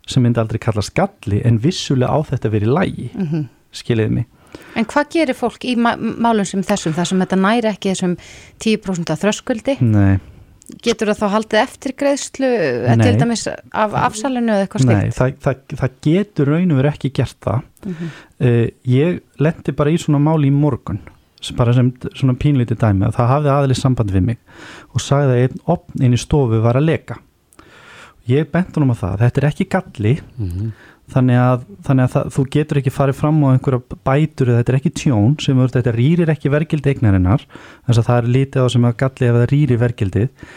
sem 0.07 0.23
myndi 0.23 0.41
aldrei 0.41 0.59
kallast 0.59 0.95
galli 0.95 1.43
en 1.45 1.59
vissulega 1.59 2.09
á 2.11 2.19
þetta 2.25 2.51
verið 2.51 2.73
lægi 2.79 3.11
Mhm. 3.15 3.49
skiliði 3.73 4.11
mig 4.11 4.27
En 4.75 4.85
hvað 4.87 5.11
gerir 5.13 5.35
fólk 5.37 5.61
í 5.65 5.77
málum 5.77 6.47
sem 6.47 6.63
þessum, 6.63 6.95
þar 6.95 7.05
sem 7.07 7.19
þetta 7.21 7.37
næri 7.37 7.69
ekki 7.69 7.91
þessum 7.93 8.17
10% 8.59 9.11
af 9.11 9.21
þröskuldi? 9.21 9.81
Nei, 9.83 10.19
Getur 10.85 11.09
það 11.09 11.21
þá 11.23 11.29
haldið 11.33 11.61
eftir 11.63 11.93
greiðslu 11.97 12.49
eh, 12.49 12.97
Nei. 12.97 13.05
til 13.07 13.19
dæmis 13.23 13.45
af 13.49 13.95
afsalinu 13.97 14.53
eða 14.53 14.67
eitthvað 14.67 14.85
nei 14.85 14.97
stíkt? 15.11 15.17
það, 15.19 15.37
það, 15.45 15.77
það 15.81 15.95
getur 16.05 16.51
raun 16.53 16.73
og 16.75 16.81
verið 16.83 16.93
ekki 16.93 17.13
gert 17.19 17.39
það 17.47 17.63
Mhm. 17.89 18.11
uh, 18.43 18.67
ég 18.85 19.21
lendi 19.39 19.73
bara 19.79 19.91
í 19.95 19.97
svona 20.03 20.19
máli 20.21 20.51
í 20.51 20.53
morgun 20.53 20.99
s- 21.41 21.53
bara 21.57 21.73
sem 21.73 21.93
svona 22.13 22.35
pínlítið 22.37 22.77
dæmi 22.83 23.07
að 23.09 23.15
það 23.17 23.29
hafði 23.33 23.53
aðlið 23.55 23.81
samband 23.81 24.11
við 24.13 24.25
mig 24.29 24.39
og 24.93 25.01
sagði 25.01 25.33
að 25.33 25.43
einn 25.47 25.61
opn 25.67 26.03
inn 26.05 26.13
í 26.13 26.21
stofu 26.21 26.61
var 26.61 26.75
að 26.77 26.85
leka 26.91 27.17
ég 28.29 28.51
bent 28.53 28.75
honum 28.77 28.93
á 28.93 28.97
það, 29.01 29.19
þetta 29.25 29.39
er 29.43 29.49
ekki 29.49 29.69
galli 29.73 30.15
Mhm. 30.39 30.73
Þannig 31.13 31.41
að, 31.41 31.67
þannig 31.87 32.07
að 32.07 32.15
það, 32.15 32.31
þú 32.35 32.45
getur 32.55 32.81
ekki 32.81 32.93
farið 32.93 33.19
fram 33.19 33.39
á 33.45 33.49
einhverja 33.55 33.99
bætur 34.09 34.53
þetta 34.53 34.73
er 34.73 34.79
ekki 34.79 34.95
tjón 35.03 35.37
sem 35.43 35.59
verður, 35.59 35.77
þetta 35.79 35.95
rýrir 35.97 36.33
ekki 36.33 36.53
vergildi 36.53 36.95
eignarinnar 36.95 37.45
þess 37.49 38.01
að 38.03 38.09
það 38.09 38.19
er 38.19 38.33
lítið 38.37 38.65
á 38.65 38.67
sem 38.75 38.89
að 38.89 38.99
galli 39.03 39.29
ef 39.29 39.39
það 39.39 39.47
rýrir 39.53 39.83
vergildið. 39.85 40.49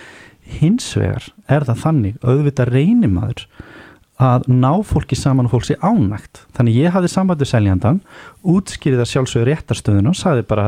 Hins 0.61 0.89
vegar 0.99 1.29
er 1.47 1.67
það 1.67 1.83
þannig 1.85 2.25
auðvitað 2.25 2.73
reynir 2.75 3.13
maður 3.13 3.45
að 4.21 4.49
ná 4.53 4.71
fólki 4.85 5.17
saman 5.17 5.47
og 5.47 5.55
fólk 5.55 5.69
sé 5.69 5.77
ánægt. 5.81 6.43
Þannig 6.57 6.81
ég 6.83 6.93
hafði 6.93 7.13
sambandi 7.13 7.47
seljandan 7.49 8.01
útskýrið 8.43 9.01
að 9.01 9.11
sjálfsögur 9.13 9.49
réttarstöðuna 9.49 10.11
og 10.11 10.19
sagði 10.19 10.43
bara 10.49 10.67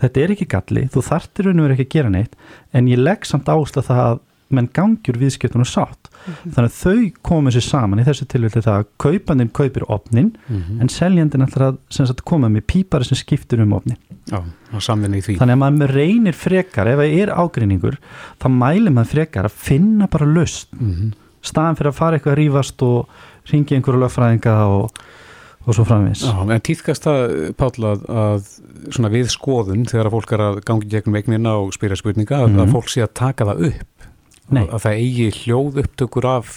þetta 0.00 0.20
er 0.20 0.34
ekki 0.34 0.48
galli, 0.50 0.86
þú 0.92 1.04
þartir 1.06 1.50
og 1.50 1.62
verið 1.62 1.76
ekki 1.76 1.86
að 1.86 1.94
gera 1.94 2.12
neitt 2.12 2.36
en 2.76 2.90
ég 2.90 3.00
legg 3.00 3.24
samt 3.28 3.48
áherslu 3.48 3.84
á 3.84 3.88
það 3.88 4.02
að 4.04 4.20
menn 4.50 4.68
gangjur 4.74 5.18
viðskiptunum 5.20 5.66
sátt 5.68 6.08
þannig 6.44 6.68
að 6.68 6.78
þau 6.80 7.12
komið 7.30 7.56
sér 7.56 7.66
saman 7.68 8.00
í 8.02 8.04
þessu 8.06 8.26
tilfelli 8.28 8.62
það 8.66 8.78
að 8.80 8.88
kaupandinn 9.04 9.52
kaupir 9.56 9.84
opnin 9.88 10.32
Mhm. 10.48 10.80
en 10.80 10.88
seljandinn 10.88 11.46
ætlar 11.46 11.76
að 11.76 12.24
koma 12.24 12.48
með 12.50 12.66
pípari 12.66 13.04
sem 13.06 13.16
skiptur 13.16 13.60
um 13.62 13.72
opnin 13.78 13.96
Já, 14.30 14.42
þannig 14.74 15.38
að 15.38 15.58
maður 15.62 15.94
reynir 15.96 16.34
frekar 16.36 16.86
ef 16.92 16.98
það 17.00 17.16
er 17.22 17.32
ágreiningur 17.34 17.96
þá 18.40 18.46
mælir 18.50 18.92
maður 18.94 19.12
frekar 19.14 19.44
að 19.48 19.56
finna 19.56 20.06
bara 20.10 20.26
löst 20.26 20.68
Mhm. 20.78 21.12
staðan 21.42 21.76
fyrir 21.78 21.90
að 21.92 21.94
fara 21.94 22.18
eitthvað 22.18 22.36
að 22.36 22.40
rífast 22.44 22.82
og 22.82 23.08
ringi 23.50 23.74
einhverju 23.78 24.00
lögfræðinga 24.04 24.54
og, 24.68 24.90
og 25.66 25.74
svo 25.74 25.84
framvins 25.88 26.22
Já, 26.24 26.36
en 26.42 26.60
týðkast 26.60 27.02
það, 27.06 27.54
Páll, 27.56 27.84
að, 27.84 28.04
að 28.08 28.44
svona 28.92 29.10
við 29.12 29.26
skoðun 29.32 29.86
þegar 29.88 30.06
að 30.10 30.14
fólk 30.14 30.32
er 30.36 30.44
að 30.44 30.60
gangi 30.68 30.88
gegnum 30.92 31.16
eignina 31.16 31.54
og 31.60 31.72
spyrja 31.72 31.96
spurninga 31.96 32.36
að, 32.44 32.50
Mhm. 32.52 32.60
að 32.60 32.72
fólk 32.76 32.88
sé 32.92 33.02
að 33.02 33.14
taka 33.14 33.44
það 33.44 33.64
upp 33.70 33.89
Nei. 34.50 34.64
að 34.66 34.84
það 34.84 35.00
eigi 35.00 35.26
hljóð 35.40 35.80
upptökur 35.84 36.28
af 36.30 36.54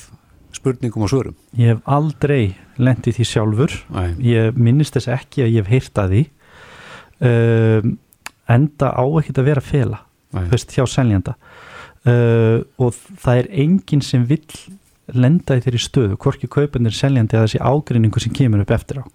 spurningum 0.53 1.05
og 1.05 1.11
svörum. 1.11 1.35
Ég 1.57 1.73
hef 1.73 1.81
aldrei 1.89 2.55
lendið 2.81 3.19
því 3.19 3.27
sjálfur. 3.29 3.75
Æ, 3.93 4.01
ég 4.23 4.57
minnist 4.57 4.97
þess 4.97 5.11
ekki 5.15 5.45
að 5.45 5.53
ég 5.53 5.63
hef 5.63 5.73
heyrt 5.73 6.01
að 6.01 6.15
því. 6.15 6.23
Um, 7.23 7.97
enda 8.51 8.89
á 8.91 9.03
ekkert 9.21 9.39
að 9.39 9.49
vera 9.49 9.63
fela 9.63 9.99
veist, 10.51 10.73
hjá 10.75 10.85
seljanda. 10.89 11.35
Uh, 12.03 12.65
og 12.81 12.95
það 13.23 13.43
er 13.43 13.51
enginn 13.63 14.03
sem 14.03 14.25
vill 14.27 14.43
lenda 15.13 15.57
í 15.57 15.63
þeirri 15.63 15.81
stöðu, 15.83 16.17
hvorki 16.19 16.49
kaupanir 16.51 16.95
seljandi 16.95 17.37
að 17.37 17.47
þessi 17.47 17.61
ágreiningu 17.63 18.23
sem 18.23 18.33
kemur 18.35 18.63
upp 18.63 18.73
eftir 18.75 19.03
á. 19.03 19.05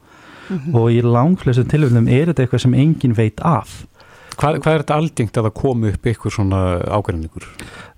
Og 0.72 0.92
í 0.94 1.02
langflestum 1.04 1.68
tilfellum 1.68 2.08
er 2.08 2.30
þetta 2.30 2.46
eitthvað 2.46 2.62
sem 2.64 2.76
enginn 2.78 3.16
veit 3.16 3.40
af 3.44 3.82
hvað, 4.38 4.60
hvað 4.64 4.74
er 4.74 4.84
þetta 4.84 4.98
algengt 5.02 5.38
að 5.40 5.48
það 5.48 5.56
komi 5.60 5.92
upp 5.92 6.10
ykkur 6.12 6.34
svona 6.38 6.62
ágreiningur? 6.98 7.48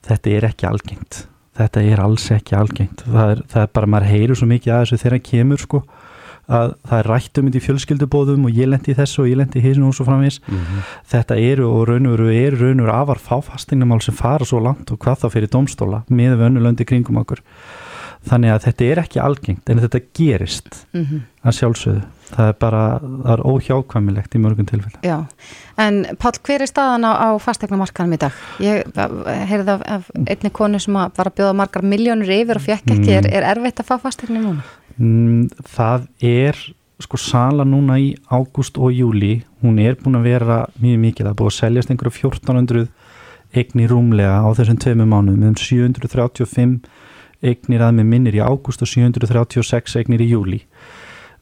þetta 0.07 0.37
er 0.37 0.49
ekki 0.51 0.69
algengt. 0.71 1.25
Þetta 1.61 1.83
er 1.93 2.01
alls 2.01 2.29
ekki 2.33 2.57
algengt. 2.57 3.03
Það 3.05 3.35
er, 3.35 3.43
það 3.51 3.67
er 3.67 3.75
bara, 3.77 3.91
maður 3.95 4.13
heyrir 4.15 4.39
svo 4.39 4.49
mikið 4.49 4.75
að 4.75 4.85
þessu 4.85 5.03
þegar 5.03 5.23
kemur 5.27 5.61
sko 5.61 5.83
að 6.51 6.73
það 6.89 6.97
er 6.99 7.09
rætt 7.11 7.39
um 7.39 7.49
þetta 7.49 7.61
í 7.61 7.65
fjölskyldubóðum 7.65 8.47
og 8.49 8.57
ég 8.59 8.71
lendi 8.71 8.91
í 8.91 8.97
þessu 8.99 9.23
og 9.23 9.29
ég 9.31 9.39
lendi 9.39 9.61
í 9.61 9.65
hísinu 9.65 9.91
og 9.91 9.95
svo 9.95 10.07
framvís 10.09 10.41
Mm 10.49 10.81
þetta 11.11 11.37
eru 11.43 11.67
og 11.69 11.89
raun 11.89 12.07
og 12.07 12.17
veru 12.17 12.31
eru 12.31 12.57
raun 12.61 12.81
og 12.81 12.87
veru 12.87 12.97
afar 12.97 13.19
fáfastingamál 13.19 14.03
sem 14.03 14.15
fara 14.15 14.45
svo 14.45 14.61
langt 14.63 14.91
og 14.91 14.99
hvað 14.99 15.25
þá 15.25 15.29
fyrir 15.31 15.51
domstóla 15.51 16.03
með 16.09 16.37
vönnulöndi 16.43 16.87
kringum 16.87 17.19
okkur 17.23 17.41
þannig 18.29 18.51
að 18.53 18.65
þetta 18.67 18.85
er 18.93 18.99
ekki 19.05 19.21
algengt 19.25 19.71
en 19.73 19.79
þetta 19.81 20.01
gerist 20.19 20.87
Mhm. 20.93 21.21
að 21.45 21.55
sjálfsögðu. 21.57 22.03
Það 22.31 22.49
er 22.49 22.53
bara, 22.61 22.81
það 23.01 23.33
er 23.33 23.41
óhjákvæmilegt 23.51 24.35
í 24.37 24.39
mörgum 24.39 24.67
tilfell 24.69 24.93
Já, 25.03 25.27
en 25.79 26.05
Páll, 26.21 26.39
hver 26.45 26.61
er 26.63 26.67
staðan 26.71 27.03
á, 27.09 27.13
á 27.17 27.29
fastegnamarkanum 27.43 28.13
í 28.15 28.19
dag? 28.19 28.33
Ég 28.61 28.85
heyrði 29.51 29.69
af, 29.75 29.83
af 29.87 30.11
einni 30.29 30.51
konu 30.53 30.79
sem 30.79 30.95
var 30.95 31.11
að 31.17 31.35
bjóða 31.41 31.57
margar 31.57 31.83
miljónur 31.83 32.29
yfir 32.31 32.57
og 32.61 32.63
fekk 32.63 32.93
ekki, 32.95 33.11
er, 33.19 33.27
er 33.27 33.49
erfitt 33.57 33.81
að 33.83 33.89
fá 33.91 33.97
fastegni 34.05 34.39
núna? 34.45 34.63
Mm, 35.01 35.49
það 35.75 36.07
er 36.23 36.55
sko 37.01 37.17
sala 37.17 37.65
núna 37.65 37.97
í 37.99 38.15
ágúst 38.31 38.77
og 38.79 38.93
júli 38.93 39.43
hún 39.65 39.81
er 39.81 39.95
búin 39.97 40.19
að 40.21 40.23
vera 40.29 40.67
mjög 40.79 40.99
mikið. 41.01 41.25
Það 41.25 41.31
er 41.33 41.39
búin 41.41 41.51
að 41.51 41.59
seljast 41.59 41.91
einhverju 41.91 42.13
1400 42.31 42.89
eignir 43.57 43.89
rúmlega 43.91 44.45
á 44.45 44.49
þessum 44.55 44.79
tveimu 44.79 45.07
mánuðum. 45.09 45.49
Um 45.49 45.55
735 45.57 46.81
eignir 47.43 47.85
að 47.85 47.95
með 47.99 48.11
minnir 48.15 48.39
í 48.39 48.43
ágúst 48.45 48.83
og 48.85 48.91
736 48.91 49.97
eignir 50.01 50.25
í 50.25 50.31
júli 50.33 50.61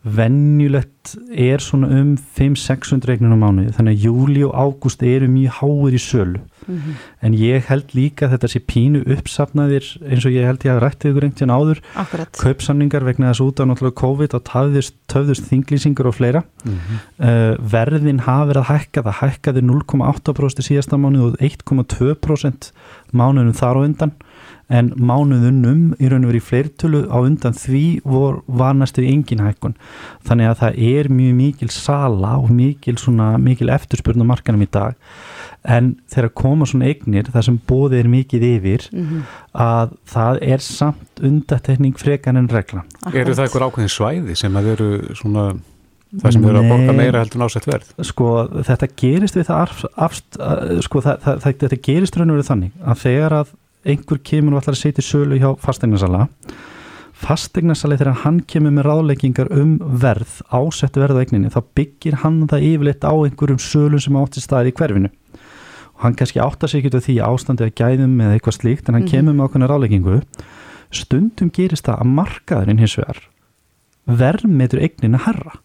vennjulegt 0.06 1.16
er 1.34 1.62
svona 1.62 1.88
um 1.98 2.12
5-600 2.36 3.16
eignir 3.16 3.34
á 3.34 3.38
mánuði 3.40 3.72
þannig 3.74 3.96
að 3.96 4.04
júli 4.06 4.44
og 4.46 4.54
ágúst 4.54 5.02
eru 5.02 5.26
mjög 5.30 5.56
háir 5.58 5.96
í 5.96 6.00
sölu 6.02 6.38
mm 6.38 6.76
-hmm. 6.76 6.94
en 7.26 7.34
ég 7.34 7.64
held 7.66 7.94
líka 7.96 8.26
að 8.26 8.32
þetta 8.36 8.48
sé 8.52 8.60
pínu 8.60 9.02
uppsafnaðir 9.16 9.84
eins 10.06 10.24
og 10.24 10.32
ég 10.32 10.46
held 10.46 10.62
ég 10.64 10.72
að 10.72 10.82
rætti 10.84 11.08
ykkur 11.10 11.24
einhvern 11.24 11.50
áður 11.50 11.82
Akkurat. 11.96 12.30
kaupsamningar 12.38 13.04
vegna 13.04 13.32
þess 13.32 13.42
út 13.42 13.58
á 13.58 13.64
náttúrulega 13.66 14.00
COVID 14.02 14.34
og 14.34 14.44
töfðust, 14.44 14.94
töfðust 15.08 15.50
þinglýsingur 15.50 16.06
og 16.06 16.14
fleira 16.14 16.42
mm 16.64 16.72
-hmm. 16.72 16.98
uh, 17.26 17.54
verðin 17.58 18.20
hafi 18.22 18.48
verið 18.48 18.62
að 18.62 18.70
hækka 18.72 19.02
það 19.02 19.20
hækkaði 19.22 19.60
0,8% 19.66 20.62
síðasta 20.62 20.96
mánuð 20.96 21.22
og 21.26 21.36
1,2% 21.40 22.72
mánuðum 23.12 23.54
þar 23.54 23.76
á 23.76 23.80
undan 23.82 24.12
en 24.68 24.90
mánuðunum 25.00 25.94
í 25.96 26.10
raun 26.10 26.26
og 26.26 26.32
verið 26.32 26.42
í 26.42 26.46
fleirtölu 26.48 27.02
á 27.08 27.16
undan 27.22 27.56
því 27.56 27.84
vor, 28.04 28.42
var 28.46 28.76
næstu 28.76 29.04
engin 29.08 29.40
hækkun. 29.40 29.76
Þannig 30.28 30.50
að 30.50 30.58
það 30.62 30.80
er 30.90 31.10
mjög 31.12 31.38
mikil 31.38 31.70
sala 31.72 32.34
og 32.36 32.50
mikil, 32.52 32.98
svona, 33.00 33.30
mikil 33.40 33.72
eftirspurn 33.72 34.24
á 34.24 34.30
markanum 34.30 34.66
í 34.66 34.68
dag. 34.70 34.98
En 35.64 35.94
þegar 36.12 36.34
koma 36.36 36.68
svona 36.68 36.90
eignir 36.92 37.30
það 37.32 37.46
sem 37.48 37.56
bóðið 37.68 38.02
er 38.02 38.12
mikið 38.12 38.44
yfir 38.52 38.84
mm 38.92 39.06
-hmm. 39.06 39.24
að 39.52 39.96
það 40.06 40.38
er 40.42 40.62
samt 40.64 41.22
undatekning 41.22 41.98
frekan 41.98 42.36
en 42.36 42.48
regla 42.48 42.84
Eru 43.12 43.34
það 43.34 43.44
eitthvað 43.44 43.66
ákveðin 43.66 43.92
svæði 43.92 44.36
sem 44.36 44.56
að 44.56 44.70
eru 44.72 44.90
svona 45.18 45.48
það 46.16 46.32
sem 46.32 46.44
eru 46.48 46.60
að 46.62 46.70
borga 46.72 46.92
meira 46.96 47.22
heldur 47.22 47.42
násett 47.42 47.66
verð? 47.68 47.88
Sko 48.06 48.28
þetta 48.64 48.88
gerist 48.96 49.36
við 49.36 49.48
það 49.50 49.86
afst, 49.96 50.38
sko 50.86 51.02
það, 51.04 51.16
það, 51.24 51.40
það, 51.42 51.56
þetta 51.64 51.80
gerist 51.88 52.16
raun 52.16 52.30
og 52.30 52.38
verið 52.38 52.50
þannig 52.52 52.72
að 52.84 53.02
þegar 53.02 53.36
að 53.42 53.56
einhver 53.88 54.20
kemur 54.30 54.56
og 54.56 54.62
ætlar 54.62 54.76
að 54.76 54.82
setja 54.82 55.04
sölu 55.04 55.38
hjá 55.40 55.50
fastegnarsala 55.62 56.26
fastegnarsali 57.18 57.96
þegar 57.98 58.20
hann 58.22 58.42
kemur 58.46 58.74
með 58.76 58.86
ráðleggingar 58.86 59.50
um 59.58 59.78
verð 60.02 60.38
ásett 60.54 60.98
verð 61.00 61.18
á 61.18 61.22
eigninni 61.24 61.50
þá 61.50 61.60
byggir 61.78 62.20
hann 62.22 62.44
það 62.50 62.66
yfirleitt 62.68 63.06
á 63.06 63.12
einhverjum 63.12 63.58
sölu 63.62 63.98
sem 64.02 64.18
átti 64.20 64.42
staði 64.44 64.70
í 64.70 64.76
hverfinu. 64.78 65.10
Hann 65.98 66.14
kannski 66.14 66.38
áttar 66.38 66.70
sig 66.70 66.84
ekki 66.84 66.92
til 66.94 67.02
því 67.02 67.16
ástandi 67.26 67.66
að 67.66 67.74
gæðum 67.80 68.20
eða 68.22 68.36
eitthvað 68.36 68.58
slíkt 68.60 68.88
en 68.88 68.94
hann 68.94 69.02
mm 69.02 69.08
-hmm. 69.08 69.16
kemur 69.16 69.34
með 69.34 69.46
okkurna 69.48 69.70
ráleggingu 69.70 70.20
stundum 70.94 71.50
gerist 71.52 71.88
það 71.88 72.02
að 72.02 72.12
markaðurinn 72.18 72.82
hins 72.82 72.96
vegar 72.98 73.18
verðmetur 74.08 74.80
eignin 74.80 75.18
að 75.18 75.26
herra 75.26 75.58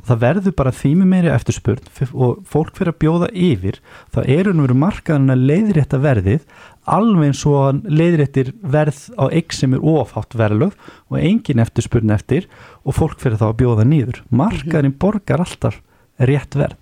og 0.00 0.08
það 0.08 0.20
verður 0.24 0.56
bara 0.56 0.72
þými 0.74 1.06
meiri 1.08 1.32
eftirspurn 1.32 2.12
og 2.12 2.40
fólk 2.48 2.76
fyrir 2.76 2.92
að 2.94 3.00
bjóða 3.04 3.30
yfir 3.32 3.80
það 4.14 4.30
eru 4.36 4.54
nú 4.54 4.66
verið 4.66 4.82
markaðurinn 4.84 5.34
að 5.34 5.46
leiðrétta 5.50 6.00
verðið 6.00 6.46
alveg 6.88 7.30
eins 7.30 7.42
og 7.48 7.84
leiðréttir 7.84 8.52
verð 8.62 9.02
á 9.20 9.28
eign 9.28 9.54
sem 9.54 9.76
er 9.76 9.84
ofátt 9.84 10.36
verðlög 10.38 10.74
og 11.10 11.20
engin 11.20 11.62
eftirspurn 11.62 12.14
eftir 12.14 12.48
og 12.84 12.96
fólk 12.96 13.20
fyrir 13.20 13.40
þá 13.40 13.50
að 13.50 13.58
bjóða 13.62 13.86
nýður 13.88 14.22
markaðurinn 14.30 14.98
borgar 14.98 15.44
alltaf 15.44 15.80
rétt 16.20 16.56
verð. 16.56 16.76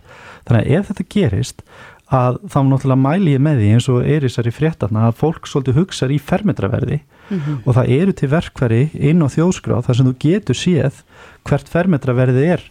Þannig 0.47 0.65
að 0.65 0.79
ef 0.79 0.91
þetta 0.91 1.09
gerist 1.15 1.63
að 2.09 2.39
þá 2.49 2.59
náttúrulega 2.65 3.03
mæli 3.05 3.35
ég 3.35 3.43
með 3.45 3.61
því 3.61 3.69
eins 3.75 3.89
og 3.93 4.07
er 4.09 4.25
þessari 4.25 4.53
fréttarna 4.55 5.05
að 5.09 5.19
fólk 5.21 5.49
svolítið 5.49 5.83
hugsaður 5.83 6.15
í 6.15 6.23
fermetraverði 6.25 6.99
mm 7.03 7.39
-hmm. 7.39 7.59
og 7.67 7.77
það 7.77 7.93
eru 7.99 8.15
til 8.17 8.31
verkverði 8.33 8.83
inn 9.11 9.21
á 9.21 9.29
þjóðskráð 9.29 9.85
þar 9.85 9.99
sem 9.99 10.09
þú 10.09 10.15
getur 10.25 10.57
séð 10.57 11.03
hvert 11.45 11.69
fermetraverði 11.69 12.47
er 12.55 12.65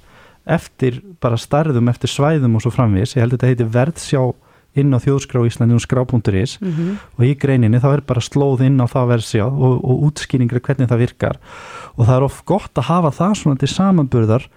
eftir 0.47 1.01
bara 1.21 1.37
starðum, 1.37 1.89
eftir 1.91 2.09
svæðum 2.09 2.55
og 2.55 2.63
svo 2.63 2.71
framvis, 2.71 3.15
ég 3.15 3.21
held 3.21 3.35
að 3.35 3.39
þetta 3.39 3.47
heiti 3.51 3.71
verðsjá 3.77 4.21
inn 4.81 4.95
á 4.95 4.99
þjóðskrá 5.03 5.43
Íslandi 5.47 5.77
og 5.77 5.83
skrá.is 5.83 6.57
mm 6.61 6.71
-hmm. 6.71 6.95
og 7.17 7.25
í 7.25 7.33
greininni 7.39 7.81
þá 7.83 7.89
er 7.93 8.01
bara 8.01 8.21
slóð 8.21 8.65
inn 8.65 8.81
á 8.81 8.85
það 8.87 9.11
verðsjá 9.13 9.45
og, 9.45 9.73
og 9.83 9.95
útskýringar 10.09 10.61
hvernig 10.61 10.89
það 10.89 11.03
virkar 11.03 11.37
og 11.95 12.05
það 12.05 12.15
er 12.15 12.23
of 12.23 12.41
gott 12.45 12.73
að 12.77 12.89
hafa 12.89 13.11
það 13.11 13.33
svona 13.35 13.59
til 13.59 13.71
samanburðar 13.71 14.49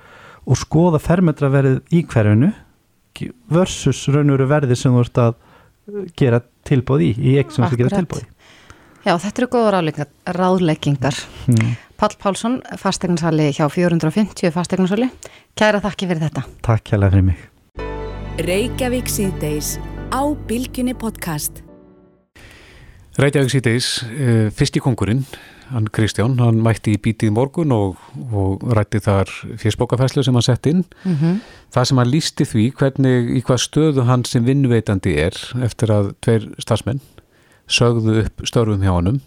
og 0.46 0.56
skoða 0.56 0.98
fermetraverðið 0.98 1.80
í 1.92 2.02
hverjunu 2.06 2.52
versus 3.50 4.08
raunveru 4.08 4.46
verði 4.48 4.76
sem 4.76 4.92
þú 4.92 5.04
ert 5.04 5.18
að 5.18 5.34
gera 6.16 6.40
tilbóð 6.64 7.06
í, 7.08 7.10
í 7.18 7.38
ekki 7.40 7.56
sem 7.56 7.66
þú 7.66 7.80
gera 7.82 8.00
tilbóð 8.00 8.24
í. 8.24 8.28
Já, 9.00 9.14
þetta 9.16 9.40
eru 9.40 9.48
góða 9.48 9.80
ráðleggingar. 10.36 11.20
Hmm. 11.46 11.76
Pall 12.00 12.16
Pálsson, 12.20 12.58
fastegnarsali 12.80 13.50
hjá 13.52 13.66
450 13.68 14.52
fastegnarsali. 14.54 15.08
Kæra 15.56 15.80
þakki 15.84 16.10
fyrir 16.10 16.26
þetta. 16.28 16.44
Takk 16.64 16.84
kæra 16.92 17.12
fyrir 17.12 17.30
mig. 17.32 17.48
Á 20.10 20.22
Bilginni 20.46 20.90
podcast. 20.94 21.62
Reykjavík 23.14 23.50
síðdeis, 23.52 23.88
eh, 24.02 24.50
fyrst 24.50 24.74
í 24.74 24.82
kongurinn 24.82 25.22
hann 25.70 25.86
Kristján, 25.86 26.34
hann 26.42 26.58
mætti 26.62 26.96
í 26.96 26.98
bítið 26.98 27.30
morgun 27.30 27.70
og, 27.70 27.98
og 28.34 28.64
rætti 28.74 28.98
þar 28.98 29.30
fjöspókafæslu 29.60 30.24
sem 30.26 30.34
hann 30.34 30.42
sett 30.42 30.66
inn 30.66 30.84
mm 31.04 31.14
-hmm. 31.14 31.36
það 31.70 31.84
sem 31.84 31.98
hann 31.98 32.10
lísti 32.10 32.44
því 32.44 32.64
hvernig 32.74 33.30
í 33.38 33.42
hvað 33.46 33.60
stöðu 33.62 34.04
hann 34.04 34.24
sem 34.24 34.44
vinnveitandi 34.44 35.14
er 35.14 35.34
eftir 35.62 35.88
að 35.94 36.14
tveir 36.20 36.48
starfsmenn 36.58 37.00
sögðu 37.68 38.24
upp 38.24 38.42
störfum 38.44 38.82
hjá 38.82 38.94
hannum 38.94 39.20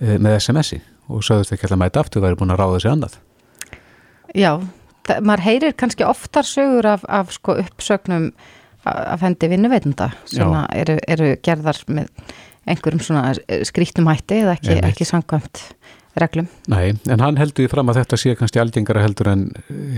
e, 0.00 0.14
eh, 0.14 0.18
með 0.18 0.40
SMS-i 0.40 0.80
og 1.08 1.22
sögðust 1.22 1.52
ekki 1.52 1.64
alltaf 1.64 1.78
mæta 1.78 2.00
aftur, 2.00 2.22
það 2.22 2.30
er 2.30 2.36
búin 2.36 2.50
að 2.50 2.58
ráða 2.58 2.80
sér 2.80 2.90
annað 2.90 3.18
Já, 4.34 4.60
maður 5.22 5.40
heyrir 5.40 5.72
kannski 5.72 6.04
oftar 6.04 6.42
sögur 6.42 6.86
af, 6.86 7.04
af 7.08 7.32
sko, 7.32 7.54
uppsögnum 7.54 8.32
af 9.14 9.24
hendi 9.24 9.50
vinnuveitanda 9.50 10.10
sem 10.28 10.54
eru, 10.76 10.98
eru 11.08 11.32
gerðar 11.44 11.80
með 11.92 12.10
einhverjum 12.68 13.00
svona 13.04 13.32
skrítum 13.66 14.08
hætti 14.10 14.42
eða 14.42 14.56
ekki, 14.58 14.76
ekki 14.84 15.06
sangkvæmt 15.08 15.62
reglum. 16.18 16.48
Nei, 16.70 16.96
en 17.08 17.22
hann 17.22 17.38
heldur 17.40 17.64
því 17.64 17.72
fram 17.72 17.90
að 17.92 18.02
þetta 18.02 18.18
sé 18.20 18.34
kannski 18.38 18.60
aldingara 18.62 19.04
heldur 19.04 19.30
en 19.32 19.48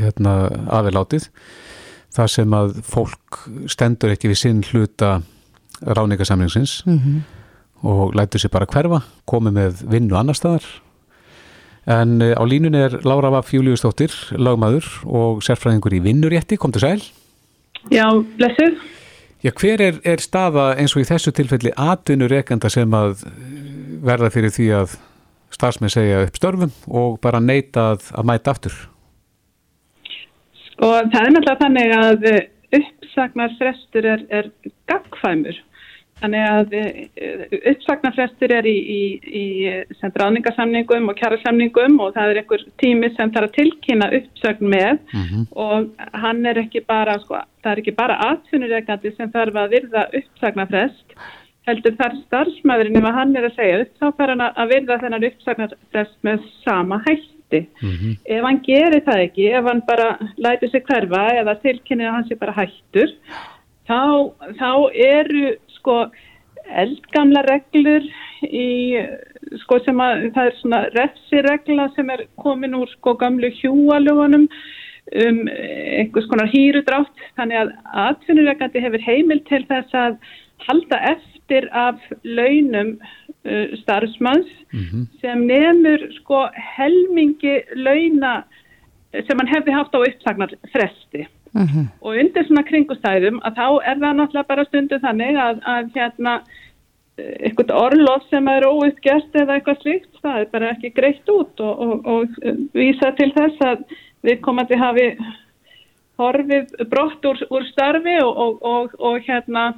hérna, 0.01 0.37
aðvelátið 0.69 1.29
þar 2.15 2.33
sem 2.33 2.57
að 2.57 2.79
fólk 2.87 3.43
stendur 3.71 4.15
ekki 4.15 4.31
við 4.33 4.41
sinn 4.43 4.63
hluta 4.71 5.21
ráningasamlingsins 5.81 6.81
mm 6.87 6.99
-hmm. 6.99 7.21
og 7.89 8.15
lætur 8.15 8.43
sér 8.43 8.53
bara 8.53 8.67
hverfa, 8.67 9.03
komi 9.25 9.51
með 9.55 9.85
vinnu 9.89 10.17
annar 10.19 10.37
staðar 10.37 10.67
en 11.87 12.21
eh, 12.23 12.35
á 12.37 12.43
línun 12.45 12.75
er 12.75 13.01
Lára 13.05 13.31
Vaff 13.31 13.55
Júliustóttir, 13.55 14.13
lagmaður 14.37 14.87
og 15.07 15.43
sérfræðingur 15.43 15.95
í 15.97 16.03
vinnurétti, 16.05 16.59
kom 16.59 16.73
til 16.73 16.81
sæl 16.83 17.01
Já, 17.89 18.07
blessuð 18.37 18.81
Já, 19.41 19.51
hver 19.57 19.81
er, 19.81 20.01
er 20.05 20.21
staða 20.21 20.75
eins 20.77 20.93
og 20.93 21.01
í 21.01 21.09
þessu 21.09 21.33
tilfelli 21.33 21.73
atvinnureikanda 21.73 22.69
sem 22.69 22.93
að 22.93 23.23
verða 24.05 24.29
fyrir 24.35 24.53
því 24.53 24.67
að 24.77 24.99
starfsmenn 25.55 25.93
segja 25.93 26.21
upp 26.27 26.37
störfum 26.37 26.75
og 26.87 27.17
bara 27.25 27.41
neyta 27.41 27.95
að, 27.95 28.11
að 28.13 28.29
mæta 28.29 28.53
aftur? 28.53 28.77
Sko, 30.67 30.91
það 30.91 31.23
er 31.23 31.33
náttúrulega 31.33 31.57
þannig 31.63 31.97
að 31.97 32.29
uppsagnar 32.81 33.57
frestur 33.57 34.11
er, 34.13 34.27
er 34.29 34.53
gagfæmur 34.91 35.57
Þannig 36.21 36.47
að 36.47 36.75
eh, 36.77 37.55
uppsagnarfrestur 37.73 38.53
er 38.53 38.67
í, 38.69 38.77
í, 38.77 39.03
í 39.41 39.45
ráningasamningum 40.21 41.09
og 41.09 41.17
kjærasamningum 41.17 41.97
og 42.05 42.13
það 42.17 42.33
er 42.33 42.41
einhver 42.43 42.65
tími 42.83 43.09
sem 43.17 43.33
þarf 43.33 43.49
að 43.49 43.57
tilkynna 43.57 44.11
uppsagn 44.19 44.69
með 44.75 44.99
mm 44.99 45.23
-hmm. 45.31 45.47
og 45.65 46.11
hann 46.25 46.45
er 46.47 46.61
ekki 46.61 46.85
bara, 46.85 47.17
sko, 47.23 47.41
það 47.65 47.73
er 47.73 47.83
ekki 47.83 47.97
bara 47.97 48.19
atvinnureikandi 48.29 49.15
sem 49.17 49.33
þarf 49.33 49.61
að 49.63 49.77
virða 49.77 50.07
uppsagnarfrest, 50.21 51.17
heldur 51.69 51.97
þar 51.97 52.17
starfsmæðurinn 52.27 53.01
ef 53.01 53.15
hann 53.17 53.37
er 53.37 53.49
að 53.49 53.57
segja 53.57 53.81
upp, 53.85 53.95
þá 54.01 54.07
þarf 54.19 54.35
hann 54.35 54.47
að 54.51 54.73
virða 54.75 55.01
þennan 55.05 55.29
uppsagnarfrest 55.31 56.19
með 56.27 56.45
sama 56.65 57.01
hætti. 57.07 57.63
Mm 57.83 57.95
-hmm. 57.97 58.13
Ef 58.25 58.45
hann 58.45 58.61
gerir 58.69 59.03
það 59.09 59.25
ekki, 59.25 59.49
ef 59.57 59.65
hann 59.65 59.83
bara 59.87 60.19
læti 60.37 60.69
sig 60.69 60.85
hverfa 60.85 61.25
eða 61.41 61.57
tilkynna 61.65 62.09
að 62.09 62.15
hann 62.15 62.29
sé 62.29 62.35
bara 62.37 62.59
hættur, 62.61 63.11
þá, 63.89 64.01
þá 64.61 64.71
eru 64.93 65.57
sko 65.81 65.97
eldgamla 66.71 67.43
reglur 67.49 68.05
í 68.47 69.01
sko 69.65 69.81
sem 69.85 70.01
að 70.03 70.29
það 70.37 70.51
er 70.51 70.59
svona 70.61 70.83
refsiregla 70.95 71.89
sem 71.97 72.13
er 72.15 72.27
komin 72.41 72.77
úr 72.79 72.91
sko 72.95 73.17
gamlu 73.19 73.51
hjúalögunum 73.59 74.47
um 75.11 75.41
einhvers 75.51 76.29
konar 76.31 76.51
hýrudrátt 76.53 77.25
þannig 77.39 77.63
að 77.63 77.73
atvinnuregandi 78.05 78.85
hefur 78.85 79.07
heimil 79.07 79.41
til 79.49 79.65
þess 79.71 79.97
að 79.97 80.21
halda 80.69 81.01
eftir 81.11 81.67
af 81.75 81.99
launum 82.23 82.95
uh, 83.01 83.77
starfsmanns 83.83 84.51
mm 84.71 84.85
-hmm. 84.85 85.07
sem 85.21 85.47
nefnur 85.47 86.07
sko 86.21 86.47
helmingi 86.77 87.63
launa 87.75 88.45
sem 89.13 89.39
hann 89.39 89.55
hefði 89.55 89.75
haft 89.75 89.95
á 89.97 89.99
uppsagnar 89.99 90.55
fresti 90.73 91.27
Uh 91.51 91.61
mhm. 91.61 91.79
-huh. 91.79 91.87
og 92.01 92.17
undir 92.17 92.45
svona 92.47 92.63
kringustæðum 92.63 93.41
að 93.43 93.57
þá 93.59 93.69
er 93.91 93.97
það 93.99 94.17
náttúrulega 94.17 94.49
bara 94.49 94.65
stundu 94.65 94.99
þannig 95.03 95.37
að, 95.37 95.63
að 95.67 95.91
hérna 95.95 96.41
eitthvað 97.21 97.73
orlof 97.75 98.23
sem 98.31 98.49
er 98.49 98.67
óuppgjert 98.67 99.35
eða 99.37 99.57
eitthvað 99.57 99.83
slíkt, 99.83 100.13
það 100.23 100.41
er 100.41 100.49
bara 100.53 100.71
ekki 100.71 100.93
greitt 100.95 101.29
út 101.29 101.61
og, 101.61 101.81
og, 101.81 102.07
og 102.07 102.29
vísa 102.77 103.13
til 103.19 103.33
þess 103.37 103.67
að 103.67 103.85
við 104.23 104.41
komandi 104.41 104.79
hafi 104.79 105.07
horfið 106.21 106.75
brott 106.91 107.25
úr, 107.25 107.39
úr 107.51 107.67
starfi 107.71 108.17
og, 108.23 108.65
og 108.99 109.23
hérna 109.27 109.73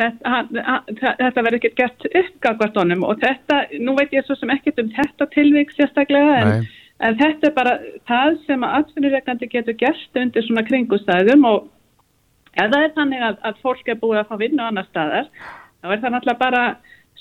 þetta, 0.00 1.42
verður 1.42 1.58
ekkert 1.58 1.76
gert 1.78 2.06
uppgagvart 2.08 2.78
honum 2.80 3.04
og 3.06 3.20
þetta, 3.22 3.66
nú 3.80 3.96
veit 3.98 4.14
ég 4.16 4.26
svo 4.26 4.36
sem 4.38 4.52
ekkert 4.54 4.80
um 4.82 4.92
þetta 4.96 5.28
tilvík 5.34 5.74
sérstaklega 5.76 6.38
en, 6.40 6.64
en 7.02 7.18
þetta 7.18 7.48
er 7.48 7.54
bara 7.56 7.74
það 8.08 8.38
sem 8.46 8.64
að 8.66 8.76
atvinnureikandi 8.80 9.50
getur 9.52 9.78
gert 9.80 10.18
undir 10.22 10.46
svona 10.46 10.64
kringustæðum 10.68 11.46
og 11.48 11.68
ef 12.52 12.68
það 12.68 12.80
er 12.82 12.94
þannig 12.96 13.26
að, 13.28 13.38
að 13.48 13.62
fólk 13.64 13.88
er 13.88 14.00
búið 14.00 14.22
að 14.22 14.30
fá 14.30 14.36
vinnu 14.42 14.64
annar 14.64 14.88
staðar, 14.90 15.30
þá 15.82 15.88
er 15.88 16.02
það 16.02 16.14
náttúrulega 16.14 16.42
bara 16.42 16.64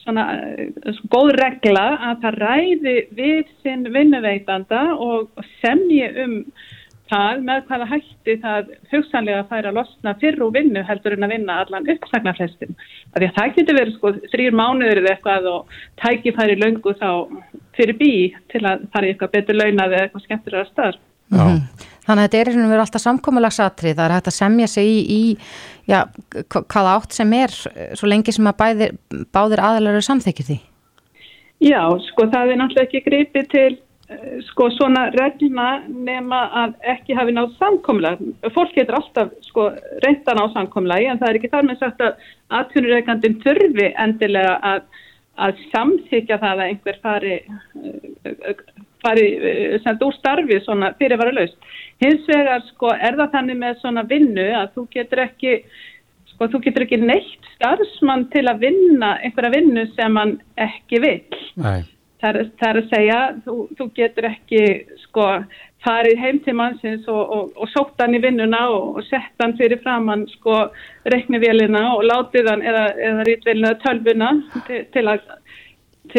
svona 0.02 0.26
uh, 0.34 1.02
góð 1.14 1.32
regla 1.40 1.88
að 2.10 2.22
það 2.26 2.38
ræði 2.46 2.96
við 3.18 3.56
sinn 3.64 3.88
vinnuveitanda 3.94 4.84
og 4.98 5.44
semji 5.62 6.06
um 6.24 6.38
það 7.12 7.44
með 7.48 7.62
hvaða 7.68 7.88
hætti 7.92 8.36
það 8.42 8.72
hugsanlega 8.92 9.44
fær 9.50 9.68
að 9.70 9.78
losna 9.80 10.16
fyrr 10.22 10.44
og 10.46 10.54
vinnu 10.56 10.84
heldur 10.88 11.18
en 11.18 11.28
að 11.28 11.34
vinna 11.36 11.60
allan 11.64 11.88
uppsagnarfrestin. 11.94 12.76
Það 13.14 13.56
getur 13.58 13.80
verið 13.80 13.96
sko 13.98 14.14
þrýr 14.32 14.58
mánuður 14.58 15.04
eða 15.04 15.14
eitthvað 15.16 15.50
og 15.52 15.78
tæki 16.02 16.34
færi 16.38 16.58
löngu 16.60 16.96
þá 17.02 17.10
fyrir 17.78 17.98
bí 18.00 18.14
til 18.54 18.64
að 18.64 18.88
fara 18.94 19.10
í 19.10 19.14
eitthvað 19.14 19.36
betur 19.36 19.60
launað 19.60 19.96
eða 19.96 20.08
eitthvað 20.08 20.28
skemmtilega 20.28 20.70
starf. 20.72 21.02
Mm 21.32 21.40
-hmm. 21.40 21.88
Þannig 22.02 22.24
að 22.24 22.26
þetta 22.26 22.38
er 22.38 22.50
einhvern 22.50 22.72
veginn 22.72 22.84
alltaf 22.84 23.02
samkómulagsatrið, 23.02 23.96
það 23.96 24.06
er 24.06 24.14
hægt 24.16 24.28
að 24.28 24.40
semja 24.40 24.68
sig 24.68 24.88
í, 24.88 25.00
í 25.20 25.38
já, 25.88 26.00
hvaða 26.50 26.96
átt 26.98 27.14
sem 27.14 27.34
er 27.34 27.54
svo 27.96 28.10
lengi 28.10 28.34
sem 28.34 28.48
að 28.48 28.58
bæðir, 28.58 28.98
báðir 29.32 29.62
aðlar 29.62 29.94
eru 29.94 30.02
samþykir 30.02 30.48
því? 30.50 30.58
Já, 31.62 31.84
sko 32.10 32.26
það 32.26 32.52
er 32.52 32.58
náttúrulega 32.58 32.88
ekki 32.88 33.04
gripið 33.06 33.48
til 33.52 33.72
sko 34.50 34.68
svona 34.76 35.06
regluna 35.16 35.68
nema 35.88 36.42
að 36.64 36.74
ekki 36.94 37.16
hafi 37.18 37.36
nátt 37.36 37.54
samkomlega. 37.60 38.32
Fólk 38.56 38.74
getur 38.76 38.98
alltaf 39.00 39.32
sko 39.48 39.70
reynda 40.04 40.36
ná 40.38 40.44
samkomlegi 40.56 41.10
en 41.12 41.22
það 41.22 41.30
er 41.30 41.40
ekki 41.40 41.52
þar 41.54 41.68
með 41.68 41.80
sagt 41.84 42.04
að 42.06 42.26
aðtunureikandin 42.60 43.38
þurfi 43.44 43.88
endilega 44.06 44.58
að, 44.72 44.82
að 45.48 45.62
samþykja 45.74 46.40
það 46.42 46.64
að 46.64 46.66
einhver 46.68 47.00
fari, 47.06 47.38
eh, 48.26 48.66
fari 49.06 49.28
eh, 49.38 49.78
sem 49.86 50.04
úr 50.08 50.18
starfi 50.18 50.60
svona 50.66 50.92
fyrirvara 51.00 51.36
laust. 51.38 51.72
Hins 52.04 52.28
vegar 52.28 52.66
sko 52.72 52.92
er 52.98 53.18
það 53.20 53.34
þannig 53.38 53.64
með 53.64 53.80
svona 53.84 54.06
vinnu 54.10 54.50
að 54.58 54.76
þú 54.76 54.86
getur 54.98 55.24
ekki 55.28 55.56
sko 56.34 56.50
þú 56.52 56.64
getur 56.66 56.88
ekki 56.88 57.02
neitt 57.04 57.50
starfsmann 57.56 58.28
til 58.34 58.48
að 58.50 58.68
vinna 58.68 59.16
einhverja 59.22 59.56
vinnu 59.56 59.88
sem 59.96 60.16
hann 60.18 60.38
ekki 60.60 61.02
vil. 61.04 61.42
Nei. 61.62 61.82
Það 62.22 62.38
er, 62.38 62.50
það 62.60 62.70
er 62.70 62.80
að 62.80 62.90
segja, 62.92 63.20
þú, 63.46 63.54
þú 63.78 63.86
getur 63.98 64.28
ekki 64.30 64.64
sko 65.08 65.28
farið 65.82 66.20
heim 66.22 66.40
til 66.46 66.54
mannsins 66.58 67.08
og, 67.10 67.22
og, 67.36 67.56
og 67.58 67.70
sótt 67.74 68.02
hann 68.02 68.14
í 68.14 68.22
vinnuna 68.22 68.62
og, 68.70 69.00
og 69.00 69.08
sett 69.08 69.42
hann 69.42 69.56
fyrir 69.58 69.82
fram 69.82 70.10
hann 70.12 70.28
sko 70.36 70.58
reiknivélina 71.10 71.82
og 71.96 72.06
látið 72.06 72.52
hann 72.52 72.66
eða, 72.66 72.86
eða 73.10 73.26
rítvelina 73.30 73.74
tölvuna 73.82 74.32
til, 74.68 74.84
til 74.94 75.06
að, 75.10 75.26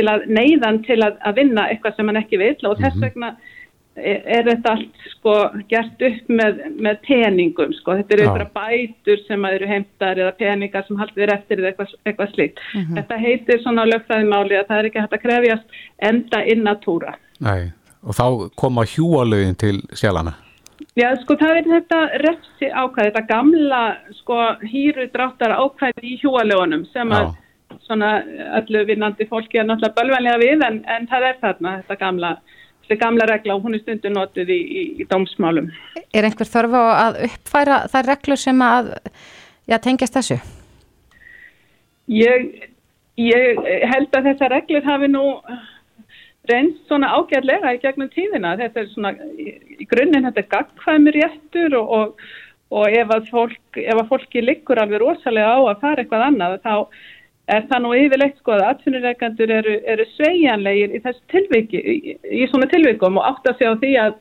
að 0.03 0.27
neyðan 0.27 0.83
til 0.89 0.99
að, 1.07 1.21
að 1.23 1.39
vinna 1.39 1.69
eitthvað 1.71 1.99
sem 1.99 2.11
hann 2.11 2.23
ekki 2.25 2.43
vil 2.43 2.57
og 2.67 2.81
þess 2.83 2.99
mhm. 2.99 3.07
vegna 3.07 3.35
er 3.97 4.47
þetta 4.47 4.73
allt 4.73 5.03
sko 5.13 5.35
gert 5.69 6.05
upp 6.07 6.31
með, 6.33 6.63
með 6.81 7.01
peningum 7.07 7.75
sko, 7.77 7.97
þetta 7.99 8.15
eru 8.17 8.25
eitthvað 8.27 8.53
bætur 8.57 9.25
sem 9.27 9.45
eru 9.51 9.69
heimtar 9.69 10.21
eða 10.23 10.33
peningar 10.39 10.87
sem 10.87 11.01
haldir 11.01 11.33
eftir 11.35 11.61
eða 11.61 11.73
eitthvað, 11.73 11.93
eitthvað 12.07 12.33
slíkt. 12.33 12.63
Mm 12.73 12.81
-hmm. 12.81 13.01
Þetta 13.01 13.21
heitir 13.27 13.61
svona 13.63 13.85
lögfræðimáli 13.91 14.59
að 14.61 14.67
það 14.71 14.79
er 14.79 14.89
ekki 14.91 15.03
hægt 15.03 15.19
að 15.19 15.25
krefjast 15.27 15.77
enda 16.11 16.45
inn 16.45 16.67
að 16.67 16.81
túra. 16.87 17.15
Nei, 17.41 17.73
og 18.03 18.17
þá 18.17 18.27
koma 18.57 18.87
hjúalögin 18.89 19.59
til 19.59 19.83
sjálfana? 19.93 20.35
Já, 20.97 21.15
sko 21.23 21.37
það 21.37 21.57
er 21.57 21.69
þetta 21.77 22.01
refsi 22.25 22.69
ákvæði, 22.69 23.13
þetta 23.13 23.27
gamla 23.29 23.83
sko 24.19 24.39
hýru 24.65 25.07
dráttar 25.13 25.55
ákvæði 25.55 26.03
í 26.03 26.19
hjúalögunum 26.21 26.85
sem 26.93 27.13
að 27.13 27.33
svona 27.87 28.23
öllu 28.59 28.85
vinnandi 28.87 29.27
fólki 29.29 29.59
er 29.59 29.65
náttúrulega 29.69 29.97
bölvanlega 29.97 30.41
við 30.43 30.65
en, 30.67 30.83
en 30.85 31.07
það 31.09 31.29
er 31.29 31.39
þarna 31.41 31.77
þetta 31.81 31.97
gamla 32.01 32.33
þessi 32.93 33.01
gamla 33.01 33.27
regla 33.29 33.57
og 33.57 33.65
hún 33.65 33.77
er 33.77 33.83
stundu 33.83 34.11
notuð 34.13 34.51
í, 34.53 34.59
í, 34.61 34.83
í 35.01 35.07
dómsmálum. 35.09 35.71
Er 36.13 36.27
einhver 36.29 36.49
þörf 36.49 36.77
á 36.77 36.83
að 37.07 37.21
uppfæra 37.29 37.79
þær 37.93 38.09
reglur 38.11 38.41
sem 38.41 38.63
að 38.63 38.93
já, 39.71 39.79
tengjast 39.79 40.17
þessu? 40.19 40.39
Ég, 42.13 42.69
ég 43.17 43.61
held 43.89 44.13
að 44.13 44.29
þessar 44.31 44.53
reglur 44.57 44.85
hafi 44.85 45.09
nú 45.09 45.25
reynst 46.51 46.83
svona 46.91 47.13
ágæðlega 47.17 47.75
í 47.77 47.83
gegnum 47.83 48.11
tíðina. 48.13 48.57
Þetta 48.61 48.83
er 48.83 48.93
svona, 48.93 49.13
í 49.39 49.87
grunninn 49.89 50.27
þetta 50.29 50.43
er 50.43 50.51
gagkvæmur 50.57 51.19
réttur 51.19 51.79
og, 51.79 51.93
og, 51.97 52.29
og 52.73 52.99
ef 52.99 53.15
að 53.15 53.31
fólk, 53.31 53.81
ef 53.81 53.97
að 53.97 54.09
fólki 54.11 54.45
liggur 54.45 54.83
alveg 54.83 55.05
rosalega 55.05 55.57
á 55.57 55.61
að 55.63 55.83
fara 55.85 56.03
eitthvað 56.05 56.29
annað 56.29 56.59
þá 56.67 56.75
er 57.57 57.67
það 57.71 57.83
nú 57.85 57.93
yfirleitt 57.99 58.39
sko 58.41 58.55
að 58.57 58.67
atvinnureikandur 58.69 59.55
eru, 59.59 59.79
eru 59.95 60.07
sveigjanlegir 60.17 60.97
í 60.97 61.03
þessu 61.05 61.23
tilviki, 61.33 61.81
í, 61.81 62.17
í 62.43 62.47
svona 62.51 62.69
tilvikum 62.73 63.19
og 63.21 63.29
átt 63.31 63.51
að 63.51 63.59
segja 63.61 63.75
á 63.75 63.81
því 63.83 63.93
að, 64.05 64.17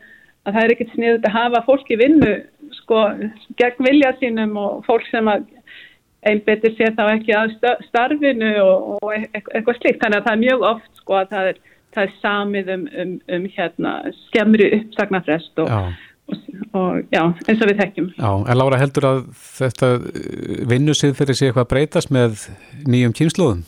að 0.45 0.57
það 0.57 0.63
er 0.63 0.75
ekkert 0.75 0.93
sniðut 0.95 1.27
að 1.29 1.37
hafa 1.37 1.63
fólki 1.67 1.99
vinnu 2.01 2.35
sko 2.81 3.01
gegn 3.61 3.87
vilja 3.87 4.13
sínum 4.19 4.55
og 4.59 4.85
fólk 4.87 5.07
sem 5.11 5.29
að 5.31 5.47
einbetir 6.27 6.75
sér 6.77 6.93
þá 6.97 7.03
ekki 7.15 7.33
að 7.33 7.55
starfinu 7.87 8.51
og, 8.61 8.95
og 9.01 9.13
eitthvað 9.15 9.79
slikt. 9.79 10.01
Þannig 10.03 10.19
að 10.19 10.27
það 10.27 10.33
er 10.33 10.43
mjög 10.43 10.65
oft 10.69 11.01
sko 11.01 11.17
að 11.17 11.31
það 11.33 11.49
er, 11.51 11.61
það 11.95 12.03
er 12.03 12.15
samið 12.21 12.71
um, 12.75 12.87
um, 13.03 13.13
um 13.37 13.47
hérna 13.55 13.93
skemmri 14.27 14.69
uppsagnarfrest 14.77 15.63
og, 15.65 15.71
og 16.77 17.03
já, 17.11 17.21
eins 17.47 17.61
og 17.61 17.69
við 17.69 17.83
þekkjum. 17.83 18.09
Já, 18.15 18.31
en 18.31 18.59
Lára 18.59 18.79
heldur 18.79 19.07
að 19.09 19.21
þetta 19.59 19.91
vinnusið 20.71 21.13
fyrir 21.19 21.37
sig 21.37 21.51
eitthvað 21.51 21.69
breytast 21.73 22.13
með 22.13 22.47
nýjum 22.87 23.15
kynnslóðum? 23.17 23.63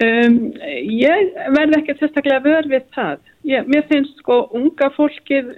Um, 0.00 0.36
ég 0.86 1.34
verð 1.52 1.76
ekki 1.80 1.96
sérstaklega 1.98 2.40
vör 2.44 2.68
við 2.70 2.86
það. 2.94 3.18
Ég, 3.48 3.66
mér 3.68 3.84
finnst 3.90 4.20
sko 4.22 4.46
unga 4.56 4.88
fólkið 4.94 5.50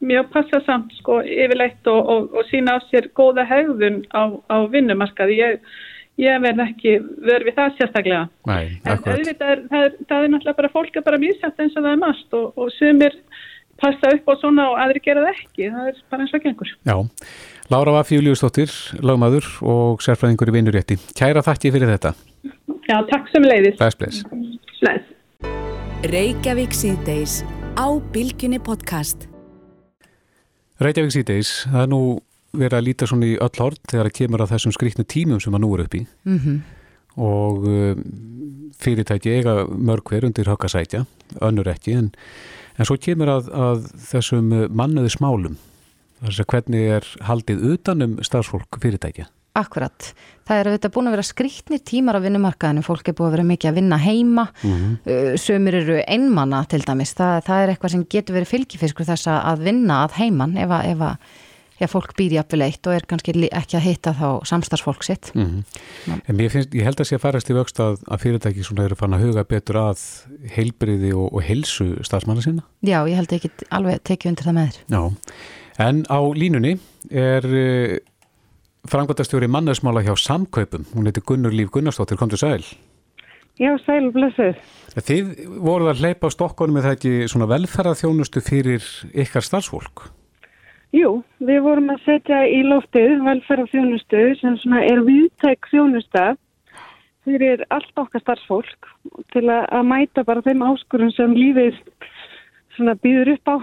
mjög 0.00 0.30
passa 0.32 0.60
samt 0.64 0.94
sko 1.00 1.18
yfirleitt 1.20 1.88
og, 1.90 2.08
og, 2.12 2.38
og 2.38 2.48
sína 2.50 2.76
á 2.76 2.86
sér 2.88 3.10
góða 3.16 3.44
hegðun 3.48 4.00
á, 4.16 4.32
á 4.48 4.56
vinnumarkaði. 4.72 5.36
Ég, 5.42 5.66
ég 6.22 6.40
verð 6.46 6.62
ekki 6.64 6.94
vör 7.26 7.44
við 7.44 7.58
það 7.58 7.76
sérstaklega. 7.80 8.22
Nei, 8.48 8.78
en 8.86 9.02
auðvitað 9.02 9.52
er, 9.52 9.64
það, 9.72 9.84
er, 9.88 9.98
það 10.08 10.22
er 10.22 10.32
náttúrulega 10.32 10.60
bara 10.62 10.74
fólk 10.78 10.96
að 10.96 11.08
bara 11.10 11.22
mísætt 11.26 11.60
eins 11.60 11.76
og 11.76 11.82
það 11.82 11.92
er 11.92 12.02
mast 12.06 12.38
og, 12.38 12.46
og 12.56 12.72
sumir 12.78 13.18
passa 13.80 14.12
upp 14.14 14.30
á 14.30 14.34
svona 14.40 14.70
og 14.72 14.80
aðri 14.80 15.02
gera 15.04 15.24
það 15.26 15.32
ekki. 15.34 15.68
Það 15.74 15.90
er 15.90 16.00
bara 16.10 16.24
eins 16.24 16.32
og 16.32 16.40
ekki 16.40 16.50
einhver. 16.52 16.72
Já, 16.88 16.96
Lára 17.72 17.96
var 17.96 18.06
Fjóliustóttir, 18.06 18.70
lagmaður 19.02 19.46
og 19.66 20.02
sérfræðingur 20.04 20.52
í 20.52 20.54
vinnurétti. 20.54 20.98
Kæra 21.18 21.42
þakki 21.42 21.72
fyrir 21.74 21.90
þetta. 21.96 22.12
Já, 22.86 23.00
takk 23.10 23.26
sem 23.32 23.42
leiðis. 23.42 23.74
Bless, 23.80 23.98
bless. 23.98 24.22
Bless. 24.78 25.08
Reykjavík 26.06 26.76
síðdeis 26.76 27.40
á 27.74 27.90
Bilginni 28.14 28.60
podcast. 28.62 29.26
Reykjavík 30.78 31.16
síðdeis, 31.16 31.50
það 31.72 31.82
er 31.82 31.90
nú 31.90 32.00
verið 32.56 32.78
að 32.78 32.86
líta 32.86 33.08
svona 33.10 33.28
í 33.32 33.34
öll 33.42 33.58
hort 33.58 33.82
þegar 33.90 34.08
það 34.08 34.16
kemur 34.20 34.44
að 34.44 34.52
þessum 34.54 34.74
skriknu 34.76 35.06
tímum 35.10 35.42
sem 35.42 35.56
að 35.56 35.64
nú 35.64 35.72
er 35.74 35.84
upp 35.86 35.96
í. 35.98 36.02
Mm 36.28 36.38
-hmm. 36.38 36.60
Og 37.16 37.66
um, 37.66 38.04
fyrirtæki 38.78 39.30
eiga 39.40 39.64
mörg 39.66 40.04
hver 40.04 40.24
undir 40.28 40.46
höggasætja, 40.46 41.06
önnur 41.40 41.66
ekki, 41.66 41.96
en 41.96 42.12
En 42.76 42.88
svo 42.88 42.98
kemur 43.00 43.30
að, 43.32 43.48
að 43.52 43.86
þessum 44.10 44.52
mannuði 44.76 45.12
smálum, 45.14 45.56
þess 46.20 46.42
að 46.42 46.50
hvernig 46.52 46.92
er 46.98 47.08
haldið 47.28 47.64
utanum 47.72 48.18
starfsfólk 48.26 48.80
fyrirtækja? 48.82 49.30
Akkurat, 49.56 50.10
það 50.44 50.58
er 50.58 50.68
auðvitað 50.68 50.92
búin 50.92 51.06
að 51.08 51.14
vera 51.14 51.24
skrítnir 51.24 51.80
tímar 51.88 52.18
á 52.20 52.24
vinnumarkaðinu, 52.26 52.82
fólk 52.84 53.08
er 53.08 53.14
búin 53.16 53.30
að 53.30 53.36
vera 53.38 53.46
mikið 53.48 53.70
að 53.70 53.78
vinna 53.78 53.98
heima, 54.02 54.44
mm 54.60 54.74
-hmm. 54.74 55.38
sömur 55.40 55.78
eru 55.78 55.96
einmanna 56.04 56.60
til 56.68 56.82
dæmis, 56.84 57.14
það, 57.16 57.40
það 57.46 57.62
er 57.62 57.72
eitthvað 57.72 57.94
sem 57.94 58.04
getur 58.04 58.36
verið 58.36 58.52
fylgifiskur 58.52 59.08
þess 59.08 59.26
að 59.32 59.64
vinna 59.64 60.04
að 60.04 60.18
heiman 60.20 60.56
ef 60.60 60.68
að, 60.68 61.16
ef 61.76 61.82
að 61.82 61.84
já, 61.84 61.92
fólk 61.92 62.14
býr 62.16 62.36
jafnvel 62.38 62.64
eitt 62.64 62.88
og 62.88 62.96
er 62.96 63.04
kannski 63.08 63.34
ekki 63.50 63.76
að 63.76 63.84
hitta 63.84 64.12
þá 64.16 64.28
samstarfsfólk 64.48 65.04
sitt. 65.04 65.30
Mm 65.34 65.44
-hmm. 65.44 66.20
En 66.28 66.40
ég, 66.40 66.50
finnst, 66.50 66.74
ég 66.74 66.84
held 66.84 67.00
að 67.00 67.08
sé 67.08 67.16
að 67.16 67.24
farast 67.24 67.50
í 67.50 67.54
vöxt 67.54 67.80
að, 67.80 68.00
að 68.08 68.20
fyrirtæki 68.22 68.64
svona 68.64 68.84
eru 68.84 68.96
fann 68.96 69.14
að 69.14 69.24
huga 69.26 69.44
betur 69.44 69.76
að 69.76 70.00
heilbriði 70.56 71.12
og, 71.12 71.32
og 71.32 71.42
heilsu 71.42 72.02
starfsmanna 72.02 72.42
sinna? 72.42 72.62
Já, 72.80 73.04
ég 73.08 73.16
held 73.16 73.32
ekki 73.32 73.50
alveg 73.70 74.02
tekið 74.02 74.30
undir 74.30 74.44
það 74.44 74.54
með 74.54 74.72
þér. 74.72 74.80
Já, 74.96 75.02
en 75.78 76.04
á 76.08 76.20
línunni 76.32 76.78
er 77.10 77.44
uh, 77.44 77.60
eh, 77.60 77.98
frangværtastjóri 78.88 79.46
mannarsmála 79.46 80.02
hjá 80.02 80.16
Samkaupum, 80.16 80.86
hún 80.94 81.06
heiti 81.06 81.20
Gunnur 81.20 81.52
Líf 81.52 81.70
Gunnarsdóttir, 81.70 82.16
kom 82.16 82.30
til 82.30 82.38
sæl. 82.38 82.64
Já, 83.56 83.72
sæl, 83.84 84.12
blessuð. 84.12 84.56
Þið 84.96 85.32
voruð 85.60 85.90
að 85.92 86.00
hleypa 86.00 86.28
á 86.28 86.30
stokkonum 86.32 86.76
með 86.76 86.86
það 86.86 86.94
ekki 86.96 87.28
svona 87.28 87.48
velferðarþjónustu 87.48 88.40
fyrir 88.44 88.84
ykkar 89.12 89.44
starfsfólk? 89.44 90.08
Jú, 90.94 91.22
við 91.42 91.62
vorum 91.64 91.90
að 91.92 92.04
setja 92.06 92.44
í 92.46 92.60
loftið 92.66 93.22
velferð 93.26 93.66
og 93.66 93.72
þjónustu 93.72 94.22
sem 94.40 94.58
svona 94.62 94.84
er 94.86 95.02
viðtæk 95.06 95.68
þjónusta 95.72 96.26
fyrir 97.26 97.64
allt 97.74 97.98
okkar 97.98 98.22
starfsfólk 98.22 98.90
til 99.34 99.44
að 99.50 99.82
mæta 99.88 100.22
bara 100.26 100.44
þeim 100.46 100.62
áskurum 100.68 101.10
sem 101.16 101.34
lífið 101.34 101.80
svona 102.76 102.94
býður 103.02 103.34
upp 103.34 103.50
á. 103.50 103.56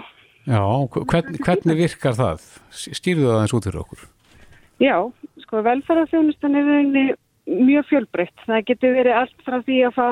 Já, 0.44 0.64
hvern, 0.92 1.38
hvernig 1.40 1.78
virkar 1.80 2.18
það? 2.18 2.48
Stýrðu 2.76 3.30
það 3.30 3.44
eins 3.46 3.56
út 3.56 3.68
fyrir 3.70 3.84
okkur? 3.86 4.08
Já, 4.84 4.98
sko 5.46 5.62
velferðarþjónustan 5.64 6.58
er 6.60 7.14
mjög 7.48 7.88
fjölbreytt. 7.92 8.36
Það 8.48 8.66
getur 8.68 8.98
verið 8.98 9.20
allt 9.22 9.46
frá 9.46 9.62
því 9.64 9.78
að 9.88 9.96
fá 9.96 10.10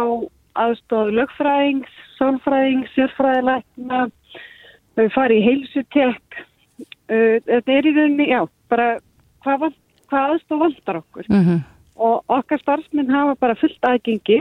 aðstóð 0.62 1.12
lögfræðings, 1.18 1.92
sálfræðings, 2.18 2.94
sérfræðilegna, 2.96 4.06
þau 4.96 5.06
fari 5.16 5.40
í 5.42 5.46
heilsutek. 5.46 6.42
Þetta 7.12 7.76
er 7.76 7.88
í 7.88 7.94
rauninni, 7.96 8.28
já, 8.32 8.40
bara 8.72 8.88
hvað, 9.44 9.74
hvað 10.12 10.34
aðstóð 10.36 10.66
vantar 10.66 11.04
okkur. 11.04 11.30
Mm 11.30 11.62
Og 12.02 12.24
okkar 12.34 12.58
starfsmenn 12.58 13.12
hafa 13.14 13.36
bara 13.38 13.54
fullt 13.60 13.84
aðgengi. 13.86 14.40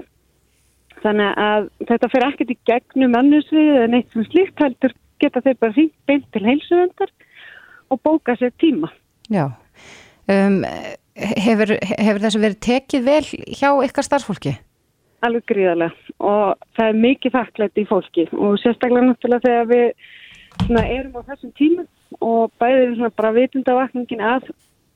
Þannig 1.03 1.35
að 1.37 1.67
þetta 1.91 2.09
fer 2.09 2.25
ekkert 2.25 2.53
í 2.55 2.57
gegnum 2.65 3.17
annusvið 3.19 3.75
eða 3.75 3.91
neitt 3.91 4.15
sem 4.15 4.25
slíkt 4.25 4.63
heldur 4.63 4.95
geta 5.21 5.43
þeir 5.45 5.59
bara 5.61 5.75
hringt 5.75 5.97
beint 6.09 6.25
til 6.33 6.45
heilsuðendar 6.47 7.13
og 7.91 8.01
bóka 8.01 8.37
sér 8.41 8.55
tíma. 8.63 8.89
Já. 9.29 9.51
Um, 10.31 10.63
hefur, 11.45 11.75
hefur 11.83 12.23
þessu 12.23 12.41
verið 12.41 12.61
tekið 12.65 13.05
vel 13.11 13.23
hjá 13.29 13.69
ykkar 13.85 14.09
starfsfólki? 14.09 14.55
alveg 15.27 15.47
gríðarlega 15.51 16.17
og 16.25 16.57
það 16.77 16.87
er 16.87 16.99
mikið 17.05 17.35
þakklætt 17.37 17.81
í 17.81 17.87
fólki 17.89 18.27
og 18.33 18.57
sérstaklega 18.63 19.09
náttúrulega 19.09 19.47
þegar 19.47 19.71
við 19.71 19.87
svona, 20.67 20.85
erum 20.99 21.17
á 21.19 21.23
þessum 21.31 21.53
tímum 21.59 21.87
og 22.21 22.51
bæðið 22.61 22.97
svona 22.97 23.11
bara 23.17 23.33
vitundavakningin 23.37 24.21
að 24.21 24.49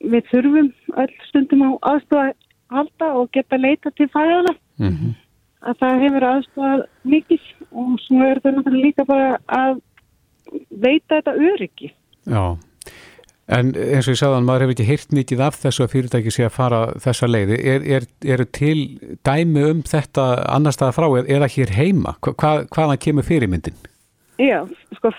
við 0.05 0.27
þurfum 0.31 0.71
öll 1.01 1.13
stundum 1.29 1.63
á 1.65 1.69
aðstofa 1.93 2.33
halda 2.75 3.11
og 3.19 3.29
geta 3.35 3.57
leita 3.57 3.91
til 3.95 4.07
fæðana 4.13 4.55
Mhm. 4.79 5.13
að 5.63 5.77
það 5.81 6.01
hefur 6.03 6.23
aðstofa 6.29 6.71
mikið 7.05 7.41
og 7.71 7.99
svo 8.05 8.21
er 8.31 8.39
það 8.43 8.55
náttúrulega 8.57 8.85
líka 8.85 9.05
bara 9.07 9.37
að 9.47 9.81
veita 10.71 11.15
þetta 11.21 11.33
öryggi. 11.51 11.91
Já, 12.27 12.57
en 13.47 13.71
eins 13.73 14.07
og 14.07 14.13
ég 14.13 14.19
sagðan, 14.21 14.45
maður 14.45 14.65
hefur 14.65 14.75
ekki 14.75 14.87
heyrt 14.89 15.09
mikið 15.13 15.39
af 15.47 15.55
þessu 15.63 15.83
að 15.85 15.93
fyrirtæki 15.93 16.31
sé 16.33 16.45
að 16.45 16.51
fara 16.57 16.79
þessa 17.01 17.27
leiði. 17.29 17.57
Er, 17.65 17.81
er, 17.95 18.05
eru 18.25 18.45
til 18.45 18.99
dæmi 19.25 19.63
um 19.71 19.81
þetta 19.83 20.27
annar 20.49 20.71
staða 20.75 20.93
frá 20.97 21.07
eða- 21.23 21.49
hér 21.55 21.69
heima? 21.77 22.15
Hva, 22.21 22.33
hvað, 22.35 22.67
hvaðan 22.69 22.97
kemur 23.01 23.23
fyrirmyndin? 23.23 23.77
Já, 24.37 24.65
sko, 24.97 25.11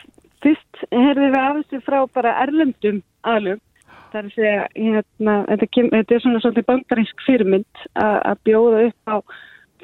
fyrst 0.76 0.92
herðum 0.92 1.32
við 1.32 1.40
af 1.40 1.58
þessu 1.60 1.82
frá 1.84 1.98
bara 2.12 2.36
erlendum 2.42 3.02
aðlum. 3.22 3.60
Það 4.12 4.18
er 4.20 4.28
að 4.28 4.36
segja, 4.36 4.62
hérna, 4.76 5.34
þetta, 5.50 5.66
kem, 5.74 5.90
þetta 5.92 6.14
er 6.14 6.22
svona 6.22 6.40
svolítið 6.40 6.66
bandarísk 6.70 7.22
fyrirmynd 7.26 7.84
að 7.96 8.40
bjóða 8.46 8.82
upp 8.86 9.10
á 9.10 9.16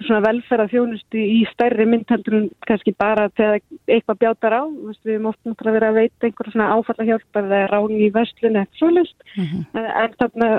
svona 0.02 0.22
velferða 0.24 0.70
þjónustu 0.70 1.20
í 1.20 1.42
stærri 1.50 1.84
mynd 1.86 2.08
heldur 2.10 2.36
en 2.38 2.46
kannski 2.66 2.94
bara 2.98 3.28
þegar 3.36 3.60
eitthvað 3.90 4.20
bjátar 4.22 4.56
á. 4.56 4.62
Við 4.64 5.14
erum 5.14 5.28
oft 5.30 5.40
náttúrulega 5.44 5.76
verið 5.76 5.88
að 5.88 5.98
veita 6.00 6.28
einhverja 6.28 6.54
svona 6.54 6.70
áfallahjálp 6.76 7.40
eða 7.42 7.62
ráni 7.70 8.00
í 8.06 8.12
verslun 8.14 8.56
eða 8.56 8.80
svoleiðst. 8.80 9.26
En, 9.36 9.84
en 9.84 10.16
þarna 10.22 10.50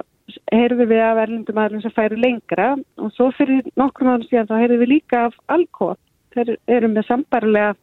heyrðum 0.54 0.92
við 0.92 1.04
af 1.04 1.22
erlendum 1.24 1.60
aðlum 1.64 1.84
sem 1.84 1.96
færi 1.96 2.20
lengra 2.20 2.70
og 3.02 3.12
svo 3.16 3.32
fyrir 3.36 3.66
nokkrum 3.80 4.14
árum 4.14 4.28
síðan 4.30 4.52
þá 4.52 4.56
heyrðum 4.62 4.84
við 4.84 4.94
líka 4.94 5.26
af 5.28 5.40
Alcoa. 5.56 5.98
Þeir 6.34 6.56
eru 6.68 6.90
með 6.94 7.10
sambarilega 7.10 7.74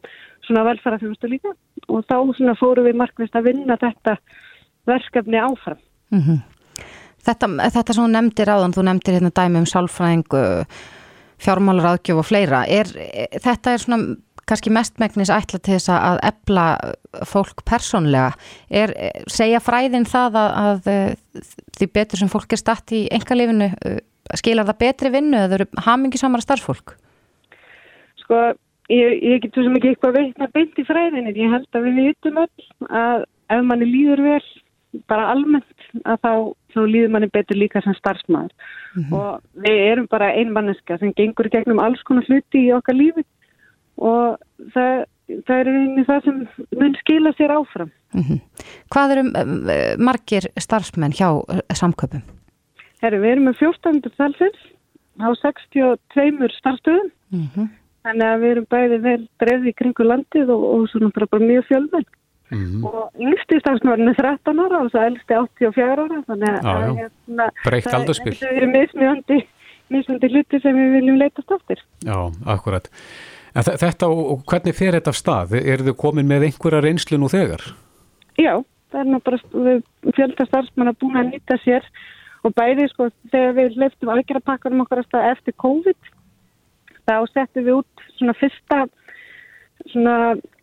svona 0.50 0.66
velferðarþjónustu 0.66 1.30
líka 1.30 1.54
og 1.88 2.06
þá 2.10 2.16
svona 2.36 2.56
fórum 2.58 2.88
við 2.88 2.98
markvist 2.98 3.36
að 3.38 3.52
vinna 3.52 3.78
þetta 3.80 4.16
verkefni 4.90 5.42
áfram. 5.42 5.78
Mm 6.10 6.40
Þetta, 7.20 7.50
þetta 7.68 7.92
sem 7.92 8.00
þú 8.00 8.10
nefndir 8.14 8.48
áðan, 8.48 8.72
þú 8.72 8.82
nefndir 8.86 9.16
hérna 9.18 9.30
dæmi 9.36 9.60
um 9.60 9.66
sálfræðingu, 9.68 10.40
fjármálaráðgjöf 11.44 12.20
og 12.22 12.24
fleira, 12.24 12.62
er, 12.64 12.88
þetta 13.44 13.74
er 13.74 13.82
svona 13.82 14.16
kannski 14.48 14.72
mestmægnis 14.74 15.30
ætla 15.30 15.60
til 15.60 15.76
þess 15.76 15.92
að 15.94 16.20
ebla 16.30 16.64
fólk 17.28 17.62
persónlega. 17.68 18.32
Er, 18.72 18.94
segja 19.30 19.60
fræðin 19.62 20.08
það 20.08 20.40
að, 20.40 20.56
að 20.64 21.44
því 21.78 21.90
betur 21.94 22.22
sem 22.22 22.32
fólk 22.32 22.56
er 22.56 22.62
statt 22.62 22.96
í 22.96 23.04
engalifinu, 23.14 23.70
skilar 24.40 24.68
það 24.72 24.80
betri 24.80 25.12
vinnu 25.14 25.44
eða 25.44 25.60
eru 25.60 25.68
hamingisamara 25.86 26.44
starffólk? 26.44 26.96
Sko, 28.24 28.42
ég, 28.90 29.20
ég 29.22 29.44
getur 29.44 29.66
sem 29.66 29.76
ekki 29.78 29.92
eitthvað 29.92 30.18
veitna 30.18 30.48
beint 30.54 30.80
í 30.80 30.86
fræðinni, 30.88 31.36
ég 31.36 31.54
held 31.54 31.78
að 31.78 31.86
við 31.88 32.00
vitum 32.08 32.40
öll 32.42 32.66
að 32.88 33.24
ef 33.50 33.62
manni 33.66 33.88
líður 33.88 34.22
vel, 34.26 34.48
bara 35.10 35.28
almennt, 35.32 35.86
að 36.02 36.18
þá, 36.24 36.32
þá 36.74 36.80
líður 36.90 37.14
manni 37.14 37.30
betur 37.32 37.58
líka 37.58 37.82
sem 37.84 37.96
starfsmæður. 37.98 38.52
Og 39.14 39.62
við 39.66 39.84
erum 39.86 40.08
bara 40.10 40.32
einmanniska 40.34 40.98
sem 40.98 41.14
gengur 41.18 41.50
gegnum 41.52 41.82
alls 41.82 42.02
konar 42.06 42.26
hluti 42.26 42.66
í 42.66 42.74
okkar 42.74 42.98
lífi 42.98 43.24
og 44.00 44.40
það, 44.74 45.04
það 45.46 45.56
er 45.56 45.70
einnig 45.70 46.08
það 46.08 46.26
sem 46.26 46.42
mun 46.80 46.98
skila 47.02 47.34
sér 47.38 47.54
áfram. 47.54 47.92
Mm 48.16 48.40
Hvað 48.90 49.12
eru 49.14 49.22
um, 49.28 49.52
margir 50.02 50.48
starfsmenn 50.58 51.14
hjá 51.14 51.28
uh, 51.30 51.60
samköpum? 51.78 52.24
Herru, 53.00 53.20
við 53.22 53.36
erum 53.36 53.46
með 53.46 53.60
14. 53.60 54.00
talsins 54.16 54.64
á 55.22 55.28
62 55.30 56.50
starfstöðum, 56.58 57.12
Mm 57.30 57.68
þannig 58.06 58.26
að 58.30 58.40
við 58.42 58.54
erum 58.54 58.66
bæði 58.74 58.98
vel 59.04 59.20
dreifði 59.42 59.70
í 59.72 59.76
kringu 59.80 60.06
landið 60.06 60.52
og, 60.54 60.64
og 60.74 60.88
svona 60.92 61.12
bara, 61.16 61.30
bara 61.34 61.48
mjög 61.52 61.68
fjölmenn. 61.70 62.08
Mm 62.50 62.82
Og 62.82 63.20
yngsti 63.22 63.60
starfsmörn 63.60 64.10
er 64.10 64.16
13 64.18 64.58
ára 64.58 64.80
og 64.82 64.88
svo 64.90 65.02
elsti 65.06 65.36
84 65.38 65.84
ára, 65.86 66.22
þannig 66.26 66.56
að 66.66 66.86
hérna, 66.98 67.46
Breytt 67.62 67.86
það-. 67.86 68.14
Það 68.40 68.56
eru 68.56 68.70
mismjöndi, 68.74 70.32
hluti 70.32 70.60
sem 70.64 70.80
við 70.80 70.96
viljum 70.96 71.20
leitast 71.20 71.54
eftir. 71.54 71.84
Já, 72.02 72.16
akkurat. 72.50 72.90
En 73.54 73.66
þe- 73.66 73.76
þetta 73.84 74.10
og, 74.10 74.42
hvernig 74.50 74.74
fer 74.78 74.98
þetta 74.98 75.14
af 75.14 75.18
stað? 75.18 75.54
Er 75.60 75.82
þið 75.86 75.96
komin 76.02 76.26
með 76.30 76.48
einhverja 76.48 76.82
reynslu 76.84 77.18
nú 77.18 77.30
þegar? 77.30 77.62
Já, 78.38 78.54
það 78.90 79.00
er 79.00 79.10
nú 79.10 79.20
bara 79.26 79.40
við 79.54 79.82
fjölda 80.16 80.46
starfsmanna 80.50 80.96
búin 80.98 81.18
að 81.22 81.30
nýta 81.34 81.58
sér 81.64 81.86
og 82.46 82.54
bæði 82.56 82.88
sko 82.90 83.10
þegar 83.30 83.56
við 83.58 83.78
leiftum 83.82 84.12
aðgerapakkanum 84.14 84.84
okkar 84.86 85.02
að 85.02 85.10
stað 85.10 85.30
eftir 85.36 85.56
COVID 85.60 86.09
þá 87.10 87.34
settum 87.34 87.66
við 87.66 87.78
út 87.82 88.06
svona 88.16 88.34
fyrsta 88.40 88.80
svona 89.90 90.16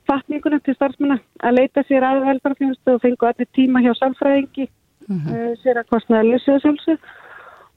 fatningunum 0.08 0.62
til 0.64 0.76
starfsmanna 0.78 1.20
að 1.44 1.58
leita 1.60 1.84
sér 1.88 2.06
að 2.08 2.26
velfarðarfjónustu 2.28 2.94
og 2.96 3.02
fengu 3.04 3.28
allir 3.28 3.50
tíma 3.58 3.84
hjá 3.84 3.94
samfræðingi 4.00 4.68
mm 5.08 5.18
-hmm. 5.18 5.56
sér 5.64 5.82
að 5.82 5.90
kostnaði 5.92 6.32
lösuðu 6.32 6.60
sjálfsög 6.64 7.00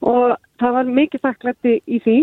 og 0.01 0.37
það 0.61 0.77
var 0.77 0.95
mikið 0.99 1.25
þakklætti 1.27 1.75
í 1.87 1.99
því 2.05 2.19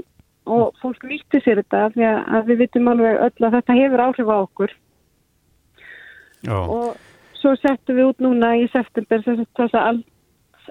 og 0.48 0.74
fólk 0.82 1.04
nýtti 1.04 1.42
sér 1.44 1.62
þetta 1.62 1.90
því 1.96 2.06
að, 2.08 2.20
að 2.36 2.46
við 2.50 2.58
vitum 2.64 2.88
alveg 2.88 3.20
öll 3.28 3.48
að 3.48 3.56
þetta 3.58 3.74
hefur 3.74 4.04
áhrif 4.06 4.30
á 4.32 4.38
okkur. 4.38 4.72
Já, 6.48 6.58
og 6.58 6.96
svo 7.42 7.56
settum 7.56 7.98
við 7.98 8.10
út 8.12 8.24
núna 8.24 8.54
í 8.56 8.68
september 8.72 9.24
þess- 9.26 9.52
þessa 9.60 9.84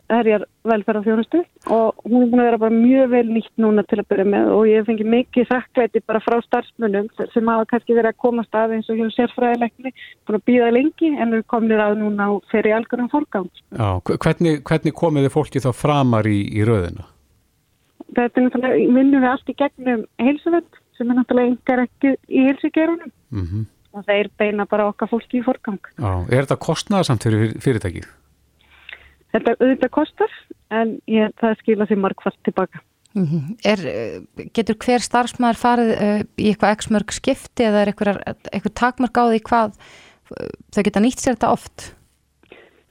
allherjar 0.06 0.44
velferðarfjónustu 0.66 1.40
og 1.74 2.04
hún 2.04 2.24
er 2.24 2.30
búin 2.30 2.42
að 2.42 2.48
vera 2.48 2.60
bara 2.62 2.76
mjög 2.76 3.10
vel 3.12 3.24
nýtt 3.30 3.52
núna 3.62 3.84
til 3.88 3.98
að 4.00 4.08
byrja 4.12 4.26
með 4.32 4.50
og 4.54 4.62
ég 4.70 4.80
hef 4.80 4.88
fengið 4.90 5.10
mikið 5.14 5.48
þakklæti 5.50 6.02
bara 6.06 6.22
frá 6.24 6.36
starfsmunum 6.44 7.10
sem 7.34 7.50
hafa 7.52 7.68
kannski 7.72 7.96
verið 7.96 8.12
að 8.12 8.22
komast 8.24 8.58
að 8.58 8.76
eins 8.76 8.90
og 8.92 9.00
hjá 9.00 9.12
sérfræðilegni 9.16 9.92
búin 10.26 10.40
að 10.40 10.46
býða 10.50 10.72
lengi 10.76 11.12
en 11.12 11.36
við 11.36 11.44
komum 11.52 11.84
að 11.86 12.00
núna 12.00 12.30
og 12.34 12.42
fer 12.52 12.68
í 12.68 12.74
algjörum 12.76 13.12
fórgang. 13.12 13.50
Hvernig, 14.10 14.62
hvernig 14.66 14.96
komið 14.96 15.28
þið 15.28 15.36
fólki 15.36 15.62
þá 15.62 15.70
framar 15.76 16.28
í, 16.30 16.40
í 16.56 16.66
röðina? 16.66 17.06
Þetta 18.16 18.40
er 18.40 18.44
náttúrulega, 18.46 18.90
vinnum 18.96 19.24
við 19.24 19.30
allt 19.30 19.48
í 19.50 19.56
gegnum 19.58 20.04
heilsuvend 20.22 20.82
sem 20.96 21.10
er 21.10 21.18
náttúrulega 21.18 21.52
yngar 21.52 21.82
ekki 21.88 22.14
í 22.28 22.44
heilsugerunum 22.48 23.10
Mm 23.26 23.66
og 23.96 24.04
þeir 24.04 24.30
beina 24.38 24.66
bara 24.68 24.90
okkar 24.90 25.10
fólki 25.10 25.40
í 25.40 25.44
fórgang. 25.46 25.80
Já, 25.96 26.10
er 26.28 26.44
þetta 26.44 26.58
kostnaðarsamt 26.60 27.26
fyrir 27.26 27.54
fyrirtækið? 27.64 28.08
Þetta 29.36 29.56
auðvitað 29.60 29.92
kostar 29.92 30.36
en 30.74 30.96
ég, 31.10 31.32
það 31.40 31.58
skila 31.60 31.88
því 31.88 31.98
margfald 32.02 32.38
tilbaka. 32.48 32.82
Mhm. 33.16 33.56
Er, 33.64 33.82
uh, 33.88 34.46
getur 34.56 34.76
hver 34.84 35.04
starfsmæður 35.04 35.60
farið 35.60 35.92
uh, 35.94 36.18
í 36.36 36.50
eitthvað 36.50 36.74
x-mörg 36.76 37.14
skipti 37.16 37.64
eða 37.64 37.84
er 37.84 37.92
eitthvað, 37.92 38.74
takmörg 38.76 39.16
á 39.16 39.24
því 39.30 39.40
hvað 39.46 39.78
uh, 39.78 40.50
þau 40.74 40.82
geta 40.84 41.04
nýtt 41.04 41.22
sér 41.22 41.38
þetta 41.38 41.52
oft? 41.54 41.90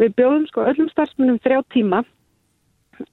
Við 0.02 0.16
bjóðum 0.18 0.48
sko 0.50 0.66
öllum 0.66 0.90
starfsmunum 0.92 1.38
þrjá 1.44 1.62
tíma 1.72 2.02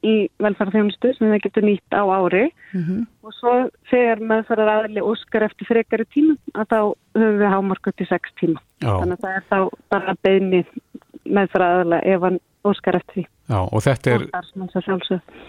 í 0.06 0.14
velferðarþjónustu 0.42 1.10
sem 1.16 1.30
það 1.30 1.42
getur 1.46 1.66
nýtt 1.66 1.96
á 1.96 2.02
ári 2.06 2.46
Mm 2.72 3.06
og 3.22 3.34
svo 3.36 3.52
þegar 3.86 4.18
meðferðar 4.26 4.70
aðli 4.72 5.02
óskar 5.06 5.44
eftir 5.46 5.68
frekari 5.68 6.06
tíma 6.10 6.34
að 6.58 6.72
þá 6.72 6.78
höfum 7.14 7.36
við 7.38 7.52
hámark 7.52 7.86
upp 7.86 7.96
til 8.00 8.06
sex 8.08 8.32
tíma. 8.40 8.58
Já, 8.82 8.98
Þannig 8.98 9.14
að 9.14 9.22
það 9.22 9.36
er 9.36 9.44
þá 9.46 9.58
bara 9.94 10.14
beini 10.26 10.62
meðferðar 11.22 11.82
aðla 11.84 12.00
ef 12.02 12.24
hann 12.26 12.40
óskar 12.68 12.98
eftir 12.98 13.22
því. 13.22 13.24
já, 13.48 13.58
og 13.62 13.82
þetta 13.82 14.14
er, 14.14 14.28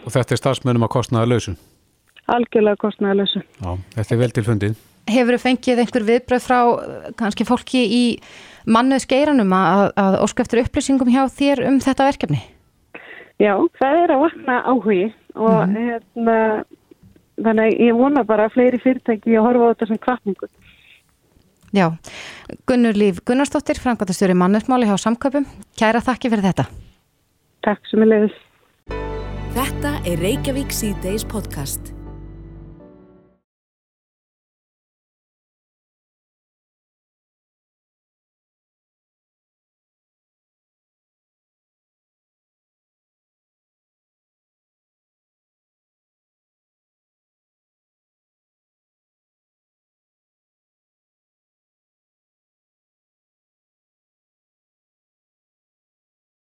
Og 0.06 0.12
þetta 0.12 0.36
er 0.36 0.42
starfsmönnum 0.42 0.88
að 0.88 0.94
kostnaða 0.98 1.30
lausu. 1.34 1.56
Algjörlega 2.32 2.80
kostnæðalösu. 2.80 3.42
Já, 3.60 3.72
þetta 3.98 4.16
er 4.16 4.20
vel 4.22 4.32
til 4.32 4.44
fundið. 4.48 4.76
Hefur 5.12 5.36
þau 5.36 5.44
fengið 5.44 5.82
einhver 5.84 6.06
viðbröð 6.08 6.44
frá 6.46 6.60
uh, 6.64 7.08
kannski 7.20 7.44
fólki 7.44 7.82
í 7.84 8.04
mannuð 8.64 9.04
skeiranum 9.04 9.52
að, 9.58 9.90
að 10.00 10.20
óska 10.24 10.46
eftir 10.46 10.62
upplýsingum 10.64 11.12
hjá 11.12 11.26
þér 11.28 11.66
um 11.68 11.82
þetta 11.84 12.08
verkefni? 12.08 12.40
Já, 13.42 13.58
það 13.82 14.00
er 14.06 14.14
að 14.16 14.22
vakna 14.24 14.60
áhugi 14.70 15.10
og 15.36 15.74
hérna, 15.74 16.38
þannig 17.42 17.66
að 17.66 17.84
ég 17.84 18.00
vona 18.00 18.24
bara 18.24 18.48
að 18.48 18.56
fleiri 18.56 18.80
fyrirtæki 18.80 19.36
að 19.36 19.48
horfa 19.50 19.68
á 19.68 19.72
þetta 19.74 19.90
sem 19.90 20.02
kvartningu. 20.08 20.50
Já, 21.74 21.88
Gunnur 22.70 22.96
Líf 22.96 23.20
Gunnarsdóttir, 23.26 23.82
framkvæmtastjóri 23.82 24.38
mannuðsmáli 24.38 24.88
hjá 24.88 24.96
samköpum. 25.02 25.48
Kæra 25.76 26.04
þakki 26.06 26.30
fyrir 26.32 26.46
þetta. 26.46 26.70
Takk 27.64 27.88
sem 27.88 28.04
ég 28.04 28.12
leiðis. 28.12 28.40
Þetta 29.56 29.98
er 30.10 30.24
Reykjavík 30.24 30.74
C-Days 30.76 31.24
podcast. 31.24 31.94